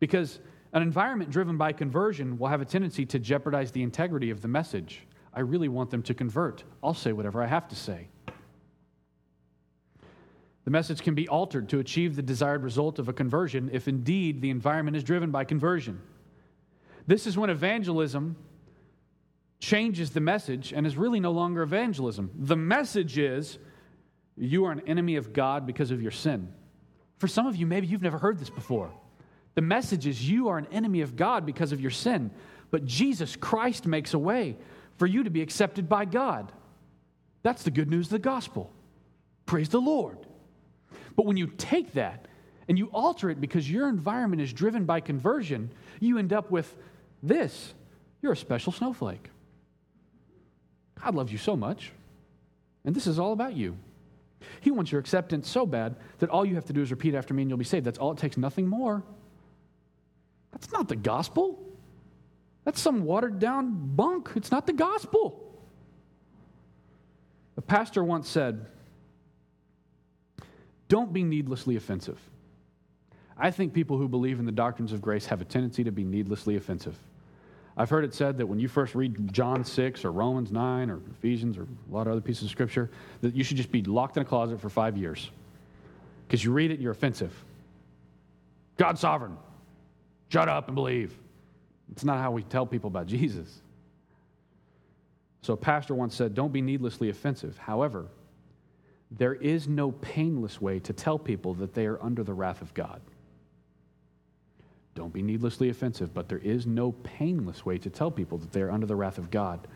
Because 0.00 0.40
an 0.72 0.82
environment 0.82 1.30
driven 1.30 1.56
by 1.56 1.72
conversion 1.72 2.38
will 2.38 2.48
have 2.48 2.60
a 2.60 2.64
tendency 2.64 3.06
to 3.06 3.18
jeopardize 3.18 3.70
the 3.70 3.82
integrity 3.82 4.30
of 4.30 4.40
the 4.40 4.48
message. 4.48 5.06
I 5.32 5.40
really 5.40 5.68
want 5.68 5.90
them 5.90 6.02
to 6.04 6.14
convert. 6.14 6.64
I'll 6.82 6.94
say 6.94 7.12
whatever 7.12 7.42
I 7.42 7.46
have 7.46 7.68
to 7.68 7.76
say. 7.76 8.08
The 10.64 10.70
message 10.70 11.02
can 11.02 11.14
be 11.14 11.28
altered 11.28 11.68
to 11.70 11.78
achieve 11.78 12.16
the 12.16 12.22
desired 12.22 12.62
result 12.62 12.98
of 12.98 13.08
a 13.08 13.12
conversion 13.12 13.70
if 13.72 13.88
indeed 13.88 14.40
the 14.40 14.50
environment 14.50 14.96
is 14.96 15.04
driven 15.04 15.30
by 15.30 15.44
conversion. 15.44 16.00
This 17.06 17.26
is 17.26 17.36
when 17.36 17.50
evangelism 17.50 18.36
changes 19.58 20.10
the 20.10 20.20
message 20.20 20.72
and 20.72 20.86
is 20.86 20.96
really 20.96 21.20
no 21.20 21.32
longer 21.32 21.62
evangelism. 21.62 22.30
The 22.34 22.56
message 22.56 23.18
is 23.18 23.58
you 24.36 24.64
are 24.64 24.72
an 24.72 24.82
enemy 24.86 25.16
of 25.16 25.32
God 25.32 25.66
because 25.66 25.90
of 25.90 26.00
your 26.00 26.10
sin. 26.10 26.52
For 27.18 27.28
some 27.28 27.46
of 27.46 27.56
you, 27.56 27.66
maybe 27.66 27.86
you've 27.86 28.02
never 28.02 28.18
heard 28.18 28.38
this 28.38 28.50
before. 28.50 28.90
The 29.54 29.62
message 29.62 30.06
is 30.06 30.28
you 30.28 30.48
are 30.48 30.58
an 30.58 30.68
enemy 30.70 31.00
of 31.00 31.16
God 31.16 31.44
because 31.44 31.72
of 31.72 31.80
your 31.80 31.90
sin, 31.90 32.30
but 32.70 32.84
Jesus 32.84 33.36
Christ 33.36 33.86
makes 33.86 34.14
a 34.14 34.18
way 34.18 34.56
for 34.96 35.06
you 35.06 35.24
to 35.24 35.30
be 35.30 35.42
accepted 35.42 35.88
by 35.88 36.04
God. 36.04 36.52
That's 37.42 37.62
the 37.62 37.70
good 37.70 37.90
news 37.90 38.06
of 38.06 38.12
the 38.12 38.18
gospel. 38.18 38.72
Praise 39.46 39.68
the 39.68 39.80
Lord. 39.80 40.18
But 41.16 41.26
when 41.26 41.36
you 41.36 41.48
take 41.48 41.94
that 41.94 42.26
and 42.68 42.78
you 42.78 42.86
alter 42.92 43.30
it 43.30 43.40
because 43.40 43.70
your 43.70 43.88
environment 43.88 44.40
is 44.42 44.52
driven 44.52 44.84
by 44.84 45.00
conversion, 45.00 45.72
you 45.98 46.18
end 46.18 46.32
up 46.32 46.50
with 46.50 46.76
this 47.22 47.74
you're 48.22 48.32
a 48.32 48.36
special 48.36 48.72
snowflake. 48.72 49.30
God 51.02 51.14
loves 51.14 51.32
you 51.32 51.38
so 51.38 51.56
much, 51.56 51.92
and 52.84 52.94
this 52.94 53.06
is 53.06 53.18
all 53.18 53.32
about 53.32 53.54
you. 53.54 53.76
He 54.60 54.70
wants 54.70 54.92
your 54.92 55.00
acceptance 55.00 55.48
so 55.48 55.66
bad 55.66 55.96
that 56.18 56.30
all 56.30 56.44
you 56.44 56.54
have 56.54 56.66
to 56.66 56.72
do 56.72 56.82
is 56.82 56.90
repeat 56.90 57.14
after 57.14 57.34
me 57.34 57.42
and 57.42 57.50
you'll 57.50 57.58
be 57.58 57.64
saved. 57.64 57.86
That's 57.86 57.98
all 57.98 58.12
it 58.12 58.18
takes, 58.18 58.36
nothing 58.36 58.66
more. 58.66 59.02
That's 60.52 60.72
not 60.72 60.88
the 60.88 60.96
gospel. 60.96 61.58
That's 62.64 62.80
some 62.80 63.04
watered 63.04 63.38
down 63.38 63.94
bunk. 63.94 64.30
It's 64.36 64.50
not 64.50 64.66
the 64.66 64.72
gospel. 64.72 65.46
A 67.56 67.60
pastor 67.60 68.02
once 68.04 68.28
said, 68.28 68.66
Don't 70.88 71.12
be 71.12 71.22
needlessly 71.22 71.76
offensive. 71.76 72.18
I 73.36 73.50
think 73.50 73.72
people 73.72 73.96
who 73.96 74.08
believe 74.08 74.38
in 74.38 74.44
the 74.44 74.52
doctrines 74.52 74.92
of 74.92 75.00
grace 75.00 75.26
have 75.26 75.40
a 75.40 75.44
tendency 75.44 75.84
to 75.84 75.92
be 75.92 76.04
needlessly 76.04 76.56
offensive. 76.56 76.96
I've 77.76 77.88
heard 77.88 78.04
it 78.04 78.12
said 78.12 78.36
that 78.38 78.46
when 78.46 78.60
you 78.60 78.68
first 78.68 78.94
read 78.94 79.32
John 79.32 79.64
6 79.64 80.04
or 80.04 80.12
Romans 80.12 80.52
9 80.52 80.90
or 80.90 81.00
Ephesians 81.12 81.56
or 81.56 81.62
a 81.62 81.94
lot 81.94 82.06
of 82.06 82.12
other 82.12 82.20
pieces 82.20 82.44
of 82.44 82.50
scripture, 82.50 82.90
that 83.22 83.34
you 83.34 83.42
should 83.42 83.56
just 83.56 83.72
be 83.72 83.82
locked 83.82 84.18
in 84.18 84.22
a 84.22 84.26
closet 84.26 84.60
for 84.60 84.68
five 84.68 84.98
years. 84.98 85.30
Because 86.26 86.44
you 86.44 86.52
read 86.52 86.70
it 86.70 86.74
and 86.74 86.82
you're 86.82 86.92
offensive. 86.92 87.32
God's 88.76 89.00
sovereign. 89.00 89.36
Shut 90.30 90.48
up 90.48 90.68
and 90.68 90.74
believe. 90.74 91.16
It's 91.90 92.04
not 92.04 92.18
how 92.18 92.30
we 92.30 92.44
tell 92.44 92.64
people 92.64 92.88
about 92.88 93.06
Jesus. 93.06 93.60
So, 95.42 95.54
a 95.54 95.56
pastor 95.56 95.94
once 95.94 96.14
said, 96.14 96.34
Don't 96.34 96.52
be 96.52 96.62
needlessly 96.62 97.08
offensive. 97.10 97.58
However, 97.58 98.06
there 99.10 99.34
is 99.34 99.66
no 99.66 99.90
painless 99.90 100.60
way 100.60 100.78
to 100.80 100.92
tell 100.92 101.18
people 101.18 101.54
that 101.54 101.74
they 101.74 101.86
are 101.86 102.00
under 102.00 102.22
the 102.22 102.32
wrath 102.32 102.62
of 102.62 102.72
God. 102.74 103.00
Don't 104.94 105.12
be 105.12 105.22
needlessly 105.22 105.68
offensive, 105.68 106.14
but 106.14 106.28
there 106.28 106.38
is 106.38 106.64
no 106.64 106.92
painless 106.92 107.66
way 107.66 107.78
to 107.78 107.90
tell 107.90 108.10
people 108.10 108.38
that 108.38 108.52
they 108.52 108.62
are 108.62 108.70
under 108.70 108.86
the 108.86 108.94
wrath 108.94 109.18
of 109.18 109.30
God. 109.30 109.66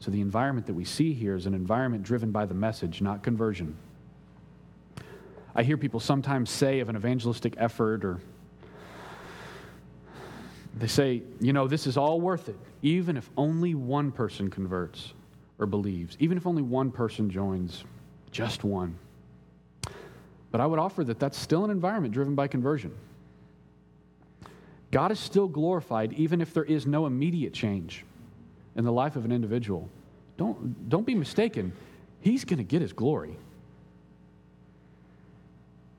So, 0.00 0.10
the 0.10 0.20
environment 0.20 0.66
that 0.66 0.74
we 0.74 0.84
see 0.84 1.14
here 1.14 1.34
is 1.34 1.46
an 1.46 1.54
environment 1.54 2.02
driven 2.02 2.30
by 2.30 2.44
the 2.44 2.54
message, 2.54 3.00
not 3.00 3.22
conversion. 3.22 3.74
I 5.54 5.62
hear 5.62 5.78
people 5.78 6.00
sometimes 6.00 6.50
say 6.50 6.80
of 6.80 6.90
an 6.90 6.96
evangelistic 6.96 7.54
effort 7.56 8.04
or 8.04 8.20
they 10.76 10.86
say, 10.86 11.22
you 11.40 11.52
know, 11.52 11.68
this 11.68 11.86
is 11.86 11.96
all 11.96 12.20
worth 12.20 12.48
it, 12.48 12.58
even 12.82 13.16
if 13.16 13.30
only 13.36 13.74
one 13.74 14.10
person 14.10 14.50
converts 14.50 15.12
or 15.58 15.66
believes, 15.66 16.16
even 16.18 16.36
if 16.36 16.46
only 16.46 16.62
one 16.62 16.90
person 16.90 17.30
joins, 17.30 17.84
just 18.32 18.64
one. 18.64 18.96
But 20.50 20.60
I 20.60 20.66
would 20.66 20.78
offer 20.78 21.04
that 21.04 21.20
that's 21.20 21.38
still 21.38 21.64
an 21.64 21.70
environment 21.70 22.12
driven 22.12 22.34
by 22.34 22.48
conversion. 22.48 22.92
God 24.90 25.12
is 25.12 25.18
still 25.18 25.48
glorified 25.48 26.12
even 26.14 26.40
if 26.40 26.52
there 26.52 26.64
is 26.64 26.86
no 26.86 27.06
immediate 27.06 27.52
change 27.52 28.04
in 28.76 28.84
the 28.84 28.92
life 28.92 29.16
of 29.16 29.24
an 29.24 29.32
individual. 29.32 29.88
Don't, 30.36 30.88
don't 30.88 31.06
be 31.06 31.14
mistaken, 31.14 31.72
He's 32.20 32.44
going 32.44 32.58
to 32.58 32.64
get 32.64 32.82
His 32.82 32.92
glory. 32.92 33.36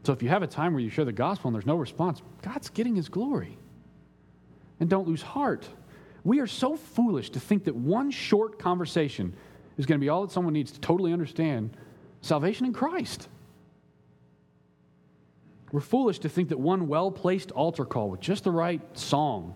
So 0.03 0.11
if 0.11 0.21
you 0.21 0.29
have 0.29 0.43
a 0.43 0.47
time 0.47 0.73
where 0.73 0.81
you 0.81 0.89
share 0.89 1.05
the 1.05 1.11
gospel 1.11 1.47
and 1.47 1.55
there's 1.55 1.65
no 1.65 1.75
response, 1.75 2.21
God's 2.41 2.69
getting 2.69 2.95
His 2.95 3.07
glory 3.09 3.57
and 4.79 4.89
don't 4.89 5.07
lose 5.07 5.21
heart. 5.21 5.67
We 6.23 6.39
are 6.39 6.47
so 6.47 6.75
foolish 6.75 7.29
to 7.31 7.39
think 7.39 7.65
that 7.65 7.75
one 7.75 8.11
short 8.11 8.59
conversation 8.59 9.33
is 9.77 9.85
going 9.85 9.99
to 9.99 10.03
be 10.03 10.09
all 10.09 10.25
that 10.25 10.31
someone 10.31 10.53
needs 10.53 10.71
to 10.71 10.79
totally 10.79 11.13
understand 11.13 11.75
salvation 12.21 12.65
in 12.65 12.73
Christ. 12.73 13.29
We're 15.71 15.81
foolish 15.81 16.19
to 16.19 16.29
think 16.29 16.49
that 16.49 16.59
one 16.59 16.87
well 16.87 17.11
placed 17.11 17.51
altar 17.51 17.85
call 17.85 18.09
with 18.09 18.21
just 18.21 18.43
the 18.43 18.51
right 18.51 18.81
song 18.97 19.55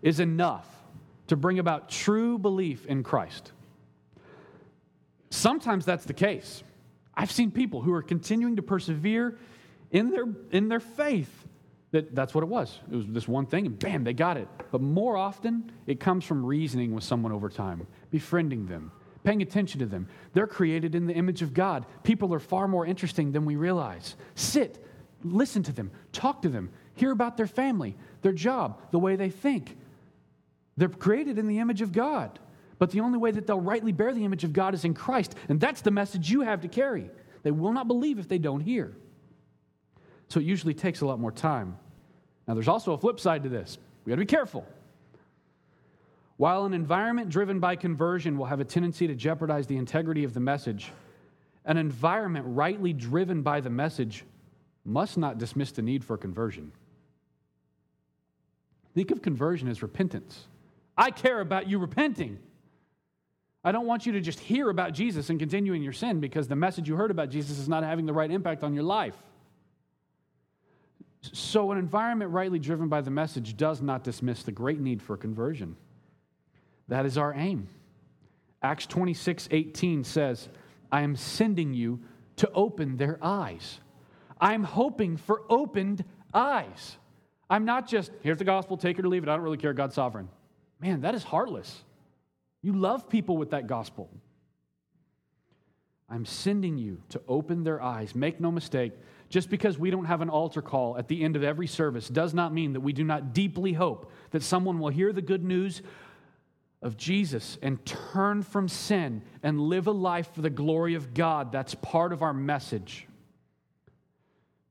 is 0.00 0.20
enough 0.20 0.66
to 1.28 1.36
bring 1.36 1.58
about 1.58 1.88
true 1.88 2.38
belief 2.38 2.86
in 2.86 3.02
Christ. 3.02 3.52
Sometimes 5.30 5.84
that's 5.84 6.04
the 6.04 6.14
case. 6.14 6.62
I've 7.14 7.30
seen 7.30 7.50
people 7.50 7.82
who 7.82 7.92
are 7.92 8.02
continuing 8.02 8.56
to 8.56 8.62
persevere 8.62 9.38
in 9.90 10.10
their, 10.10 10.26
in 10.50 10.68
their 10.68 10.80
faith 10.80 11.41
that 11.92 12.14
that's 12.14 12.34
what 12.34 12.42
it 12.42 12.48
was. 12.48 12.80
It 12.90 12.96
was 12.96 13.06
this 13.06 13.28
one 13.28 13.46
thing, 13.46 13.66
and 13.66 13.78
bam, 13.78 14.02
they 14.02 14.14
got 14.14 14.36
it. 14.36 14.48
But 14.70 14.80
more 14.80 15.16
often, 15.16 15.70
it 15.86 16.00
comes 16.00 16.24
from 16.24 16.44
reasoning 16.44 16.94
with 16.94 17.04
someone 17.04 17.32
over 17.32 17.48
time, 17.48 17.86
befriending 18.10 18.66
them, 18.66 18.90
paying 19.24 19.42
attention 19.42 19.78
to 19.80 19.86
them. 19.86 20.08
They're 20.32 20.46
created 20.46 20.94
in 20.94 21.06
the 21.06 21.14
image 21.14 21.42
of 21.42 21.54
God. 21.54 21.86
People 22.02 22.34
are 22.34 22.40
far 22.40 22.66
more 22.66 22.84
interesting 22.84 23.32
than 23.32 23.44
we 23.44 23.56
realize. 23.56 24.16
Sit, 24.34 24.84
listen 25.22 25.62
to 25.64 25.72
them, 25.72 25.90
talk 26.12 26.42
to 26.42 26.48
them, 26.48 26.70
hear 26.94 27.12
about 27.12 27.36
their 27.36 27.46
family, 27.46 27.94
their 28.22 28.32
job, 28.32 28.80
the 28.90 28.98
way 28.98 29.16
they 29.16 29.30
think. 29.30 29.76
They're 30.76 30.88
created 30.88 31.38
in 31.38 31.46
the 31.46 31.58
image 31.58 31.82
of 31.82 31.92
God. 31.92 32.38
But 32.78 32.90
the 32.90 33.00
only 33.00 33.18
way 33.18 33.30
that 33.30 33.46
they'll 33.46 33.60
rightly 33.60 33.92
bear 33.92 34.12
the 34.12 34.24
image 34.24 34.42
of 34.42 34.52
God 34.52 34.74
is 34.74 34.84
in 34.84 34.94
Christ. 34.94 35.36
And 35.48 35.60
that's 35.60 35.82
the 35.82 35.90
message 35.90 36.30
you 36.30 36.40
have 36.40 36.62
to 36.62 36.68
carry. 36.68 37.10
They 37.42 37.50
will 37.50 37.72
not 37.72 37.86
believe 37.86 38.18
if 38.18 38.28
they 38.28 38.38
don't 38.38 38.60
hear. 38.60 38.96
So 40.28 40.40
it 40.40 40.46
usually 40.46 40.74
takes 40.74 41.02
a 41.02 41.06
lot 41.06 41.20
more 41.20 41.30
time. 41.30 41.76
Now, 42.52 42.56
there's 42.56 42.68
also 42.68 42.92
a 42.92 42.98
flip 42.98 43.18
side 43.18 43.44
to 43.44 43.48
this. 43.48 43.78
We 44.04 44.10
got 44.10 44.16
to 44.16 44.20
be 44.20 44.26
careful. 44.26 44.66
While 46.36 46.66
an 46.66 46.74
environment 46.74 47.30
driven 47.30 47.60
by 47.60 47.76
conversion 47.76 48.36
will 48.36 48.44
have 48.44 48.60
a 48.60 48.64
tendency 48.66 49.06
to 49.06 49.14
jeopardize 49.14 49.66
the 49.66 49.78
integrity 49.78 50.22
of 50.22 50.34
the 50.34 50.40
message, 50.40 50.92
An 51.64 51.78
environment 51.78 52.44
rightly 52.46 52.92
driven 52.92 53.40
by 53.40 53.60
the 53.60 53.70
message 53.70 54.26
must 54.84 55.16
not 55.16 55.38
dismiss 55.38 55.72
the 55.72 55.80
need 55.80 56.04
for 56.04 56.18
conversion. 56.18 56.72
Think 58.94 59.12
of 59.12 59.22
conversion 59.22 59.66
as 59.66 59.82
repentance. 59.82 60.46
I 60.94 61.10
care 61.10 61.40
about 61.40 61.70
you 61.70 61.78
repenting. 61.78 62.38
I 63.64 63.72
don't 63.72 63.86
want 63.86 64.04
you 64.04 64.12
to 64.12 64.20
just 64.20 64.40
hear 64.40 64.68
about 64.68 64.92
Jesus 64.92 65.30
and 65.30 65.38
continue 65.38 65.72
in 65.72 65.80
your 65.80 65.94
sin 65.94 66.20
because 66.20 66.48
the 66.48 66.56
message 66.56 66.86
you 66.86 66.96
heard 66.96 67.10
about 67.10 67.30
Jesus 67.30 67.58
is 67.58 67.66
not 67.66 67.82
having 67.82 68.04
the 68.04 68.12
right 68.12 68.30
impact 68.30 68.62
on 68.62 68.74
your 68.74 68.84
life. 68.84 69.16
So, 71.22 71.70
an 71.70 71.78
environment 71.78 72.32
rightly 72.32 72.58
driven 72.58 72.88
by 72.88 73.00
the 73.00 73.10
message 73.10 73.56
does 73.56 73.80
not 73.80 74.02
dismiss 74.02 74.42
the 74.42 74.50
great 74.50 74.80
need 74.80 75.00
for 75.00 75.16
conversion. 75.16 75.76
That 76.88 77.06
is 77.06 77.16
our 77.16 77.32
aim. 77.34 77.68
Acts 78.60 78.86
26 78.86 79.48
18 79.50 80.04
says, 80.04 80.48
I 80.90 81.02
am 81.02 81.14
sending 81.14 81.74
you 81.74 82.00
to 82.36 82.50
open 82.52 82.96
their 82.96 83.18
eyes. 83.22 83.78
I'm 84.40 84.64
hoping 84.64 85.16
for 85.16 85.42
opened 85.48 86.04
eyes. 86.34 86.96
I'm 87.48 87.64
not 87.64 87.86
just, 87.86 88.10
here's 88.22 88.38
the 88.38 88.44
gospel, 88.44 88.76
take 88.76 88.98
it 88.98 89.04
or 89.04 89.08
leave 89.08 89.22
it. 89.22 89.28
I 89.28 89.34
don't 89.34 89.44
really 89.44 89.58
care. 89.58 89.72
God's 89.72 89.94
sovereign. 89.94 90.28
Man, 90.80 91.02
that 91.02 91.14
is 91.14 91.22
heartless. 91.22 91.84
You 92.62 92.72
love 92.72 93.08
people 93.08 93.36
with 93.36 93.50
that 93.50 93.66
gospel. 93.66 94.10
I'm 96.08 96.24
sending 96.24 96.76
you 96.76 97.02
to 97.10 97.22
open 97.28 97.64
their 97.64 97.80
eyes. 97.80 98.14
Make 98.14 98.40
no 98.40 98.50
mistake, 98.50 98.92
just 99.32 99.48
because 99.48 99.78
we 99.78 99.90
don't 99.90 100.04
have 100.04 100.20
an 100.20 100.28
altar 100.28 100.60
call 100.60 100.98
at 100.98 101.08
the 101.08 101.24
end 101.24 101.36
of 101.36 101.42
every 101.42 101.66
service 101.66 102.06
does 102.06 102.34
not 102.34 102.52
mean 102.52 102.74
that 102.74 102.80
we 102.80 102.92
do 102.92 103.02
not 103.02 103.32
deeply 103.32 103.72
hope 103.72 104.12
that 104.30 104.42
someone 104.42 104.78
will 104.78 104.90
hear 104.90 105.10
the 105.10 105.22
good 105.22 105.42
news 105.42 105.80
of 106.82 106.98
Jesus 106.98 107.56
and 107.62 107.82
turn 107.86 108.42
from 108.42 108.68
sin 108.68 109.22
and 109.42 109.58
live 109.58 109.86
a 109.86 109.90
life 109.90 110.34
for 110.34 110.42
the 110.42 110.50
glory 110.50 110.94
of 110.96 111.14
God. 111.14 111.50
That's 111.50 111.74
part 111.76 112.12
of 112.12 112.20
our 112.20 112.34
message. 112.34 113.08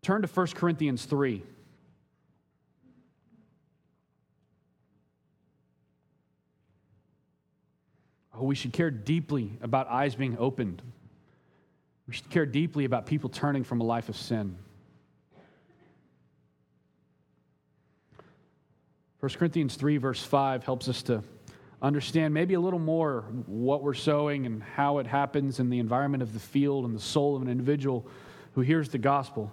Turn 0.04 0.22
to 0.22 0.28
1 0.28 0.48
Corinthians 0.50 1.06
3. 1.06 1.42
Oh, 8.36 8.44
we 8.44 8.54
should 8.54 8.74
care 8.74 8.92
deeply 8.92 9.58
about 9.64 9.88
eyes 9.88 10.14
being 10.14 10.38
opened. 10.38 10.84
We 12.12 12.18
should 12.18 12.30
care 12.30 12.46
deeply 12.46 12.84
about 12.84 13.06
people 13.06 13.30
turning 13.30 13.64
from 13.64 13.80
a 13.80 13.86
life 13.86 14.10
of 14.10 14.18
sin. 14.18 14.58
1 19.22 19.32
Corinthians 19.36 19.76
3, 19.76 19.96
verse 19.96 20.22
5, 20.22 20.66
helps 20.66 20.90
us 20.90 21.04
to 21.04 21.24
understand 21.82 22.34
maybe 22.34 22.56
a 22.56 22.60
little 22.60 22.80
more 22.80 23.22
what 23.46 23.82
we're 23.82 23.94
sowing 23.94 24.46
and 24.46 24.62
how 24.62 24.98
it 24.98 25.08
happens 25.08 25.62
in 25.62 25.70
the 25.70 25.80
environment 25.80 26.22
of 26.22 26.34
the 26.34 26.40
field 26.42 26.84
and 26.84 26.94
the 26.94 27.00
soul 27.00 27.38
of 27.38 27.44
an 27.44 27.48
individual 27.48 28.06
who 28.56 28.60
hears 28.60 28.90
the 28.90 28.98
gospel. 28.98 29.50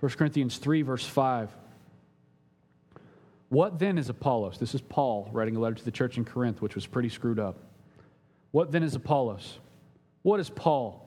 1 0.00 0.10
Corinthians 0.14 0.58
3, 0.58 0.82
verse 0.82 1.06
5. 1.06 1.54
What 3.48 3.78
then 3.78 3.96
is 3.96 4.08
Apollos? 4.08 4.58
This 4.58 4.74
is 4.74 4.80
Paul 4.80 5.30
writing 5.32 5.54
a 5.54 5.60
letter 5.60 5.76
to 5.76 5.84
the 5.84 5.92
church 5.92 6.16
in 6.16 6.24
Corinth, 6.24 6.60
which 6.60 6.74
was 6.74 6.84
pretty 6.84 7.10
screwed 7.10 7.38
up. 7.38 7.60
What 8.50 8.72
then 8.72 8.82
is 8.82 8.96
Apollos? 8.96 9.60
What 10.22 10.40
is 10.40 10.50
Paul? 10.50 11.05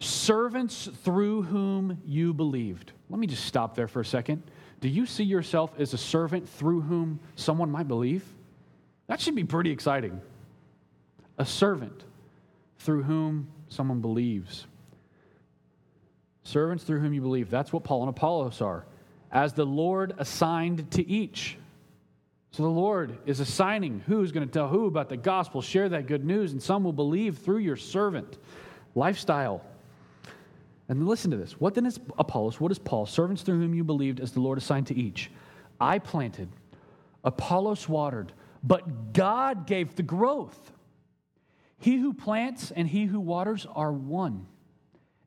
Servants 0.00 0.88
through 1.02 1.42
whom 1.42 2.00
you 2.04 2.32
believed. 2.32 2.92
Let 3.10 3.18
me 3.18 3.26
just 3.26 3.44
stop 3.44 3.74
there 3.74 3.88
for 3.88 4.00
a 4.00 4.04
second. 4.04 4.42
Do 4.80 4.88
you 4.88 5.06
see 5.06 5.24
yourself 5.24 5.72
as 5.78 5.92
a 5.92 5.98
servant 5.98 6.48
through 6.48 6.82
whom 6.82 7.18
someone 7.34 7.70
might 7.70 7.88
believe? 7.88 8.24
That 9.08 9.20
should 9.20 9.34
be 9.34 9.44
pretty 9.44 9.70
exciting. 9.70 10.20
A 11.38 11.44
servant 11.44 12.04
through 12.78 13.02
whom 13.02 13.48
someone 13.68 14.00
believes. 14.00 14.66
Servants 16.44 16.84
through 16.84 17.00
whom 17.00 17.12
you 17.12 17.20
believe. 17.20 17.50
That's 17.50 17.72
what 17.72 17.84
Paul 17.84 18.02
and 18.02 18.10
Apollos 18.10 18.60
are. 18.60 18.86
As 19.32 19.52
the 19.52 19.66
Lord 19.66 20.14
assigned 20.18 20.90
to 20.92 21.06
each. 21.08 21.58
So 22.52 22.62
the 22.62 22.68
Lord 22.68 23.18
is 23.26 23.40
assigning 23.40 24.02
who's 24.06 24.32
going 24.32 24.46
to 24.46 24.52
tell 24.52 24.68
who 24.68 24.86
about 24.86 25.08
the 25.08 25.16
gospel, 25.16 25.60
share 25.60 25.88
that 25.90 26.06
good 26.06 26.24
news, 26.24 26.52
and 26.52 26.62
some 26.62 26.84
will 26.84 26.92
believe 26.92 27.38
through 27.38 27.58
your 27.58 27.76
servant 27.76 28.38
lifestyle. 28.94 29.62
And 30.88 31.06
listen 31.06 31.30
to 31.30 31.36
this. 31.36 31.52
What 31.60 31.74
then 31.74 31.86
is 31.86 32.00
Apollos? 32.18 32.60
What 32.60 32.72
is 32.72 32.78
Paul? 32.78 33.06
Servants 33.06 33.42
through 33.42 33.60
whom 33.60 33.74
you 33.74 33.84
believed 33.84 34.20
as 34.20 34.32
the 34.32 34.40
Lord 34.40 34.58
assigned 34.58 34.86
to 34.88 34.96
each. 34.96 35.30
I 35.80 35.98
planted, 35.98 36.48
Apollos 37.22 37.88
watered, 37.88 38.32
but 38.62 39.12
God 39.12 39.66
gave 39.66 39.94
the 39.96 40.02
growth. 40.02 40.72
He 41.78 41.98
who 41.98 42.12
plants 42.12 42.70
and 42.70 42.88
he 42.88 43.04
who 43.04 43.20
waters 43.20 43.66
are 43.74 43.92
one 43.92 44.46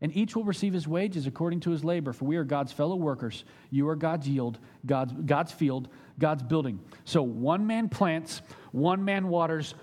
and 0.02 0.16
each 0.18 0.36
will 0.36 0.44
receive 0.44 0.74
his 0.74 0.88
wages 0.88 1.28
according 1.28 1.60
to 1.62 1.70
his 1.70 1.84
labor, 1.84 2.12
for 2.12 2.26
we 2.26 2.36
are 2.36 2.44
God's 2.44 2.72
fellow 2.72 2.96
workers. 2.96 3.46
You 3.70 3.88
are 3.90 3.96
God's 3.96 4.28
yield, 4.28 4.58
God's, 4.86 5.14
God's 5.14 5.52
field, 5.52 5.90
God's 6.18 6.42
building. 6.42 6.80
So 7.06 7.22
one 7.22 7.68
man 7.68 7.88
plants, 7.88 8.42
one 8.72 9.06
man 9.06 9.28
waters, 9.28 9.76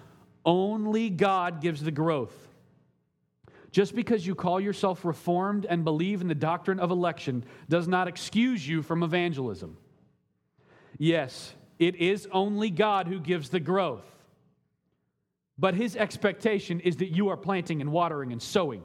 only 0.44 1.08
God 1.08 1.60
gives 1.60 1.82
the 1.82 1.92
growth. 1.92 2.34
Just 3.70 3.94
because 3.94 4.26
you 4.26 4.34
call 4.34 4.60
yourself 4.60 5.04
reformed 5.04 5.66
and 5.66 5.84
believe 5.84 6.20
in 6.20 6.28
the 6.28 6.34
doctrine 6.34 6.80
of 6.80 6.90
election 6.90 7.44
does 7.68 7.86
not 7.86 8.08
excuse 8.08 8.66
you 8.66 8.82
from 8.82 9.02
evangelism. 9.02 9.76
Yes, 10.96 11.54
it 11.78 11.96
is 11.96 12.26
only 12.32 12.70
God 12.70 13.06
who 13.06 13.20
gives 13.20 13.50
the 13.50 13.60
growth. 13.60 14.04
But 15.58 15.74
his 15.74 15.96
expectation 15.96 16.80
is 16.80 16.96
that 16.96 17.08
you 17.08 17.28
are 17.28 17.36
planting 17.36 17.80
and 17.80 17.92
watering 17.92 18.32
and 18.32 18.40
sowing. 18.40 18.82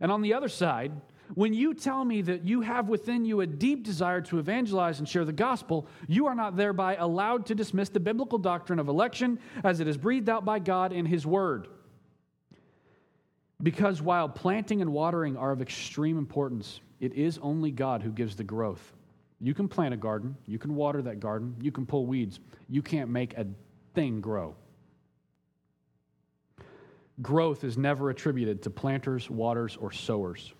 And 0.00 0.12
on 0.12 0.22
the 0.22 0.34
other 0.34 0.48
side, 0.48 0.92
when 1.34 1.52
you 1.52 1.74
tell 1.74 2.04
me 2.04 2.22
that 2.22 2.46
you 2.46 2.60
have 2.60 2.88
within 2.88 3.24
you 3.24 3.40
a 3.40 3.46
deep 3.46 3.82
desire 3.82 4.20
to 4.22 4.38
evangelize 4.38 4.98
and 4.98 5.08
share 5.08 5.24
the 5.24 5.32
gospel, 5.32 5.86
you 6.06 6.26
are 6.26 6.34
not 6.34 6.56
thereby 6.56 6.96
allowed 6.96 7.46
to 7.46 7.54
dismiss 7.54 7.88
the 7.88 8.00
biblical 8.00 8.38
doctrine 8.38 8.78
of 8.78 8.88
election 8.88 9.38
as 9.64 9.80
it 9.80 9.88
is 9.88 9.96
breathed 9.96 10.28
out 10.28 10.44
by 10.44 10.58
God 10.58 10.92
in 10.92 11.06
His 11.06 11.26
Word. 11.26 11.68
Because 13.62 14.00
while 14.00 14.28
planting 14.28 14.80
and 14.82 14.92
watering 14.92 15.36
are 15.36 15.50
of 15.50 15.60
extreme 15.60 16.16
importance, 16.16 16.80
it 17.00 17.12
is 17.14 17.38
only 17.38 17.70
God 17.70 18.02
who 18.02 18.10
gives 18.10 18.36
the 18.36 18.44
growth. 18.44 18.92
You 19.40 19.54
can 19.54 19.68
plant 19.68 19.94
a 19.94 19.96
garden, 19.96 20.36
you 20.46 20.58
can 20.58 20.74
water 20.74 21.02
that 21.02 21.20
garden, 21.20 21.56
you 21.60 21.72
can 21.72 21.86
pull 21.86 22.06
weeds. 22.06 22.40
You 22.68 22.82
can't 22.82 23.10
make 23.10 23.36
a 23.36 23.46
thing 23.94 24.20
grow 24.20 24.54
growth 27.22 27.64
is 27.64 27.76
never 27.76 28.10
attributed 28.10 28.62
to 28.62 28.70
planters, 28.70 29.28
waters, 29.28 29.76
or 29.80 29.92
sowers. 29.92 30.52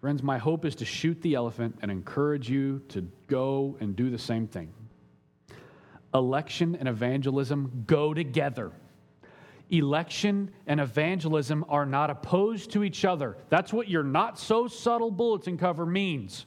Friends, 0.00 0.22
my 0.22 0.38
hope 0.38 0.64
is 0.64 0.74
to 0.76 0.84
shoot 0.84 1.20
the 1.22 1.34
elephant 1.34 1.78
and 1.82 1.90
encourage 1.90 2.50
you 2.50 2.82
to 2.88 3.08
go 3.28 3.76
and 3.80 3.94
do 3.94 4.10
the 4.10 4.18
same 4.18 4.48
thing. 4.48 4.72
Election 6.12 6.76
and 6.76 6.88
evangelism 6.88 7.84
go 7.86 8.12
together. 8.12 8.72
Election 9.72 10.50
and 10.66 10.80
evangelism 10.80 11.64
are 11.68 11.86
not 11.86 12.10
opposed 12.10 12.70
to 12.72 12.84
each 12.84 13.04
other. 13.06 13.38
That's 13.48 13.72
what 13.72 13.88
your 13.88 14.04
not 14.04 14.38
so 14.38 14.68
subtle 14.68 15.10
bulletin 15.10 15.56
cover 15.56 15.86
means. 15.86 16.44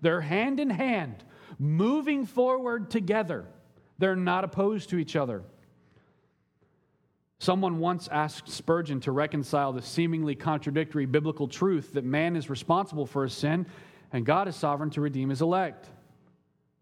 They're 0.00 0.20
hand 0.20 0.60
in 0.60 0.70
hand, 0.70 1.24
moving 1.58 2.24
forward 2.24 2.88
together. 2.88 3.46
They're 3.98 4.16
not 4.16 4.44
opposed 4.44 4.90
to 4.90 4.98
each 4.98 5.16
other. 5.16 5.42
Someone 7.40 7.80
once 7.80 8.06
asked 8.12 8.48
Spurgeon 8.48 9.00
to 9.00 9.10
reconcile 9.10 9.72
the 9.72 9.82
seemingly 9.82 10.36
contradictory 10.36 11.06
biblical 11.06 11.48
truth 11.48 11.94
that 11.94 12.04
man 12.04 12.36
is 12.36 12.48
responsible 12.48 13.04
for 13.04 13.24
his 13.24 13.32
sin 13.32 13.66
and 14.12 14.24
God 14.24 14.46
is 14.46 14.54
sovereign 14.54 14.90
to 14.90 15.00
redeem 15.00 15.30
his 15.30 15.42
elect. 15.42 15.88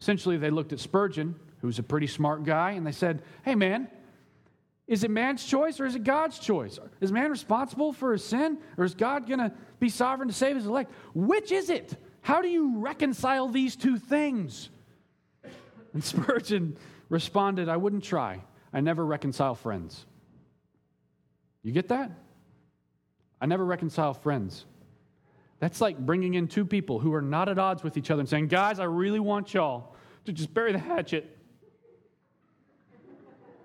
Essentially, 0.00 0.36
they 0.36 0.50
looked 0.50 0.74
at 0.74 0.80
Spurgeon, 0.80 1.34
who's 1.62 1.78
a 1.78 1.82
pretty 1.82 2.06
smart 2.06 2.44
guy, 2.44 2.72
and 2.72 2.86
they 2.86 2.92
said, 2.92 3.22
Hey, 3.42 3.54
man, 3.54 3.88
is 4.90 5.04
it 5.04 5.10
man's 5.10 5.44
choice 5.44 5.78
or 5.78 5.86
is 5.86 5.94
it 5.94 6.02
God's 6.02 6.40
choice? 6.40 6.80
Is 7.00 7.12
man 7.12 7.30
responsible 7.30 7.92
for 7.92 8.10
his 8.10 8.24
sin 8.24 8.58
or 8.76 8.84
is 8.84 8.92
God 8.92 9.28
going 9.28 9.38
to 9.38 9.52
be 9.78 9.88
sovereign 9.88 10.28
to 10.28 10.34
save 10.34 10.56
his 10.56 10.66
elect? 10.66 10.90
Which 11.14 11.52
is 11.52 11.70
it? 11.70 11.96
How 12.22 12.42
do 12.42 12.48
you 12.48 12.76
reconcile 12.76 13.46
these 13.48 13.76
two 13.76 13.98
things? 13.98 14.68
And 15.94 16.02
Spurgeon 16.04 16.76
responded, 17.08 17.68
I 17.68 17.76
wouldn't 17.76 18.02
try. 18.02 18.42
I 18.72 18.80
never 18.80 19.06
reconcile 19.06 19.54
friends. 19.54 20.04
You 21.62 21.70
get 21.70 21.86
that? 21.88 22.10
I 23.40 23.46
never 23.46 23.64
reconcile 23.64 24.12
friends. 24.12 24.64
That's 25.60 25.80
like 25.80 25.98
bringing 25.98 26.34
in 26.34 26.48
two 26.48 26.64
people 26.64 26.98
who 26.98 27.14
are 27.14 27.22
not 27.22 27.48
at 27.48 27.60
odds 27.60 27.84
with 27.84 27.96
each 27.96 28.10
other 28.10 28.20
and 28.20 28.28
saying, 28.28 28.48
Guys, 28.48 28.80
I 28.80 28.84
really 28.84 29.20
want 29.20 29.54
y'all 29.54 29.94
to 30.24 30.32
just 30.32 30.52
bury 30.52 30.72
the 30.72 30.80
hatchet. 30.80 31.36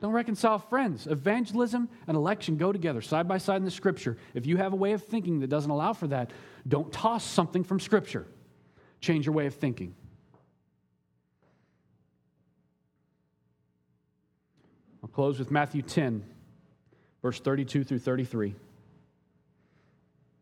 Don't 0.05 0.13
reconcile 0.13 0.59
friends. 0.59 1.07
Evangelism 1.07 1.89
and 2.05 2.15
election 2.15 2.57
go 2.57 2.71
together 2.71 3.01
side 3.01 3.27
by 3.27 3.39
side 3.39 3.55
in 3.55 3.65
the 3.65 3.71
scripture. 3.71 4.17
If 4.35 4.45
you 4.45 4.55
have 4.57 4.71
a 4.71 4.75
way 4.75 4.91
of 4.91 5.03
thinking 5.03 5.39
that 5.39 5.47
doesn't 5.47 5.71
allow 5.71 5.93
for 5.93 6.05
that, 6.09 6.29
don't 6.67 6.93
toss 6.93 7.23
something 7.23 7.63
from 7.63 7.79
scripture. 7.79 8.27
Change 9.01 9.25
your 9.25 9.33
way 9.33 9.47
of 9.47 9.55
thinking. 9.55 9.95
I'll 15.01 15.09
close 15.09 15.39
with 15.39 15.49
Matthew 15.49 15.81
10, 15.81 16.23
verse 17.23 17.39
32 17.39 17.83
through 17.83 17.97
33. 17.97 18.49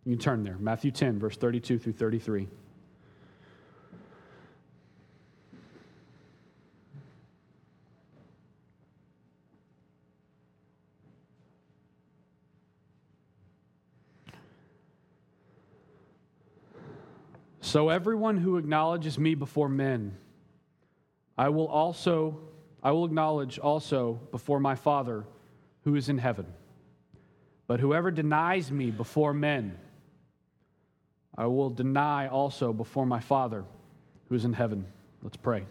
You 0.04 0.12
can 0.12 0.20
turn 0.20 0.44
there. 0.44 0.58
Matthew 0.60 0.92
10, 0.92 1.20
verse 1.20 1.38
32 1.38 1.80
through 1.80 1.94
33. 1.94 2.50
So 17.74 17.90
everyone 17.90 18.38
who 18.38 18.58
acknowledges 18.58 19.18
me 19.18 19.34
before 19.34 19.68
men, 19.68 20.16
I 21.36 21.50
will 21.50 21.66
also 21.66 22.38
I 22.84 22.92
will 22.92 23.04
acknowledge 23.04 23.58
also 23.58 24.20
before 24.30 24.60
my 24.60 24.76
Father 24.76 25.24
who 25.84 25.96
is 25.96 26.08
in 26.08 26.20
heaven. 26.20 26.46
But 27.66 27.80
whoever 27.80 28.12
denies 28.12 28.72
me 28.72 28.92
before 28.92 29.34
men, 29.34 29.76
I 31.36 31.48
will 31.48 31.72
deny 31.72 32.28
also 32.28 32.74
before 32.74 33.08
my 33.08 33.22
Father 33.22 33.66
who 34.30 34.36
is 34.36 34.46
in 34.46 34.54
heaven. 34.54 34.86
Let's 35.24 35.38
pray. 35.38 35.66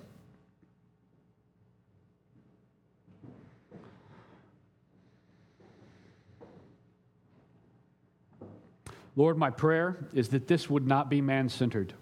Lord, 9.14 9.36
my 9.36 9.50
prayer 9.50 10.08
is 10.14 10.30
that 10.30 10.48
this 10.48 10.70
would 10.70 10.86
not 10.86 11.10
be 11.10 11.20
man 11.20 11.48
centered. 11.48 11.92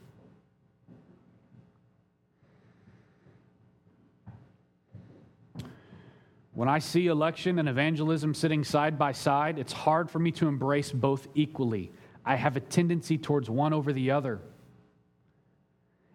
When 6.52 6.68
I 6.68 6.78
see 6.78 7.06
election 7.06 7.58
and 7.58 7.68
evangelism 7.68 8.34
sitting 8.34 8.64
side 8.64 8.98
by 8.98 9.12
side, 9.12 9.58
it's 9.58 9.72
hard 9.72 10.10
for 10.10 10.18
me 10.18 10.30
to 10.32 10.46
embrace 10.46 10.92
both 10.92 11.26
equally. 11.34 11.90
I 12.24 12.36
have 12.36 12.56
a 12.56 12.60
tendency 12.60 13.16
towards 13.16 13.48
one 13.48 13.72
over 13.72 13.92
the 13.92 14.10
other. 14.10 14.40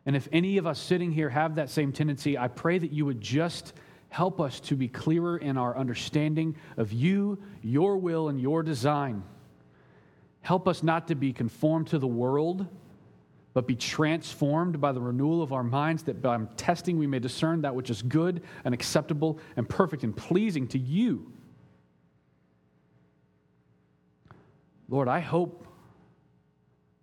And 0.06 0.16
if 0.16 0.28
any 0.32 0.58
of 0.58 0.68
us 0.68 0.80
sitting 0.80 1.12
here 1.12 1.30
have 1.30 1.56
that 1.56 1.72
same 1.72 1.92
tendency, 1.92 2.38
I 2.38 2.48
pray 2.48 2.78
that 2.78 2.92
you 2.92 3.06
would 3.06 3.22
just 3.22 3.74
help 4.10 4.40
us 4.40 4.60
to 4.62 4.76
be 4.76 4.88
clearer 4.88 5.38
in 5.38 5.58
our 5.58 5.76
understanding 5.76 6.56
of 6.78 6.94
you, 6.94 7.42
your 7.64 7.98
will, 7.98 8.30
and 8.30 8.40
your 8.40 8.62
design. 8.62 9.24
Help 10.46 10.68
us 10.68 10.84
not 10.84 11.08
to 11.08 11.16
be 11.16 11.34
conformed 11.34 11.88
to 11.88 11.98
the 11.98 12.06
world, 12.06 12.68
but 13.56 13.66
be 13.66 13.76
transformed 13.76 14.80
by 14.80 14.92
the 14.92 15.02
renewal 15.02 15.42
of 15.42 15.52
our 15.52 15.64
minds, 15.64 16.04
that 16.04 16.22
by 16.22 16.38
testing 16.56 17.00
we 17.00 17.08
may 17.08 17.18
discern 17.18 17.64
that 17.64 17.74
which 17.74 17.90
is 17.90 18.04
good 18.04 18.44
and 18.64 18.72
acceptable 18.72 19.40
and 19.56 19.68
perfect 19.68 20.04
and 20.04 20.16
pleasing 20.16 20.68
to 20.68 20.78
you. 20.78 21.32
Lord, 24.88 25.08
I 25.08 25.20
hope 25.20 25.68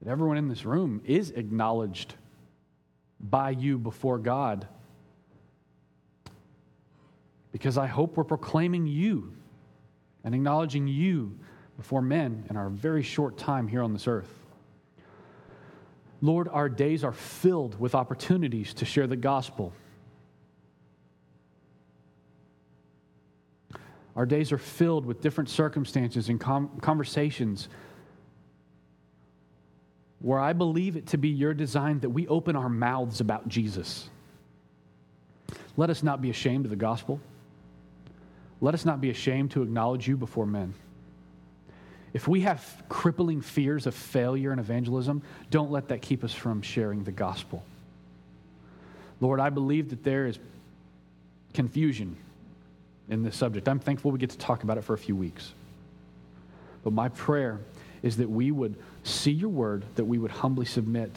that 0.00 0.08
everyone 0.08 0.36
in 0.36 0.46
this 0.46 0.64
room 0.64 1.02
is 1.04 1.30
acknowledged 1.30 2.14
by 3.18 3.50
you 3.50 3.76
before 3.76 4.18
God. 4.18 4.68
Because 7.50 7.76
I 7.76 7.88
hope 7.88 8.16
we're 8.16 8.22
proclaiming 8.22 8.86
you 8.86 9.32
and 10.22 10.32
acknowledging 10.32 10.86
you 10.86 11.40
before 11.76 12.02
men 12.02 12.44
in 12.50 12.56
our 12.56 12.68
very 12.68 13.02
short 13.02 13.36
time 13.36 13.68
here 13.68 13.82
on 13.82 13.92
this 13.92 14.06
earth. 14.06 14.28
Lord, 16.20 16.48
our 16.48 16.68
days 16.68 17.02
are 17.02 17.12
filled 17.12 17.78
with 17.80 17.94
opportunities 17.94 18.74
to 18.74 18.84
share 18.84 19.06
the 19.06 19.16
gospel. 19.16 19.72
Our 24.14 24.26
days 24.26 24.52
are 24.52 24.58
filled 24.58 25.06
with 25.06 25.20
different 25.20 25.50
circumstances 25.50 26.28
and 26.28 26.38
com- 26.38 26.78
conversations 26.80 27.68
where 30.20 30.38
I 30.38 30.52
believe 30.52 30.96
it 30.96 31.08
to 31.08 31.18
be 31.18 31.28
your 31.28 31.54
design 31.54 31.98
that 32.00 32.10
we 32.10 32.28
open 32.28 32.54
our 32.54 32.68
mouths 32.68 33.20
about 33.20 33.48
Jesus. 33.48 34.08
Let 35.76 35.90
us 35.90 36.02
not 36.02 36.22
be 36.22 36.30
ashamed 36.30 36.66
of 36.66 36.70
the 36.70 36.76
gospel. 36.76 37.20
Let 38.60 38.74
us 38.74 38.84
not 38.84 39.00
be 39.00 39.10
ashamed 39.10 39.50
to 39.52 39.62
acknowledge 39.62 40.06
you 40.06 40.16
before 40.16 40.46
men. 40.46 40.74
If 42.12 42.28
we 42.28 42.42
have 42.42 42.82
crippling 42.88 43.40
fears 43.40 43.86
of 43.86 43.94
failure 43.94 44.52
in 44.52 44.58
evangelism, 44.58 45.22
don't 45.50 45.70
let 45.70 45.88
that 45.88 46.02
keep 46.02 46.24
us 46.24 46.32
from 46.32 46.60
sharing 46.60 47.04
the 47.04 47.12
gospel. 47.12 47.62
Lord, 49.20 49.40
I 49.40 49.50
believe 49.50 49.90
that 49.90 50.04
there 50.04 50.26
is 50.26 50.38
confusion 51.54 52.16
in 53.08 53.22
this 53.22 53.36
subject. 53.36 53.68
I'm 53.68 53.78
thankful 53.78 54.10
we 54.10 54.18
get 54.18 54.30
to 54.30 54.38
talk 54.38 54.62
about 54.62 54.78
it 54.78 54.82
for 54.82 54.94
a 54.94 54.98
few 54.98 55.16
weeks. 55.16 55.52
But 56.84 56.92
my 56.92 57.08
prayer 57.08 57.60
is 58.02 58.16
that 58.16 58.28
we 58.28 58.50
would 58.50 58.76
see 59.04 59.30
your 59.30 59.48
word, 59.48 59.84
that 59.94 60.04
we 60.04 60.18
would 60.18 60.30
humbly 60.30 60.66
submit. 60.66 61.10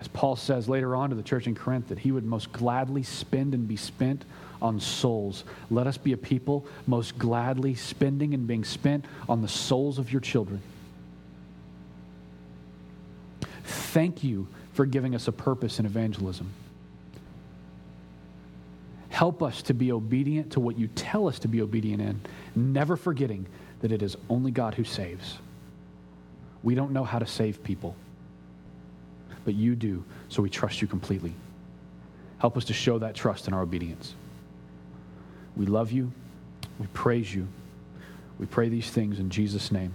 As 0.00 0.08
Paul 0.08 0.34
says 0.34 0.68
later 0.68 0.96
on 0.96 1.10
to 1.10 1.16
the 1.16 1.22
church 1.22 1.46
in 1.46 1.54
Corinth, 1.54 1.88
that 1.88 2.00
he 2.00 2.10
would 2.10 2.24
most 2.24 2.52
gladly 2.52 3.04
spend 3.04 3.54
and 3.54 3.68
be 3.68 3.76
spent 3.76 4.24
on 4.62 4.80
souls. 4.80 5.44
Let 5.70 5.86
us 5.86 5.98
be 5.98 6.12
a 6.12 6.16
people 6.16 6.66
most 6.86 7.18
gladly 7.18 7.74
spending 7.74 8.32
and 8.32 8.46
being 8.46 8.64
spent 8.64 9.04
on 9.28 9.42
the 9.42 9.48
souls 9.48 9.98
of 9.98 10.12
your 10.12 10.20
children. 10.20 10.62
Thank 13.64 14.24
you 14.24 14.46
for 14.72 14.86
giving 14.86 15.14
us 15.14 15.28
a 15.28 15.32
purpose 15.32 15.78
in 15.78 15.86
evangelism. 15.86 16.50
Help 19.10 19.42
us 19.42 19.62
to 19.62 19.74
be 19.74 19.92
obedient 19.92 20.52
to 20.52 20.60
what 20.60 20.78
you 20.78 20.88
tell 20.88 21.28
us 21.28 21.38
to 21.40 21.48
be 21.48 21.60
obedient 21.60 22.00
in, 22.00 22.20
never 22.56 22.96
forgetting 22.96 23.46
that 23.80 23.92
it 23.92 24.02
is 24.02 24.16
only 24.30 24.50
God 24.50 24.74
who 24.74 24.84
saves. 24.84 25.38
We 26.62 26.74
don't 26.74 26.92
know 26.92 27.04
how 27.04 27.18
to 27.18 27.26
save 27.26 27.62
people, 27.62 27.94
but 29.44 29.54
you 29.54 29.74
do, 29.74 30.04
so 30.28 30.40
we 30.40 30.48
trust 30.48 30.80
you 30.80 30.88
completely. 30.88 31.34
Help 32.38 32.56
us 32.56 32.64
to 32.66 32.72
show 32.72 32.98
that 33.00 33.14
trust 33.14 33.46
in 33.48 33.54
our 33.54 33.62
obedience. 33.62 34.14
We 35.56 35.66
love 35.66 35.92
you. 35.92 36.12
We 36.78 36.86
praise 36.88 37.34
you. 37.34 37.46
We 38.38 38.46
pray 38.46 38.68
these 38.68 38.90
things 38.90 39.18
in 39.18 39.30
Jesus' 39.30 39.70
name. 39.70 39.92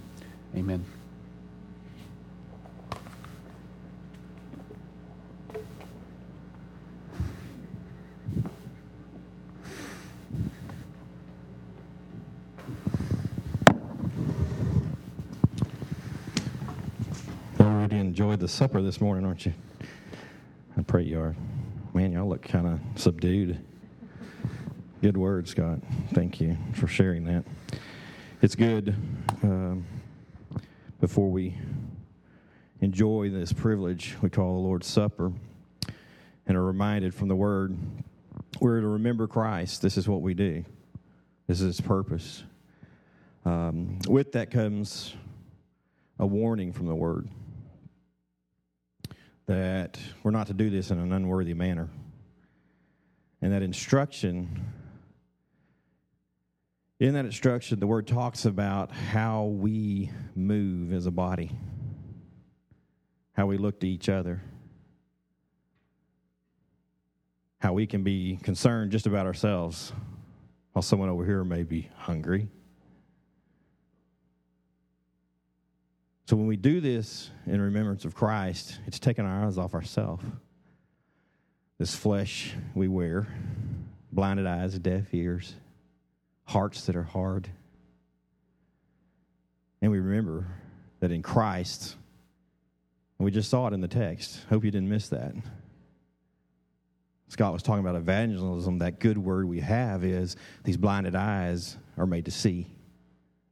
Amen. 0.55 0.85
Already 17.59 17.97
enjoyed 17.97 18.39
the 18.39 18.47
supper 18.47 18.81
this 18.81 19.01
morning, 19.01 19.25
aren't 19.25 19.45
you? 19.45 19.53
I 20.77 20.83
pray 20.83 21.03
you 21.03 21.19
are. 21.19 21.35
Man, 21.93 22.11
y'all 22.11 22.29
look 22.29 22.43
kind 22.43 22.67
of 22.67 22.79
subdued. 23.01 23.59
Good 25.07 25.15
word, 25.15 25.47
Scott. 25.47 25.79
Thank 26.13 26.41
you 26.41 26.57
for 26.73 26.85
sharing 26.85 27.23
that. 27.23 27.45
It's 28.41 28.55
good 28.55 28.93
um, 29.41 29.85
before 30.99 31.31
we 31.31 31.55
enjoy 32.81 33.29
this 33.29 33.53
privilege 33.53 34.17
we 34.21 34.29
call 34.29 34.55
the 34.55 34.67
Lord's 34.67 34.85
Supper 34.85 35.31
and 36.45 36.57
are 36.57 36.61
reminded 36.61 37.15
from 37.15 37.29
the 37.29 37.37
Word 37.37 37.77
we're 38.59 38.81
to 38.81 38.87
remember 38.87 39.27
Christ. 39.27 39.81
This 39.81 39.95
is 39.95 40.09
what 40.09 40.21
we 40.21 40.33
do, 40.33 40.65
this 41.47 41.61
is 41.61 41.77
His 41.77 41.79
purpose. 41.79 42.43
Um, 43.45 43.99
with 44.09 44.33
that 44.33 44.51
comes 44.51 45.15
a 46.19 46.27
warning 46.27 46.73
from 46.73 46.87
the 46.87 46.95
Word 46.95 47.29
that 49.45 49.97
we're 50.21 50.31
not 50.31 50.47
to 50.47 50.53
do 50.53 50.69
this 50.69 50.91
in 50.91 50.99
an 50.99 51.13
unworthy 51.13 51.53
manner. 51.53 51.87
And 53.41 53.53
that 53.53 53.61
instruction 53.61 54.73
in 56.99 57.13
that 57.13 57.25
instruction, 57.25 57.79
the 57.79 57.87
word 57.87 58.07
talks 58.07 58.45
about 58.45 58.91
how 58.91 59.45
we 59.45 60.09
move 60.35 60.91
as 60.91 61.05
a 61.05 61.11
body, 61.11 61.51
how 63.33 63.45
we 63.45 63.57
look 63.57 63.79
to 63.81 63.87
each 63.87 64.09
other, 64.09 64.41
how 67.59 67.73
we 67.73 67.85
can 67.85 68.03
be 68.03 68.39
concerned 68.41 68.91
just 68.91 69.05
about 69.05 69.27
ourselves 69.27 69.93
while 70.73 70.81
someone 70.81 71.09
over 71.09 71.23
here 71.23 71.43
may 71.43 71.63
be 71.63 71.89
hungry. 71.97 72.49
So 76.25 76.35
when 76.35 76.47
we 76.47 76.57
do 76.57 76.81
this 76.81 77.29
in 77.45 77.61
remembrance 77.61 78.05
of 78.05 78.15
Christ, 78.15 78.79
it's 78.85 78.99
taking 78.99 79.23
our 79.23 79.45
eyes 79.45 79.57
off 79.57 79.73
ourselves. 79.75 80.25
This 81.77 81.95
flesh 81.95 82.55
we 82.73 82.87
wear, 82.87 83.27
blinded 84.11 84.47
eyes, 84.47 84.77
deaf 84.79 85.13
ears 85.13 85.53
hearts 86.47 86.85
that 86.85 86.95
are 86.95 87.03
hard. 87.03 87.49
And 89.81 89.91
we 89.91 89.99
remember 89.99 90.47
that 91.01 91.11
in 91.11 91.21
Christ, 91.21 91.95
we 93.19 93.31
just 93.31 93.49
saw 93.49 93.67
it 93.67 93.73
in 93.73 93.81
the 93.81 93.87
text. 93.87 94.39
Hope 94.49 94.63
you 94.63 94.71
didn't 94.71 94.89
miss 94.89 95.09
that. 95.09 95.33
Scott 97.27 97.51
was 97.51 97.61
talking 97.61 97.81
about 97.81 97.95
evangelism. 97.95 98.79
That 98.79 98.99
good 98.99 99.17
word 99.17 99.45
we 99.45 99.59
have 99.59 100.03
is 100.03 100.37
these 100.63 100.77
blinded 100.77 101.15
eyes 101.15 101.77
are 101.97 102.05
made 102.05 102.25
to 102.25 102.31
see. 102.31 102.67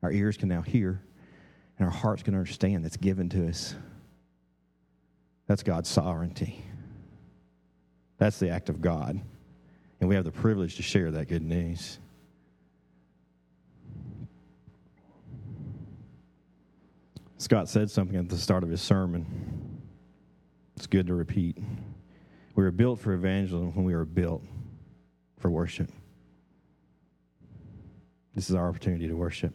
Our 0.02 0.12
ears 0.12 0.38
can 0.38 0.48
now 0.48 0.62
hear, 0.62 1.02
and 1.78 1.86
our 1.86 1.94
hearts 1.94 2.24
can 2.24 2.36
understand 2.36 2.86
that's 2.86 2.98
given 2.98 3.28
to 3.30 3.50
us. 3.50 3.76
That's 5.48 5.64
God's 5.64 5.90
sovereignty. 5.90 6.64
That's 8.18 8.40
the 8.40 8.50
act 8.50 8.70
of 8.70 8.82
God. 8.82 9.20
And 10.00 10.10
we 10.10 10.16
have 10.16 10.24
the 10.24 10.32
privilege 10.32 10.78
to 10.78 10.84
share 10.84 11.12
that 11.12 11.28
good 11.28 11.42
news. 11.42 12.00
Scott 17.46 17.70
said 17.70 17.92
something 17.92 18.18
at 18.18 18.28
the 18.28 18.40
start 18.40 18.64
of 18.64 18.72
his 18.72 18.82
sermon. 18.82 19.80
It's 20.76 20.88
good 20.88 21.06
to 21.06 21.14
repeat. 21.14 21.56
We 22.56 22.64
were 22.64 22.72
built 22.72 23.00
for 23.00 23.14
evangelism 23.14 23.76
when 23.76 23.86
we 23.86 23.94
were 23.94 24.04
built 24.04 24.42
for 25.38 25.52
worship. 25.52 25.92
This 28.34 28.50
is 28.50 28.56
our 28.56 28.68
opportunity 28.68 29.08
to 29.08 29.14
worship. 29.14 29.54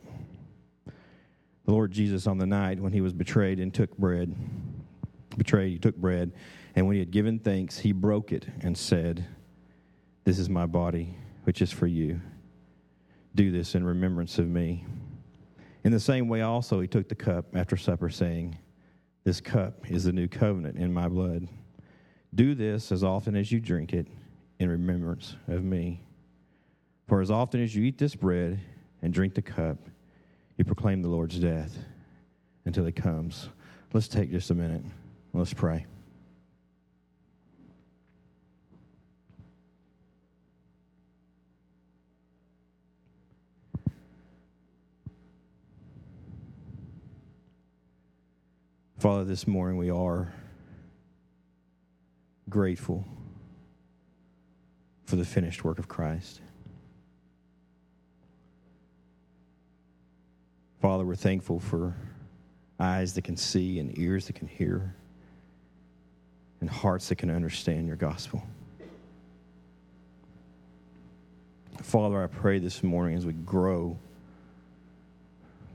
The 0.87 0.93
Lord 1.73 1.91
Jesus, 1.91 2.29
on 2.29 2.39
the 2.39 2.47
night 2.47 2.79
when 2.79 2.93
he 2.93 3.01
was 3.01 3.13
betrayed 3.13 3.59
and 3.59 3.75
took 3.75 3.99
bread, 3.99 4.37
betrayed, 5.37 5.73
he 5.73 5.79
took 5.81 5.97
bread, 5.97 6.31
and 6.77 6.87
when 6.87 6.95
he 6.95 7.01
had 7.01 7.11
given 7.11 7.41
thanks, 7.41 7.77
he 7.77 7.91
broke 7.91 8.31
it 8.31 8.47
and 8.61 8.79
said, 8.79 9.27
This 10.23 10.39
is 10.39 10.49
my 10.49 10.67
body, 10.67 11.17
which 11.43 11.61
is 11.61 11.73
for 11.73 11.89
you. 11.89 12.21
Do 13.35 13.51
this 13.51 13.75
in 13.75 13.83
remembrance 13.83 14.39
of 14.39 14.47
me. 14.47 14.85
In 15.85 15.93
the 15.93 16.01
same 16.01 16.29
way, 16.29 16.43
also, 16.43 16.81
he 16.81 16.87
took 16.87 17.09
the 17.09 17.15
cup 17.15 17.47
after 17.55 17.77
supper, 17.77 18.11
saying, 18.11 18.59
This 19.25 19.41
cup 19.41 19.91
is 19.91 20.05
the 20.05 20.13
new 20.13 20.29
covenant 20.29 20.77
in 20.77 20.93
my 20.93 21.09
blood. 21.09 21.49
Do 22.35 22.55
this 22.55 22.93
as 22.93 23.03
often 23.03 23.35
as 23.35 23.51
you 23.51 23.61
drink 23.61 23.93
it 23.93 24.07
in 24.59 24.69
remembrance 24.69 25.37
of 25.49 25.65
me. 25.65 26.03
For 27.09 27.21
as 27.21 27.31
often 27.31 27.63
as 27.63 27.75
you 27.75 27.83
eat 27.83 27.99
this 27.99 28.15
bread 28.15 28.61
and 29.03 29.13
drink 29.13 29.35
the 29.35 29.43
cup, 29.43 29.79
you 30.57 30.65
proclaim 30.65 31.03
the 31.03 31.09
Lord's 31.09 31.39
death 31.39 31.77
until 32.67 32.85
he 32.85 32.93
comes. 32.93 33.49
Let's 33.93 34.07
take 34.07 34.31
just 34.31 34.51
a 34.51 34.55
minute. 34.55 34.85
Let's 35.33 35.55
pray. 35.55 35.87
Father, 49.01 49.25
this 49.25 49.47
morning 49.47 49.79
we 49.79 49.89
are 49.89 50.31
grateful 52.51 53.09
for 55.07 55.17
the 55.17 55.25
finished 55.25 55.65
work 55.65 55.79
of 55.79 55.89
Christ. 55.89 56.43
Father, 60.83 61.07
we're 61.07 61.15
thankful 61.15 61.61
for 61.61 61.97
eyes 62.79 63.15
that 63.15 63.25
can 63.25 63.39
see 63.39 63.79
and 63.79 63.99
ears 63.99 64.27
that 64.27 64.35
can 64.35 64.49
hear 64.49 64.95
and 66.61 66.69
hearts 66.69 67.09
that 67.09 67.17
can 67.17 67.31
understand 67.31 67.87
your 67.87 67.97
gospel. 67.97 68.43
Father, 71.81 72.23
I 72.23 72.27
pray 72.27 72.59
this 72.59 72.83
morning 72.83 73.17
as 73.17 73.25
we 73.25 73.33
grow, 73.33 73.97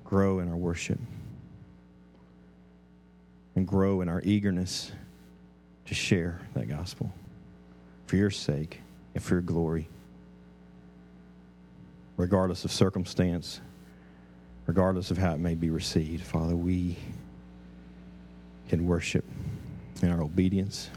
grow 0.03 0.37
in 0.37 0.47
our 0.47 0.55
worship 0.55 0.99
and 3.55 3.67
grow 3.67 4.01
in 4.01 4.09
our 4.09 4.21
eagerness 4.23 4.91
to 5.85 5.93
share 5.93 6.39
that 6.53 6.67
gospel 6.67 7.11
for 8.07 8.17
your 8.17 8.29
sake 8.29 8.81
and 9.13 9.23
for 9.23 9.35
your 9.35 9.41
glory, 9.41 9.87
regardless 12.17 12.65
of 12.65 12.71
circumstance, 12.71 13.61
regardless 14.67 15.11
of 15.11 15.17
how 15.17 15.33
it 15.33 15.39
may 15.39 15.55
be 15.55 15.69
received. 15.69 16.23
Father, 16.23 16.55
we 16.55 16.97
can 18.67 18.87
worship 18.87 19.23
in 20.01 20.09
our 20.11 20.21
obedience 20.21 20.89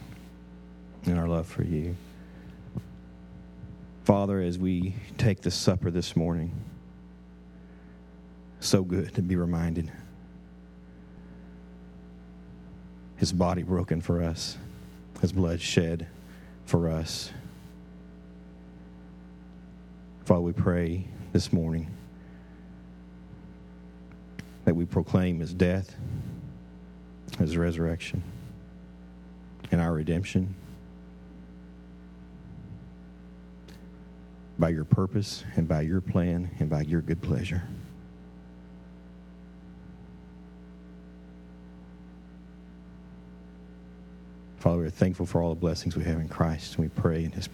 and 1.05 1.19
our 1.19 1.29
love 1.29 1.47
for 1.47 1.63
you. 1.63 1.95
Father, 4.05 4.41
as 4.41 4.59
we 4.59 4.95
take 5.19 5.43
this 5.43 5.55
supper 5.55 5.91
this 5.91 6.17
morning, 6.17 6.51
so 8.61 8.83
good 8.83 9.15
to 9.15 9.23
be 9.23 9.37
reminded 9.37 9.93
his 13.19 13.33
body 13.33 13.63
broken 13.63 14.01
for 14.01 14.23
us, 14.23 14.57
his 15.21 15.33
blood 15.33 15.61
shed 15.61 16.07
for 16.65 16.89
us. 16.89 17.31
Father, 20.25 20.41
we 20.41 20.53
pray 20.53 21.05
this 21.33 21.53
morning 21.53 21.91
that 24.65 24.75
we 24.75 24.85
proclaim 24.85 25.41
his 25.41 25.53
death, 25.53 25.97
his 27.39 27.57
resurrection, 27.57 28.23
and 29.73 29.81
our 29.81 29.93
redemption 29.93 30.55
by 34.59 34.69
your 34.69 34.85
purpose 34.85 35.45
and 35.57 35.67
by 35.67 35.81
your 35.81 36.01
plan 36.01 36.51
and 36.59 36.69
by 36.69 36.83
your 36.83 37.01
good 37.01 37.23
pleasure. 37.23 37.63
Father, 44.59 44.79
we're 44.79 44.91
thankful 44.91 45.25
for 45.25 45.41
all 45.41 45.51
the 45.51 45.61
blessings 45.61 45.97
we 45.97 46.03
have 46.03 46.19
in 46.19 46.29
Christ, 46.29 46.75
and 46.75 46.85
we 46.85 46.89
pray 46.89 47.23
in 47.23 47.31
His. 47.31 47.49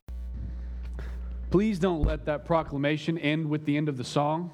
Please 1.50 1.78
don't 1.78 2.02
let 2.02 2.24
that 2.24 2.46
proclamation 2.46 3.18
end 3.18 3.48
with 3.48 3.66
the 3.66 3.76
end 3.76 3.90
of 3.90 3.98
the 3.98 4.04
song. 4.04 4.50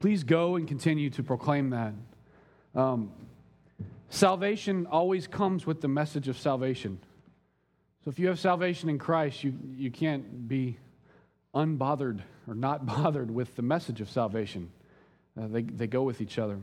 Please 0.00 0.24
go 0.24 0.56
and 0.56 0.66
continue 0.66 1.08
to 1.10 1.22
proclaim 1.22 1.70
that. 1.70 1.94
Um, 2.74 3.12
salvation 4.08 4.86
always 4.86 5.28
comes 5.28 5.66
with 5.66 5.80
the 5.80 5.88
message 5.88 6.26
of 6.26 6.36
salvation. 6.36 6.98
So 8.04 8.10
if 8.10 8.18
you 8.18 8.26
have 8.26 8.40
salvation 8.40 8.88
in 8.88 8.98
Christ, 8.98 9.44
you, 9.44 9.54
you 9.76 9.92
can't 9.92 10.48
be 10.48 10.78
unbothered 11.54 12.22
or 12.48 12.56
not 12.56 12.84
bothered 13.04 13.30
with 13.30 13.54
the 13.54 13.62
message 13.62 14.00
of 14.00 14.10
salvation. 14.10 14.68
Uh, 15.40 15.46
they, 15.46 15.62
they 15.62 15.86
go 15.86 16.02
with 16.02 16.20
each 16.20 16.40
other. 16.40 16.58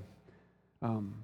Um, 0.82 1.24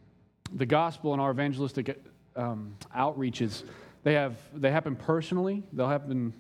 the 0.53 0.65
gospel 0.65 1.11
and 1.11 1.21
our 1.21 1.31
evangelistic 1.31 2.01
um, 2.35 2.75
outreaches, 2.95 3.63
they, 4.03 4.13
have, 4.13 4.37
they 4.53 4.71
happen 4.71 4.95
personally, 4.95 5.63
they'll 5.73 5.87
happen 5.87 6.33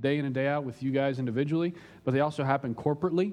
day 0.00 0.18
in 0.18 0.24
and 0.24 0.34
day 0.34 0.46
out 0.46 0.64
with 0.64 0.82
you 0.82 0.90
guys 0.90 1.18
individually, 1.18 1.74
but 2.04 2.12
they 2.12 2.20
also 2.20 2.44
happen 2.44 2.74
corporately. 2.74 3.32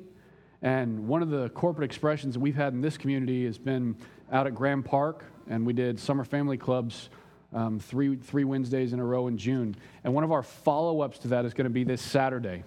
And 0.62 1.08
one 1.08 1.22
of 1.22 1.30
the 1.30 1.50
corporate 1.50 1.86
expressions 1.86 2.36
that 2.36 2.40
we've 2.40 2.56
had 2.56 2.74
in 2.74 2.82
this 2.82 2.98
community 2.98 3.46
has 3.46 3.58
been 3.58 3.96
out 4.32 4.48
at 4.48 4.54
Graham 4.54 4.84
Park, 4.84 5.26
and 5.50 5.66
we 5.66 5.74
did 5.74 6.00
summer 6.00 6.24
family 6.24 6.58
clubs 6.58 7.10
um, 7.54 7.80
three, 7.80 8.16
three 8.16 8.44
Wednesdays 8.44 8.94
in 8.94 9.00
a 9.00 9.06
row 9.06 9.28
in 9.28 9.38
June. 9.38 9.76
And 10.04 10.14
one 10.14 10.24
of 10.24 10.32
our 10.32 10.44
follow 10.44 11.02
ups 11.02 11.20
to 11.20 11.30
that 11.30 11.46
is 11.46 11.54
going 11.54 11.66
to 11.66 11.72
be 11.72 11.84
this 11.84 12.02
Saturday. 12.02 12.64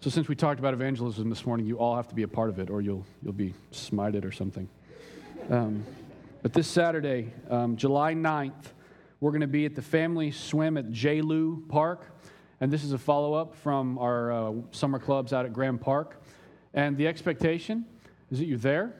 So, 0.00 0.10
since 0.10 0.28
we 0.28 0.36
talked 0.36 0.60
about 0.60 0.74
evangelism 0.74 1.28
this 1.28 1.44
morning, 1.44 1.66
you 1.66 1.78
all 1.78 1.96
have 1.96 2.08
to 2.08 2.14
be 2.14 2.22
a 2.22 2.28
part 2.28 2.48
of 2.48 2.58
it, 2.58 2.70
or 2.70 2.80
you'll, 2.80 3.04
you'll 3.22 3.32
be 3.32 3.54
smited 3.72 4.24
or 4.24 4.30
something. 4.30 4.68
Um, 5.50 5.84
but 6.46 6.52
this 6.52 6.68
Saturday, 6.68 7.32
um, 7.50 7.76
July 7.76 8.14
9th, 8.14 8.66
we're 9.18 9.32
going 9.32 9.40
to 9.40 9.48
be 9.48 9.66
at 9.66 9.74
the 9.74 9.82
family 9.82 10.30
swim 10.30 10.76
at 10.76 10.92
J. 10.92 11.20
Lou 11.20 11.64
Park. 11.66 12.06
And 12.60 12.72
this 12.72 12.84
is 12.84 12.92
a 12.92 12.98
follow 12.98 13.34
up 13.34 13.56
from 13.56 13.98
our 13.98 14.30
uh, 14.30 14.52
summer 14.70 15.00
clubs 15.00 15.32
out 15.32 15.44
at 15.44 15.52
Graham 15.52 15.76
Park. 15.76 16.22
And 16.72 16.96
the 16.96 17.08
expectation 17.08 17.84
is 18.30 18.38
that 18.38 18.44
you're 18.44 18.58
there, 18.58 18.94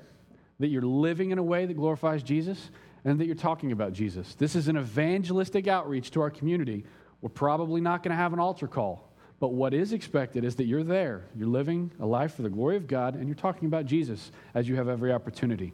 that 0.59 0.71
you're 0.71 0.83
living 0.83 1.31
in 1.31 1.39
a 1.39 1.43
way 1.45 1.67
that 1.67 1.75
glorifies 1.75 2.25
Jesus, 2.25 2.71
and 3.05 3.17
that 3.21 3.27
you're 3.27 3.37
talking 3.37 3.71
about 3.71 3.93
Jesus. 3.93 4.35
This 4.35 4.57
is 4.57 4.67
an 4.67 4.77
evangelistic 4.77 5.69
outreach 5.69 6.11
to 6.11 6.23
our 6.23 6.31
community. 6.31 6.85
We're 7.21 7.29
probably 7.29 7.81
not 7.81 8.03
going 8.03 8.11
to 8.11 8.17
have 8.17 8.33
an 8.33 8.41
altar 8.41 8.67
call, 8.67 9.09
but 9.39 9.53
what 9.53 9.73
is 9.73 9.93
expected 9.93 10.43
is 10.43 10.57
that 10.57 10.65
you're 10.65 10.83
there, 10.83 11.29
you're 11.37 11.47
living 11.47 11.93
a 12.01 12.07
life 12.07 12.35
for 12.35 12.43
the 12.43 12.51
glory 12.51 12.75
of 12.75 12.89
God, 12.89 13.15
and 13.15 13.29
you're 13.29 13.37
talking 13.37 13.67
about 13.67 13.87
Jesus 13.87 14.33
as 14.53 14.69
you 14.69 14.75
have 14.75 14.89
every 14.89 15.13
opportunity. 15.13 15.73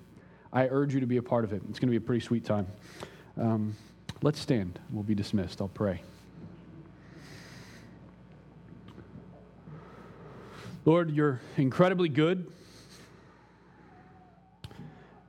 I 0.53 0.69
urge 0.69 0.93
you 0.93 1.01
to 1.01 1.07
be 1.07 1.17
a 1.17 1.23
part 1.23 1.45
of 1.45 1.53
it. 1.53 1.63
It's 1.71 1.79
going 1.79 1.89
to 1.89 1.93
be 1.93 1.97
a 1.97 2.01
pretty 2.01 2.25
sweet 2.25 2.45
time. 2.45 2.67
Um, 3.41 3.75
let's 4.23 4.39
stand. 4.39 4.79
We'll 4.91 5.03
be 5.03 5.15
dismissed. 5.15 5.61
I'll 5.61 5.69
pray. 5.69 6.03
Lord, 10.85 11.11
you're 11.11 11.41
incredibly 11.57 12.09
good. 12.09 12.51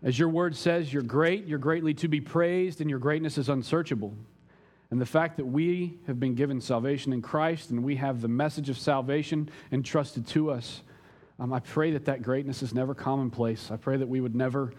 As 0.01 0.19
your 0.19 0.27
word 0.27 0.55
says, 0.57 0.91
you're 0.91 1.03
great, 1.03 1.45
you're 1.45 1.59
greatly 1.59 1.93
to 1.93 2.09
be 2.09 2.19
praised, 2.19 2.81
and 2.81 2.89
your 2.89 2.99
greatness 2.99 3.37
is 3.37 3.47
unsearchable. 3.47 4.13
And 4.91 4.99
the 4.99 5.05
fact 5.05 5.37
that 5.37 5.45
we 5.45 5.97
have 6.07 6.19
been 6.19 6.35
given 6.35 6.59
salvation 6.59 7.13
in 7.13 7.21
Christ 7.21 7.69
and 7.69 7.83
we 7.83 7.95
have 7.95 8.19
the 8.21 8.27
message 8.27 8.69
of 8.69 8.77
salvation 8.77 9.49
entrusted 9.71 10.27
to 10.27 10.51
us, 10.51 10.81
um, 11.39 11.53
I 11.53 11.61
pray 11.61 11.91
that 11.91 12.05
that 12.05 12.21
greatness 12.21 12.61
is 12.61 12.73
never 12.73 12.93
commonplace. 12.93 13.71
I 13.71 13.77
pray 13.77 13.95
that 13.95 14.07
we 14.07 14.19
would 14.19 14.35
never 14.35 14.73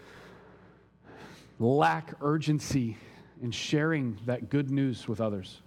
lack 1.59 2.15
urgency 2.21 2.97
in 3.43 3.51
sharing 3.51 4.19
that 4.27 4.51
good 4.51 4.71
news 4.71 5.07
with 5.09 5.21
others. 5.21 5.61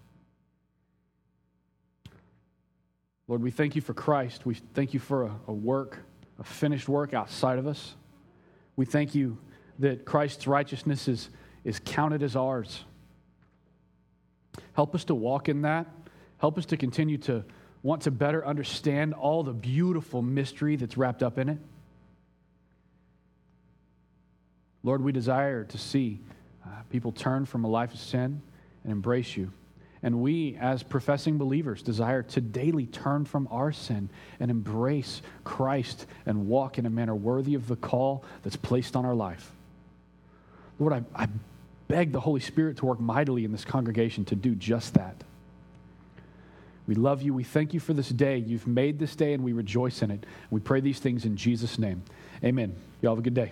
Lord, 3.28 3.42
we 3.42 3.52
thank 3.52 3.76
you 3.76 3.82
for 3.82 3.94
Christ. 3.94 4.46
We 4.46 4.56
thank 4.74 4.94
you 4.94 5.00
for 5.00 5.24
a, 5.24 5.36
a 5.48 5.54
work 5.54 6.00
a 6.40 6.44
finished 6.44 6.88
work 6.88 7.14
outside 7.14 7.60
of 7.60 7.68
us. 7.68 7.96
We 8.76 8.86
thank 8.86 9.16
you 9.16 9.38
that 9.80 10.06
Christ's 10.06 10.48
righteousness 10.48 11.08
is, 11.08 11.30
is 11.64 11.80
counted 11.84 12.24
as 12.24 12.36
ours. 12.36 12.84
Help 14.74 14.94
us 14.96 15.06
to 15.06 15.16
walk 15.16 15.50
in 15.50 15.64
that. 15.64 15.88
Help 16.38 16.58
us 16.58 16.66
to 16.68 16.78
continue 16.78 17.18
to 17.20 17.44
want 17.84 18.04
to 18.04 18.12
better 18.12 18.46
understand 18.46 19.14
all 19.14 19.44
the 19.44 19.54
beautiful 19.54 20.22
mystery 20.22 20.76
that's 20.76 20.98
wrapped 20.98 21.24
up 21.24 21.38
in 21.38 21.50
it. 21.50 21.58
Lord, 24.88 25.04
we 25.04 25.12
desire 25.12 25.66
to 25.66 25.78
see 25.78 26.22
uh, 26.66 26.70
people 26.90 27.12
turn 27.12 27.46
from 27.46 27.66
a 27.66 27.68
life 27.68 27.94
of 27.94 28.00
sin 28.00 28.42
and 28.84 28.92
embrace 28.94 29.36
you. 29.36 29.52
And 30.02 30.22
we, 30.22 30.56
as 30.62 30.82
professing 30.82 31.38
believers, 31.38 31.82
desire 31.82 32.24
to 32.24 32.40
daily 32.40 32.86
turn 32.86 33.26
from 33.26 33.50
our 33.52 33.74
sin 33.74 34.08
and 34.40 34.50
embrace 34.50 35.22
Christ 35.44 36.06
and 36.26 36.48
walk 36.48 36.78
in 36.78 36.86
a 36.86 36.90
manner 36.90 37.14
worthy 37.14 37.54
of 37.54 37.68
the 37.68 37.76
call 37.76 38.24
that's 38.44 38.56
placed 38.56 38.96
on 38.96 39.04
our 39.04 39.14
life. 39.14 39.52
Lord, 40.80 40.94
I, 40.94 41.04
I 41.14 41.28
beg 41.90 42.14
the 42.14 42.22
Holy 42.22 42.40
Spirit 42.40 42.78
to 42.78 42.86
work 42.86 43.02
mightily 43.02 43.44
in 43.44 43.52
this 43.52 43.66
congregation 43.66 44.24
to 44.24 44.36
do 44.36 44.56
just 44.56 44.94
that. 44.94 45.22
We 46.88 46.96
love 46.96 47.22
you. 47.22 47.34
We 47.34 47.44
thank 47.44 47.74
you 47.74 47.82
for 47.82 47.94
this 47.94 48.08
day. 48.08 48.38
You've 48.38 48.68
made 48.68 49.00
this 49.00 49.18
day, 49.18 49.34
and 49.34 49.44
we 49.44 49.52
rejoice 49.52 50.02
in 50.02 50.12
it. 50.12 50.26
We 50.50 50.62
pray 50.62 50.80
these 50.80 51.00
things 51.00 51.26
in 51.26 51.36
Jesus' 51.36 51.78
name. 51.78 52.04
Amen. 52.42 52.74
Y'all 53.02 53.12
have 53.12 53.20
a 53.20 53.22
good 53.22 53.34
day. 53.34 53.52